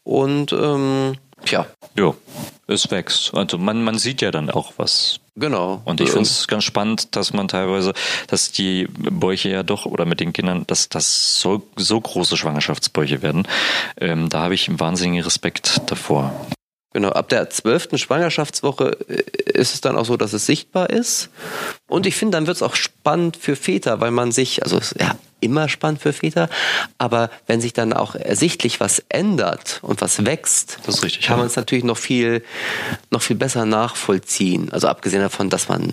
Und 0.03 0.51
ähm, 0.53 1.17
Tja. 1.45 1.67
Ja, 1.95 2.15
es 2.67 2.91
wächst. 2.91 3.35
Also 3.35 3.59
man, 3.59 3.83
man 3.85 3.99
sieht 3.99 4.23
ja 4.23 4.31
dann 4.31 4.51
auch 4.51 4.75
was. 4.77 5.21
Genau. 5.37 5.83
Und 5.85 6.01
ich 6.01 6.11
finde 6.11 6.23
es 6.25 6.49
ganz 6.49 6.65
spannend, 6.65 7.15
dass 7.15 7.33
man 7.33 7.49
teilweise, 7.49 7.93
dass 8.27 8.53
die 8.53 8.89
Bäuche 8.89 9.51
ja 9.51 9.63
doch, 9.63 9.87
oder 9.87 10.05
mit 10.05 10.21
den 10.21 10.33
Kindern, 10.33 10.67
dass 10.67 10.89
das 10.89 11.39
so, 11.41 11.63
so 11.77 12.01
große 12.01 12.37
Schwangerschaftsbäuche 12.37 13.23
werden. 13.23 13.47
Ähm, 13.99 14.29
da 14.29 14.41
habe 14.41 14.55
ich 14.55 14.69
einen 14.69 14.81
wahnsinnigen 14.81 15.25
Respekt 15.25 15.83
davor. 15.91 16.33
Genau, 16.97 17.11
ab 17.11 17.29
der 17.29 17.51
zwölften 17.51 17.99
Schwangerschaftswoche 17.99 18.97
äh, 19.09 19.23
ist 19.53 19.75
es 19.75 19.83
dann 19.83 19.99
auch 19.99 20.07
so, 20.07 20.17
dass 20.17 20.33
es 20.33 20.47
sichtbar 20.47 20.89
ist. 20.89 21.29
Und 21.89 22.07
ich 22.07 22.17
finde, 22.17 22.39
dann 22.39 22.47
wird 22.47 22.57
es 22.57 22.63
auch 22.63 22.75
spannend 22.75 23.37
für 23.37 23.55
Väter, 23.55 24.01
weil 24.01 24.11
man 24.11 24.33
sich, 24.33 24.63
also 24.63 24.81
ja, 24.99 25.15
immer 25.41 25.69
spannend 25.69 26.01
für 26.01 26.13
Väter, 26.13 26.49
aber 26.99 27.31
wenn 27.47 27.61
sich 27.61 27.73
dann 27.73 27.93
auch 27.93 28.15
ersichtlich 28.15 28.81
was 28.81 29.03
ändert 29.09 29.81
und 29.83 30.01
was 30.01 30.25
wächst, 30.25 30.79
richtig, 30.89 31.23
kann 31.23 31.37
ja. 31.37 31.39
man 31.39 31.47
es 31.47 31.57
natürlich 31.57 31.85
noch 31.85 31.99
viel, 31.99 32.43
noch 33.11 33.23
viel 33.23 33.37
besser 33.37 33.67
nachvollziehen. 33.67 34.71
Also 34.73 34.89
abgesehen 34.89 35.23
davon, 35.23 35.51
dass 35.51 35.69
man 35.69 35.93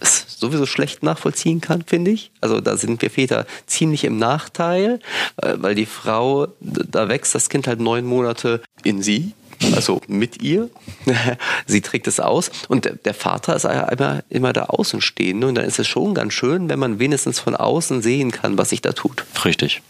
es 0.00 0.26
sowieso 0.38 0.66
schlecht 0.66 1.02
nachvollziehen 1.02 1.60
kann, 1.60 1.82
finde 1.82 2.10
ich. 2.10 2.30
Also 2.40 2.60
da 2.60 2.76
sind 2.76 3.02
wir 3.02 3.10
Väter 3.10 3.46
ziemlich 3.66 4.04
im 4.04 4.18
Nachteil, 4.18 5.00
äh, 5.36 5.54
weil 5.56 5.74
die 5.74 5.86
Frau, 5.86 6.48
da 6.60 7.08
wächst 7.08 7.34
das 7.34 7.48
Kind 7.48 7.66
halt 7.66 7.80
neun 7.80 8.04
Monate 8.04 8.62
in 8.84 9.02
sie 9.02 9.32
also 9.74 10.00
mit 10.08 10.42
ihr. 10.42 10.70
Sie 11.66 11.80
trägt 11.80 12.06
es 12.06 12.20
aus 12.20 12.50
und 12.68 12.90
der 13.04 13.14
Vater 13.14 13.56
ist 13.56 13.64
immer, 13.64 14.22
immer 14.28 14.52
da 14.52 14.64
Außenstehende 14.64 15.46
und 15.46 15.54
dann 15.54 15.64
ist 15.64 15.78
es 15.78 15.88
schon 15.88 16.14
ganz 16.14 16.32
schön, 16.32 16.68
wenn 16.68 16.78
man 16.78 16.98
wenigstens 16.98 17.40
von 17.40 17.56
außen 17.56 18.02
sehen 18.02 18.30
kann, 18.30 18.58
was 18.58 18.70
sich 18.70 18.82
da 18.82 18.92
tut. 18.92 19.24
Richtig. 19.44 19.82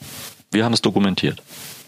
Wir 0.51 0.65
haben 0.65 0.73
es 0.73 0.83
dokumentiert. 0.83 1.43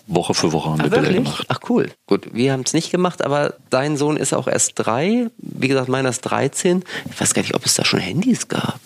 Woche 0.09 0.33
für 0.33 0.53
Woche 0.53 0.71
haben 0.71 0.81
ah, 0.81 0.85
wir 0.85 0.91
Bilder 0.91 1.13
gemacht. 1.13 1.45
Ach 1.49 1.61
cool. 1.69 1.91
Gut, 2.07 2.29
wir 2.33 2.53
haben 2.53 2.63
es 2.65 2.73
nicht 2.73 2.91
gemacht, 2.91 3.23
aber 3.23 3.55
dein 3.69 3.99
Sohn 3.99 4.17
ist 4.17 4.33
auch 4.33 4.49
erst 4.49 4.73
drei. 4.77 5.29
Wie 5.37 5.69
gesagt, 5.69 5.89
meiner 5.89 6.09
ist 6.09 6.23
13. 6.23 6.83
Ich 7.11 7.21
weiß 7.21 7.35
gar 7.35 7.43
nicht, 7.43 7.55
ob 7.55 7.67
es 7.67 7.75
da 7.75 7.85
schon 7.85 8.01
Handys 8.01 8.49
gab. 8.49 8.81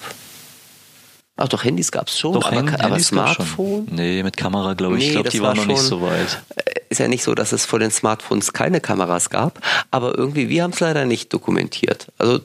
Ach 1.36 1.48
doch, 1.48 1.64
Handys 1.64 1.90
gab 1.90 2.08
es 2.08 2.18
schon, 2.18 2.34
doch, 2.34 2.44
aber, 2.44 2.56
Hand, 2.56 2.80
aber 2.80 2.98
Smartphone? 2.98 3.86
Nee, 3.90 4.22
mit 4.22 4.36
Kamera, 4.36 4.74
glaube 4.74 4.98
ich. 4.98 5.00
Nee, 5.00 5.06
ich 5.06 5.12
glaube, 5.12 5.30
die 5.30 5.40
waren 5.40 5.56
war 5.56 5.64
noch 5.64 5.72
nicht 5.72 5.80
so 5.80 6.02
weit. 6.02 6.42
Ist 6.92 6.98
ja 6.98 7.08
nicht 7.08 7.22
so, 7.24 7.34
dass 7.34 7.52
es 7.52 7.64
vor 7.64 7.78
den 7.78 7.90
Smartphones 7.90 8.52
keine 8.52 8.78
Kameras 8.78 9.30
gab, 9.30 9.60
aber 9.90 10.18
irgendwie, 10.18 10.50
wir 10.50 10.62
haben 10.62 10.72
es 10.72 10.80
leider 10.80 11.06
nicht 11.06 11.32
dokumentiert. 11.32 12.08
Also 12.18 12.40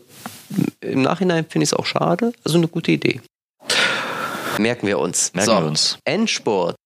im 0.80 1.02
Nachhinein 1.02 1.46
finde 1.50 1.66
ich 1.66 1.72
es 1.72 1.74
auch 1.74 1.86
schade. 1.86 2.32
Also 2.46 2.58
eine 2.58 2.70
gute 2.70 2.94
Idee. 2.94 3.20
Merken 4.58 4.88
wir 4.88 5.00
uns. 5.00 5.34
Merken 5.34 5.52
so, 5.52 5.58
wir 5.58 5.68
uns. 5.68 5.98
Endsport. 6.06 6.78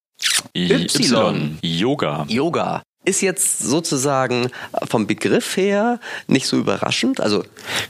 Y. 0.56 0.90
y. 0.92 1.58
Yoga. 1.62 2.26
Yoga 2.28 2.82
ist 3.04 3.22
jetzt 3.22 3.60
sozusagen 3.60 4.50
vom 4.88 5.08
Begriff 5.08 5.58
her 5.58 6.00
nicht 6.28 6.46
so 6.46 6.58
überraschend. 6.58 7.20
Also 7.20 7.44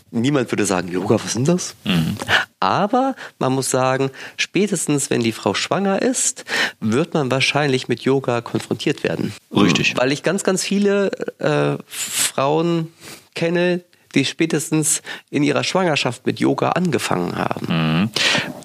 niemand 0.09 0.51
würde 0.51 0.65
sagen, 0.65 0.87
Yoga, 0.87 1.15
was 1.15 1.25
ist 1.25 1.35
denn 1.35 1.45
das? 1.45 1.75
Mhm. 1.83 2.17
Aber 2.59 3.15
man 3.39 3.53
muss 3.53 3.69
sagen, 3.69 4.11
spätestens 4.37 5.09
wenn 5.09 5.21
die 5.21 5.33
Frau 5.33 5.53
schwanger 5.53 6.01
ist, 6.01 6.45
wird 6.79 7.13
man 7.13 7.29
wahrscheinlich 7.29 7.87
mit 7.87 8.01
Yoga 8.01 8.41
konfrontiert 8.41 9.03
werden. 9.03 9.33
Richtig. 9.53 9.97
Weil 9.97 10.11
ich 10.11 10.23
ganz, 10.23 10.43
ganz 10.43 10.63
viele 10.63 11.11
äh, 11.39 11.77
Frauen 11.87 12.93
kenne, 13.35 13.81
die 14.15 14.25
spätestens 14.25 15.01
in 15.29 15.43
ihrer 15.43 15.63
Schwangerschaft 15.63 16.25
mit 16.25 16.39
Yoga 16.39 16.69
angefangen 16.69 17.35
haben. 17.37 17.67
Mhm. 18.01 18.09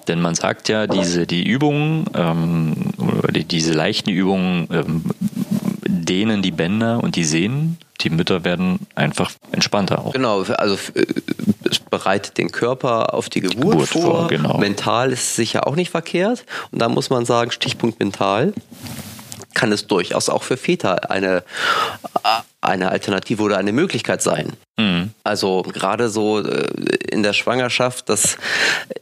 Denn 0.07 0.21
man 0.21 0.35
sagt 0.35 0.69
ja, 0.69 0.87
diese 0.87 1.27
die 1.27 1.43
Übungen, 1.43 2.05
ähm, 2.13 2.75
die, 3.31 3.43
diese 3.43 3.73
leichten 3.73 4.09
Übungen 4.09 4.67
ähm, 4.71 5.03
dehnen 6.07 6.41
die 6.41 6.51
Bänder 6.51 7.03
und 7.03 7.15
die 7.15 7.25
Sehnen. 7.25 7.77
Die 8.01 8.09
Mütter 8.11 8.43
werden 8.43 8.79
einfach 8.93 9.31
entspannter 9.51 9.99
auch. 9.99 10.13
Genau, 10.13 10.41
also 10.43 10.77
äh, 10.93 11.05
es 11.69 11.79
bereitet 11.79 12.37
den 12.37 12.51
Körper 12.51 13.13
auf 13.13 13.27
die 13.29 13.41
Geburt, 13.41 13.71
Geburt 13.71 13.89
vor. 13.89 14.01
vor 14.01 14.27
genau. 14.27 14.57
Mental 14.59 15.11
ist 15.11 15.35
sicher 15.35 15.65
auch 15.67 15.75
nicht 15.75 15.89
verkehrt. 15.89 16.45
Und 16.71 16.79
da 16.79 16.89
muss 16.89 17.09
man 17.09 17.25
sagen, 17.25 17.51
Stichpunkt 17.51 17.99
mental 17.99 18.53
kann 19.55 19.71
es 19.71 19.87
durchaus 19.87 20.29
auch 20.29 20.43
für 20.43 20.57
Väter 20.57 21.09
eine, 21.09 21.43
eine 22.67 22.89
Alternative 22.89 23.41
oder 23.41 23.57
eine 23.57 23.71
Möglichkeit 23.71 24.21
sein. 24.21 24.53
Mhm. 24.77 25.11
Also 25.23 25.63
gerade 25.63 26.09
so 26.09 26.39
äh, 26.39 26.67
in 27.09 27.23
der 27.23 27.33
Schwangerschaft, 27.33 28.09
das 28.09 28.37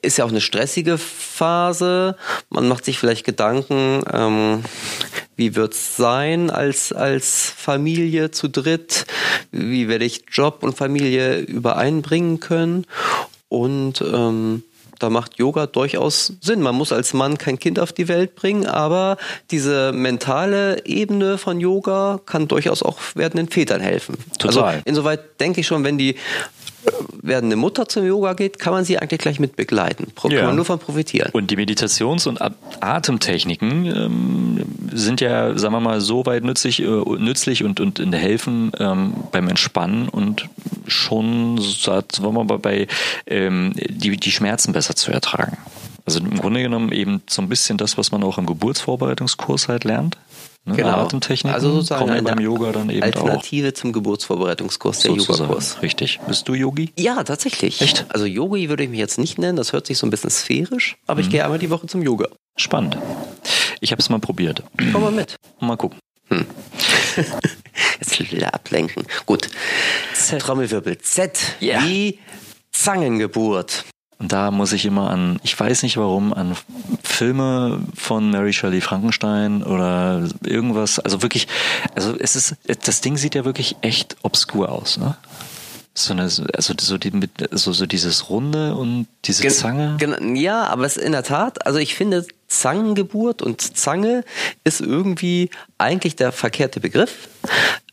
ist 0.01 0.17
ja 0.17 0.25
auch 0.25 0.29
eine 0.29 0.41
stressige 0.41 0.97
Phase. 0.97 2.15
Man 2.49 2.67
macht 2.67 2.85
sich 2.85 2.97
vielleicht 2.97 3.25
Gedanken, 3.25 4.03
ähm, 4.11 4.63
wie 5.35 5.55
wird's 5.55 5.97
sein 5.97 6.49
als, 6.49 6.93
als 6.93 7.51
Familie 7.55 8.31
zu 8.31 8.47
dritt? 8.47 9.05
Wie 9.51 9.89
werde 9.89 10.05
ich 10.05 10.23
Job 10.31 10.59
und 10.61 10.77
Familie 10.77 11.39
übereinbringen 11.39 12.39
können? 12.39 12.85
Und 13.49 14.01
ähm, 14.01 14.63
da 14.99 15.09
macht 15.09 15.37
Yoga 15.37 15.67
durchaus 15.67 16.33
Sinn. 16.41 16.61
Man 16.61 16.75
muss 16.75 16.91
als 16.91 17.13
Mann 17.13 17.37
kein 17.37 17.59
Kind 17.59 17.79
auf 17.79 17.93
die 17.93 18.07
Welt 18.07 18.35
bringen, 18.35 18.65
aber 18.65 19.17
diese 19.51 19.91
mentale 19.91 20.85
Ebene 20.85 21.37
von 21.37 21.59
Yoga 21.59 22.19
kann 22.25 22.47
durchaus 22.47 22.83
auch 22.83 22.97
werdenden 23.15 23.49
Vätern 23.49 23.81
helfen. 23.81 24.17
Total. 24.37 24.65
Also 24.65 24.81
insoweit 24.85 25.39
denke 25.39 25.61
ich 25.61 25.67
schon, 25.67 25.83
wenn 25.83 25.97
die 25.97 26.15
werdende 27.21 27.55
Mutter 27.55 27.87
zum 27.87 28.05
Yoga 28.05 28.33
geht, 28.33 28.59
kann 28.59 28.73
man 28.73 28.85
sie 28.85 28.99
eigentlich 28.99 29.19
gleich 29.19 29.39
mit 29.39 29.55
begleiten. 29.55 30.07
Kann 30.19 30.31
ja. 30.31 30.45
man 30.45 30.55
nur 30.55 30.65
von 30.65 30.79
profitieren. 30.79 31.31
Und 31.33 31.51
die 31.51 31.57
Meditations- 31.57 32.27
und 32.27 32.39
Atemtechniken 32.81 33.85
ähm, 33.85 34.61
sind 34.93 35.21
ja, 35.21 35.57
sagen 35.57 35.73
wir 35.73 35.79
mal, 35.79 36.01
so 36.01 36.25
weit 36.25 36.43
nützlich, 36.43 36.81
äh, 36.81 36.85
nützlich 36.85 37.63
und, 37.63 37.79
und 37.79 38.13
helfen 38.13 38.71
ähm, 38.79 39.13
beim 39.31 39.47
Entspannen 39.47 40.09
und 40.09 40.47
schon, 40.87 41.59
sagen 41.59 42.05
wir 42.19 42.31
mal, 42.31 42.57
bei 42.59 42.87
ähm, 43.25 43.73
die, 43.75 44.17
die 44.17 44.31
Schmerzen 44.31 44.73
besser 44.73 44.95
zu 44.95 45.11
ertragen. 45.11 45.57
Also 46.05 46.19
im 46.19 46.39
Grunde 46.39 46.61
genommen 46.61 46.91
eben 46.91 47.23
so 47.27 47.41
ein 47.41 47.49
bisschen 47.49 47.79
das, 47.79 47.97
was 47.97 48.11
man 48.11 48.23
auch 48.23 48.37
im 48.37 48.45
Geburtsvorbereitungskurs 48.45 49.67
halt 49.67 49.85
lernt. 49.85 50.17
Ne? 50.65 50.75
Genau. 50.75 50.97
Atemtechniken 51.03 51.53
also 51.53 51.71
sozusagen 51.71 52.07
kommen 52.07 52.23
beim 52.23 52.39
Yoga 52.39 52.71
dann 52.71 52.89
eben 52.89 53.03
Alternative 53.03 53.69
auch. 53.69 53.73
zum 53.73 53.93
Geburtsvorbereitungskurs, 53.93 54.99
der 54.99 55.11
Yoga-Kurs. 55.11 55.81
Richtig. 55.83 56.19
Bist 56.27 56.47
du 56.47 56.55
Yogi? 56.55 56.91
Ja, 56.97 57.23
tatsächlich. 57.23 57.81
Echt? 57.81 58.05
Also 58.09 58.25
Yogi 58.25 58.67
würde 58.67 58.83
ich 58.83 58.89
mich 58.89 58.99
jetzt 58.99 59.19
nicht 59.19 59.37
nennen, 59.37 59.57
das 59.57 59.73
hört 59.73 59.85
sich 59.85 59.99
so 59.99 60.07
ein 60.07 60.09
bisschen 60.09 60.31
sphärisch, 60.31 60.97
aber 61.05 61.19
mhm. 61.19 61.27
ich 61.27 61.29
gehe 61.29 61.43
einmal 61.43 61.59
die 61.59 61.69
Woche 61.69 61.85
zum 61.85 62.01
Yoga. 62.01 62.29
Spannend. 62.57 62.97
Ich 63.79 63.91
habe 63.91 64.01
es 64.01 64.09
mal 64.09 64.19
probiert. 64.19 64.63
Komm 64.91 65.03
mal 65.03 65.11
mit. 65.11 65.35
Mal 65.59 65.77
gucken. 65.77 65.99
Hm. 66.29 66.45
Jetzt 67.99 68.31
wieder 68.31 68.53
ablenken. 68.53 69.05
Gut. 69.25 69.49
Z. 70.13 70.41
Trommelwirbel. 70.41 70.97
Z. 70.97 71.37
Ja. 71.59 71.83
Wie 71.83 72.19
Zangengeburt. 72.71 73.85
Und 74.25 74.31
da 74.31 74.49
muss 74.49 74.73
ich 74.73 74.87
immer 74.87 75.11
an, 75.11 75.39
ich 75.43 75.59
weiß 75.59 75.83
nicht 75.83 75.97
warum, 75.97 76.33
an 76.33 76.57
Filme 77.03 77.79
von 77.93 78.31
Mary 78.31 78.53
Shelley 78.53 78.81
Frankenstein 78.81 79.61
oder 79.61 80.27
irgendwas. 80.43 80.97
Also 80.97 81.21
wirklich, 81.21 81.47
also 81.93 82.15
es 82.17 82.35
ist, 82.35 82.55
das 82.85 83.01
Ding 83.01 83.17
sieht 83.17 83.35
ja 83.35 83.45
wirklich 83.45 83.75
echt 83.81 84.17
obskur 84.23 84.71
aus, 84.71 84.97
ne? 84.97 85.15
So 85.93 86.13
eine, 86.13 86.23
also 86.23 86.73
so, 86.75 86.97
die, 86.97 87.11
so, 87.51 87.71
so 87.71 87.85
dieses 87.85 88.27
Runde 88.31 88.73
und 88.73 89.05
diese 89.25 89.43
Gen, 89.43 89.51
Zange. 89.51 89.95
Gen, 89.99 90.35
ja, 90.35 90.63
aber 90.63 90.85
es 90.85 90.97
ist 90.97 91.03
in 91.03 91.11
der 91.11 91.21
Tat, 91.21 91.63
also 91.67 91.77
ich 91.77 91.93
finde, 91.93 92.25
Zangengeburt 92.47 93.43
und 93.43 93.61
Zange 93.77 94.23
ist 94.63 94.81
irgendwie 94.81 95.51
eigentlich 95.77 96.15
der 96.15 96.31
verkehrte 96.31 96.79
Begriff, 96.79 97.29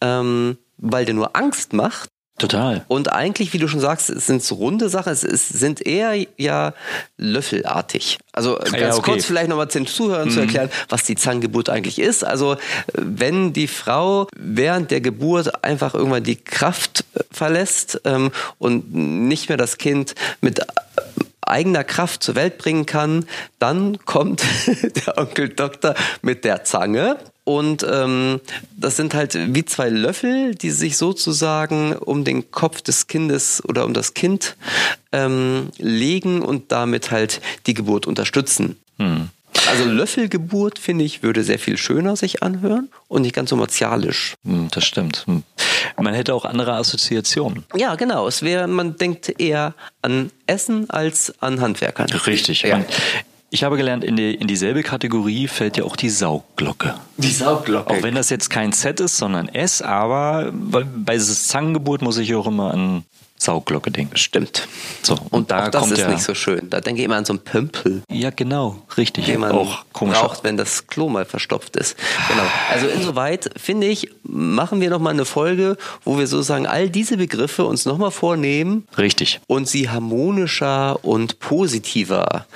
ähm, 0.01 0.57
weil 0.79 1.05
der 1.05 1.13
nur 1.13 1.37
Angst 1.37 1.75
macht. 1.75 2.09
Total. 2.43 2.85
Und 2.89 3.13
eigentlich, 3.13 3.53
wie 3.53 3.59
du 3.59 3.69
schon 3.69 3.79
sagst, 3.79 4.09
sind 4.09 4.43
so 4.43 4.57
runde 4.57 4.89
Sachen, 4.89 5.13
es 5.13 5.21
sind 5.21 5.87
eher 5.87 6.27
ja 6.37 6.75
löffelartig. 7.17 8.19
Also 8.33 8.57
ganz 8.57 8.77
ja, 8.77 8.95
okay. 8.95 9.13
kurz 9.13 9.27
vielleicht 9.27 9.49
nochmal 9.49 9.67
den 9.67 9.87
Zuhörern 9.87 10.29
mhm. 10.29 10.33
zu 10.33 10.41
erklären, 10.41 10.69
was 10.89 11.05
die 11.05 11.15
Zangengeburt 11.15 11.71
eigentlich 11.71 12.01
ist. 12.01 12.25
Also 12.25 12.57
wenn 12.95 13.53
die 13.53 13.69
Frau 13.69 14.27
während 14.37 14.91
der 14.91 15.01
Geburt 15.01 15.65
einfach 15.65 15.95
irgendwann 15.95 16.25
die 16.25 16.35
Kraft 16.35 17.05
verlässt 17.31 18.01
ähm, 18.05 18.33
und 18.59 18.93
nicht 18.93 19.49
mehr 19.49 19.57
das 19.57 19.79
Kind 19.79 20.17
mit 20.41 20.61
eigener 21.43 21.85
Kraft 21.85 22.25
zur 22.25 22.35
Welt 22.35 22.59
bringen 22.59 22.87
kann, 22.87 23.25
dann 23.61 23.99
kommt 24.05 24.43
der 25.07 25.17
Onkel 25.17 25.51
Doktor 25.51 25.95
mit 26.23 26.45
der 26.45 26.65
Zange 26.65 27.19
Und 27.45 27.85
ähm, 27.89 28.41
das 28.77 28.97
sind 28.97 29.15
halt 29.15 29.37
wie 29.55 29.65
zwei 29.65 29.89
Löffel, 29.89 30.55
die 30.55 30.71
sich 30.71 30.97
sozusagen 30.97 31.95
um 31.97 32.25
den 32.25 32.51
Kopf 32.53 32.83
des 32.83 33.09
Kindes 33.09 33.63
oder 33.67 33.85
um 33.85 33.95
das 33.95 34.15
Kind 34.15 34.57
ähm, 35.11 35.71
legen 35.79 36.43
und 36.43 36.71
damit 36.71 37.11
halt 37.11 37.41
die 37.67 37.75
Geburt 37.75 38.07
unterstützen. 38.07 38.77
Hm. 38.99 39.31
Also 39.69 39.85
Löffelgeburt, 39.85 40.79
finde 40.79 41.05
ich, 41.05 41.23
würde 41.23 41.45
sehr 41.45 41.59
viel 41.59 41.77
schöner 41.77 42.17
sich 42.17 42.43
anhören 42.43 42.89
und 43.09 43.23
nicht 43.23 43.35
ganz 43.35 43.51
so 43.51 43.57
martialisch. 43.57 44.35
Hm, 44.45 44.69
Das 44.71 44.85
stimmt. 44.85 45.25
Hm. 45.27 45.43
Man 46.01 46.15
hätte 46.15 46.35
auch 46.35 46.45
andere 46.45 46.75
Assoziationen. 46.75 47.65
Ja, 47.77 47.97
genau. 47.97 48.27
Es 48.29 48.43
wäre, 48.43 48.67
man 48.67 48.97
denkt 48.97 49.41
eher 49.41 49.75
an 50.01 50.31
Essen 50.47 50.89
als 50.91 51.35
an 51.41 51.61
Handwerkern. 51.61 52.09
Richtig. 52.11 52.63
Ja. 52.63 52.79
Man, 52.79 52.87
ich 53.53 53.65
habe 53.65 53.77
gelernt, 53.77 54.03
in, 54.03 54.17
die, 54.17 54.35
in 54.35 54.47
dieselbe 54.47 54.83
Kategorie 54.83 55.47
fällt 55.47 55.77
ja 55.77 55.85
auch 55.85 55.95
die 55.95 56.09
Saugglocke. 56.09 56.95
Die 57.19 57.31
Saugglocke. 57.31 57.91
Auch 57.91 58.03
wenn 58.03 58.15
das 58.15 58.31
jetzt 58.31 58.49
kein 58.49 58.73
Z 58.73 58.99
ist, 58.99 59.19
sondern 59.19 59.47
S, 59.49 59.83
aber 59.83 60.51
bei 60.53 60.85
bei 60.85 61.19
Zangengeburt 61.19 62.01
muss 62.01 62.17
ich 62.17 62.35
auch 62.35 62.47
immer 62.47 62.73
an 62.73 63.05
Saugglocke 63.37 63.91
denken. 63.91 64.17
Stimmt. 64.17 64.67
So, 65.03 65.19
Und 65.31 65.51
da 65.51 65.65
auch 65.67 65.69
das 65.69 65.81
kommt 65.83 65.93
ist 65.93 65.99
ja, 65.99 66.09
nicht 66.09 66.23
so 66.23 66.35
schön. 66.35 66.71
Da 66.71 66.81
denke 66.81 67.01
ich 67.03 67.05
immer 67.05 67.17
an 67.17 67.25
so 67.27 67.35
einen 67.35 67.41
Pömpel, 67.45 68.03
Ja, 68.11 68.31
genau, 68.31 68.81
richtig. 68.97 69.27
den 69.27 69.41
man 69.41 69.53
auch 69.53 69.85
komisch. 69.93 70.19
braucht, 70.19 70.45
wenn 70.45 70.57
das 70.57 70.87
Klo 70.87 71.09
mal 71.11 71.25
verstopft 71.27 71.77
ist. 71.77 71.97
Genau. 72.29 72.45
Also 72.73 72.87
insoweit 72.87 73.51
finde 73.57 73.89
ich, 73.89 74.09
machen 74.23 74.81
wir 74.81 74.89
noch 74.89 75.01
mal 75.01 75.11
eine 75.11 75.25
Folge, 75.27 75.77
wo 76.05 76.19
wir 76.19 76.27
sozusagen 76.27 76.67
all 76.67 76.89
diese 76.89 77.17
Begriffe 77.19 77.65
uns 77.67 77.85
noch 77.85 77.99
mal 77.99 78.13
vornehmen 78.13 78.87
Richtig. 78.97 79.41
und 79.47 79.69
sie 79.69 79.91
harmonischer 79.91 81.05
und 81.05 81.39
positiver 81.41 82.47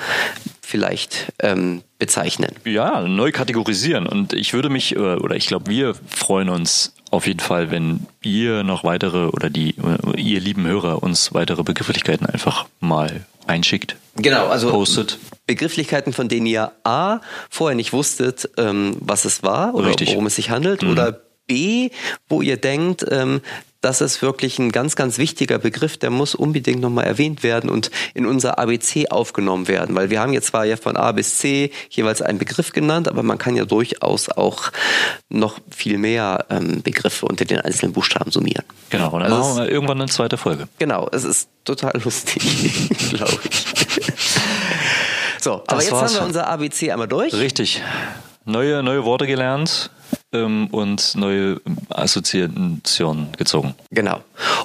vielleicht 0.67 1.33
ähm, 1.39 1.83
bezeichnen. 1.99 2.51
Ja, 2.65 3.03
neu 3.03 3.31
kategorisieren. 3.31 4.07
Und 4.07 4.33
ich 4.33 4.53
würde 4.53 4.69
mich, 4.69 4.97
äh, 4.97 4.99
oder 4.99 5.37
ich 5.37 5.47
glaube, 5.47 5.71
wir 5.71 5.95
freuen 6.09 6.49
uns 6.49 6.93
auf 7.13 7.29
jeden 7.29 7.39
Fall, 7.39 7.71
wenn 7.71 8.07
ihr 8.23 8.65
noch 8.65 8.83
weitere 8.83 9.29
oder 9.29 9.49
die, 9.49 9.77
äh, 9.77 10.21
ihr 10.21 10.41
lieben 10.41 10.67
Hörer 10.67 11.05
uns 11.05 11.33
weitere 11.33 11.63
Begrifflichkeiten 11.63 12.27
einfach 12.27 12.67
mal 12.81 13.25
einschickt. 13.47 13.97
Genau, 14.17 14.49
also 14.49 14.71
Postet. 14.71 15.19
Begrifflichkeiten, 15.47 16.13
von 16.13 16.29
denen 16.29 16.47
ihr 16.47 16.73
A 16.83 17.21
vorher 17.49 17.77
nicht 17.77 17.93
wusstet, 17.93 18.51
ähm, 18.57 18.97
was 18.99 19.25
es 19.25 19.45
war 19.45 19.73
oder 19.77 19.89
Richtig. 19.89 20.11
worum 20.11 20.27
es 20.27 20.35
sich 20.35 20.51
handelt, 20.51 20.83
oder 20.83 21.21
B, 21.47 21.91
wo 22.29 22.43
ihr 22.43 22.57
denkt, 22.57 23.07
ähm, 23.09 23.41
das 23.87 24.01
ist 24.01 24.21
wirklich 24.21 24.59
ein 24.59 24.73
ganz, 24.73 24.97
ganz 24.97 25.17
wichtiger 25.17 25.59
Begriff, 25.61 25.97
der 25.97 26.11
muss 26.11 26.35
unbedingt 26.35 26.81
nochmal 26.81 27.05
erwähnt 27.05 27.45
werden 27.45 27.71
und 27.71 27.93
in 28.15 28.27
unser 28.27 28.59
ABC 28.59 29.11
aufgenommen 29.11 29.69
werden. 29.69 29.95
Weil 29.95 30.11
wir 30.11 30.19
haben 30.19 30.33
jetzt 30.33 30.49
zwar 30.49 30.65
ja 30.65 30.77
von 30.77 30.97
A 30.97 31.13
bis 31.13 31.39
C 31.39 31.71
jeweils 31.91 32.21
einen 32.21 32.41
Begriff 32.41 32.73
genannt, 32.73 33.07
aber 33.07 33.23
man 33.23 33.39
kann 33.39 33.55
ja 33.55 33.65
durchaus 33.65 34.29
auch 34.29 34.73
noch 35.29 35.61
viel 35.71 35.99
mehr 35.99 36.47
ähm, 36.51 36.83
Begriffe 36.83 37.27
unter 37.27 37.45
den 37.45 37.61
einzelnen 37.61 37.93
Buchstaben 37.93 38.33
summieren. 38.33 38.65
Genau, 38.91 39.11
und 39.11 39.21
dann 39.21 39.33
Also 39.33 39.51
machen 39.51 39.63
wir 39.63 39.71
irgendwann 39.71 40.01
eine 40.01 40.11
zweite 40.11 40.37
Folge. 40.37 40.67
Genau, 40.81 41.09
es 41.13 41.23
ist 41.23 41.49
total 41.65 41.93
lustig, 42.03 42.43
glaube 43.11 43.39
ich. 43.49 43.67
So, 45.41 45.53
aber 45.53 45.65
Das 45.69 45.85
jetzt 45.85 45.93
war's 45.93 46.15
haben 46.15 46.23
wir 46.23 46.27
unser 46.27 46.49
ABC 46.49 46.91
einmal 46.91 47.07
durch. 47.07 47.33
Richtig. 47.35 47.81
Neue, 48.45 48.83
neue 48.83 49.05
Worte 49.05 49.29
gelernt 49.29 49.91
ähm, 50.45 50.69
und 50.71 51.15
neue 51.17 51.61
Assoziationen 51.89 53.33
gezogen. 53.37 53.75
Genau. 53.91 54.21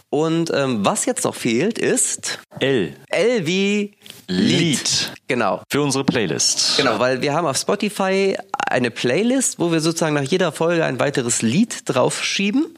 Und 0.09 0.51
ähm, 0.53 0.86
was 0.86 1.05
jetzt 1.05 1.24
noch 1.24 1.36
fehlt, 1.36 1.78
ist 1.78 2.39
L. 2.59 2.95
L 3.09 3.45
wie 3.45 3.93
Lied. 4.32 5.11
Genau. 5.27 5.61
Für 5.69 5.82
unsere 5.82 6.03
Playlist. 6.03 6.77
Genau, 6.77 6.99
weil 6.99 7.21
wir 7.21 7.34
haben 7.34 7.45
auf 7.45 7.57
Spotify 7.57 8.38
eine 8.69 8.91
Playlist, 8.91 9.59
wo 9.59 9.71
wir 9.71 9.82
sozusagen 9.82 10.15
nach 10.15 10.23
jeder 10.23 10.51
Folge 10.51 10.86
ein 10.86 10.99
weiteres 10.99 11.41
Lied 11.41 11.82
draufschieben. 11.86 12.77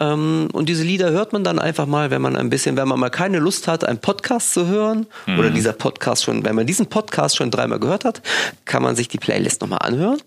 Ähm, 0.00 0.48
und 0.52 0.68
diese 0.68 0.82
Lieder 0.82 1.10
hört 1.10 1.32
man 1.32 1.44
dann 1.44 1.58
einfach 1.58 1.86
mal, 1.86 2.10
wenn 2.10 2.22
man 2.22 2.36
ein 2.36 2.50
bisschen, 2.50 2.76
wenn 2.76 2.88
man 2.88 2.98
mal 2.98 3.10
keine 3.10 3.38
Lust 3.38 3.68
hat, 3.68 3.84
einen 3.84 3.98
Podcast 3.98 4.52
zu 4.52 4.66
hören 4.66 5.06
oder 5.38 5.50
dieser 5.50 5.72
Podcast 5.72 6.24
schon, 6.24 6.44
wenn 6.44 6.54
man 6.54 6.66
diesen 6.66 6.86
Podcast 6.86 7.36
schon 7.36 7.50
dreimal 7.50 7.78
gehört 7.78 8.04
hat, 8.04 8.22
kann 8.64 8.82
man 8.82 8.96
sich 8.96 9.08
die 9.08 9.18
Playlist 9.18 9.60
nochmal 9.60 9.80
anhören. 9.82 10.20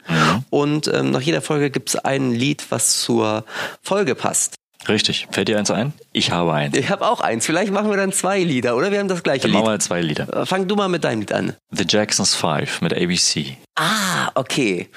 Und 0.50 0.88
ähm, 0.94 1.12
nach 1.12 1.22
jeder 1.22 1.42
Folge 1.42 1.72
gibt 1.72 1.90
es 1.90 1.96
ein 1.96 2.32
Lied, 2.32 2.66
was 2.70 3.02
zur 3.02 3.44
Folge 3.82 4.16
passt. 4.16 4.59
Richtig. 4.88 5.28
Fällt 5.32 5.50
dir 5.50 5.58
eins 5.60 5.70
ein? 5.72 5.94
Ich 6.14 6.32
habe 6.32 6.54
eins. 6.54 6.76
Ich 6.78 6.90
habe 6.90 7.06
auch 7.06 7.20
eins. 7.20 7.46
Vielleicht 7.46 7.72
machen 7.72 7.90
wir 7.90 7.98
dann 7.98 8.14
zwei 8.14 8.40
Lieder, 8.40 8.76
oder? 8.78 8.92
Wir 8.92 9.00
haben 9.00 9.10
das 9.10 9.24
gleiche 9.24 9.42
Dann 9.44 9.52
machen 9.52 9.66
Lied. 9.66 9.74
wir 9.74 9.80
zwei 9.80 10.02
Lieder. 10.02 10.34
Äh, 10.42 10.46
Fang 10.46 10.68
du 10.68 10.76
mal 10.76 10.88
mit 10.88 11.04
deinem 11.04 11.20
Lied 11.20 11.34
an. 11.34 11.54
The 11.72 11.84
Jacksons 11.88 12.34
Five 12.34 12.82
mit 12.82 12.94
ABC. 12.94 13.58
Ah, 13.76 14.32
okay. 14.36 14.88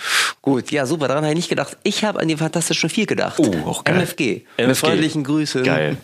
Gut, 0.40 0.70
ja, 0.70 0.86
super. 0.86 1.08
Daran 1.08 1.24
habe 1.24 1.32
ich 1.32 1.36
nicht 1.36 1.48
gedacht. 1.48 1.76
Ich 1.82 2.04
habe 2.04 2.20
an 2.20 2.28
die 2.28 2.36
Fantastischen 2.36 2.90
Vier 2.90 3.06
gedacht. 3.06 3.38
Oh, 3.38 3.52
auch 3.68 3.84
geil. 3.84 3.96
MFG. 3.96 4.42
Mit 4.56 4.66
MFG. 4.68 4.86
freundlichen 4.86 5.24
Grüßen. 5.24 5.64
Geil. 5.64 5.96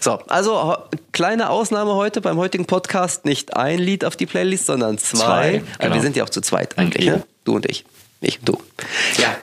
So, 0.00 0.18
also 0.28 0.76
kleine 1.12 1.50
Ausnahme 1.50 1.94
heute 1.94 2.20
beim 2.20 2.36
heutigen 2.36 2.66
Podcast. 2.66 3.24
Nicht 3.24 3.56
ein 3.56 3.78
Lied 3.78 4.04
auf 4.04 4.16
die 4.16 4.26
Playlist, 4.26 4.66
sondern 4.66 4.98
zwei. 4.98 5.16
Zwei, 5.18 5.56
Aber 5.56 5.78
genau. 5.78 5.94
wir 5.94 6.02
sind 6.02 6.16
ja 6.16 6.24
auch 6.24 6.30
zu 6.30 6.40
zweit 6.40 6.76
eigentlich, 6.78 7.06
ne? 7.06 7.22
Du 7.44 7.54
und 7.54 7.66
ich. 7.70 7.84
Ich 8.20 8.40
und 8.40 8.48
du. 8.48 8.62
Ja. 9.18 9.34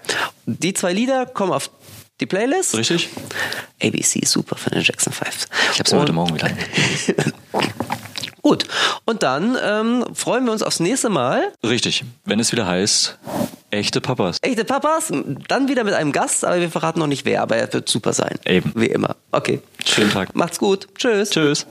Die 0.46 0.74
zwei 0.74 0.92
Lieder 0.94 1.26
kommen 1.26 1.52
auf 1.54 1.70
die 2.22 2.28
Playlist. 2.28 2.78
Richtig? 2.78 3.10
ABC 3.82 4.20
ist 4.20 4.32
super 4.32 4.56
von 4.56 4.72
den 4.72 4.84
Jackson 4.84 5.12
Fives. 5.12 5.48
Ich 5.74 5.80
habe 5.80 5.90
sie 5.90 5.98
heute 5.98 6.14
Morgen 6.14 6.36
wieder. 6.36 6.50
Gut. 8.42 8.66
Und 9.06 9.24
dann 9.24 9.58
ähm, 9.62 10.06
freuen 10.14 10.46
wir 10.46 10.52
uns 10.52 10.64
aufs 10.64 10.80
nächste 10.80 11.10
Mal. 11.10 11.52
Richtig. 11.64 12.04
Wenn 12.26 12.40
es 12.40 12.52
wieder 12.52 12.66
heißt, 12.66 13.18
echte 13.72 14.02
Papas. 14.02 14.38
Echte 14.42 14.66
Papas, 14.66 15.12
dann 15.48 15.68
wieder 15.68 15.84
mit 15.84 15.94
einem 15.94 16.12
Gast, 16.12 16.46
aber 16.46 16.60
wir 16.60 16.70
verraten 16.70 17.00
noch 17.00 17.08
nicht 17.08 17.26
wer, 17.26 17.42
aber 17.42 17.58
er 17.58 17.72
wird 17.74 17.90
super 17.90 18.14
sein. 18.14 18.40
Eben. 18.46 18.72
Wie 18.76 18.88
immer. 18.88 19.16
Okay. 19.32 19.62
Schönen 19.86 20.12
Tag. 20.12 20.36
Macht's 20.36 20.60
gut. 20.60 20.88
Tschüss. 20.96 21.32
Tschüss. 21.32 21.66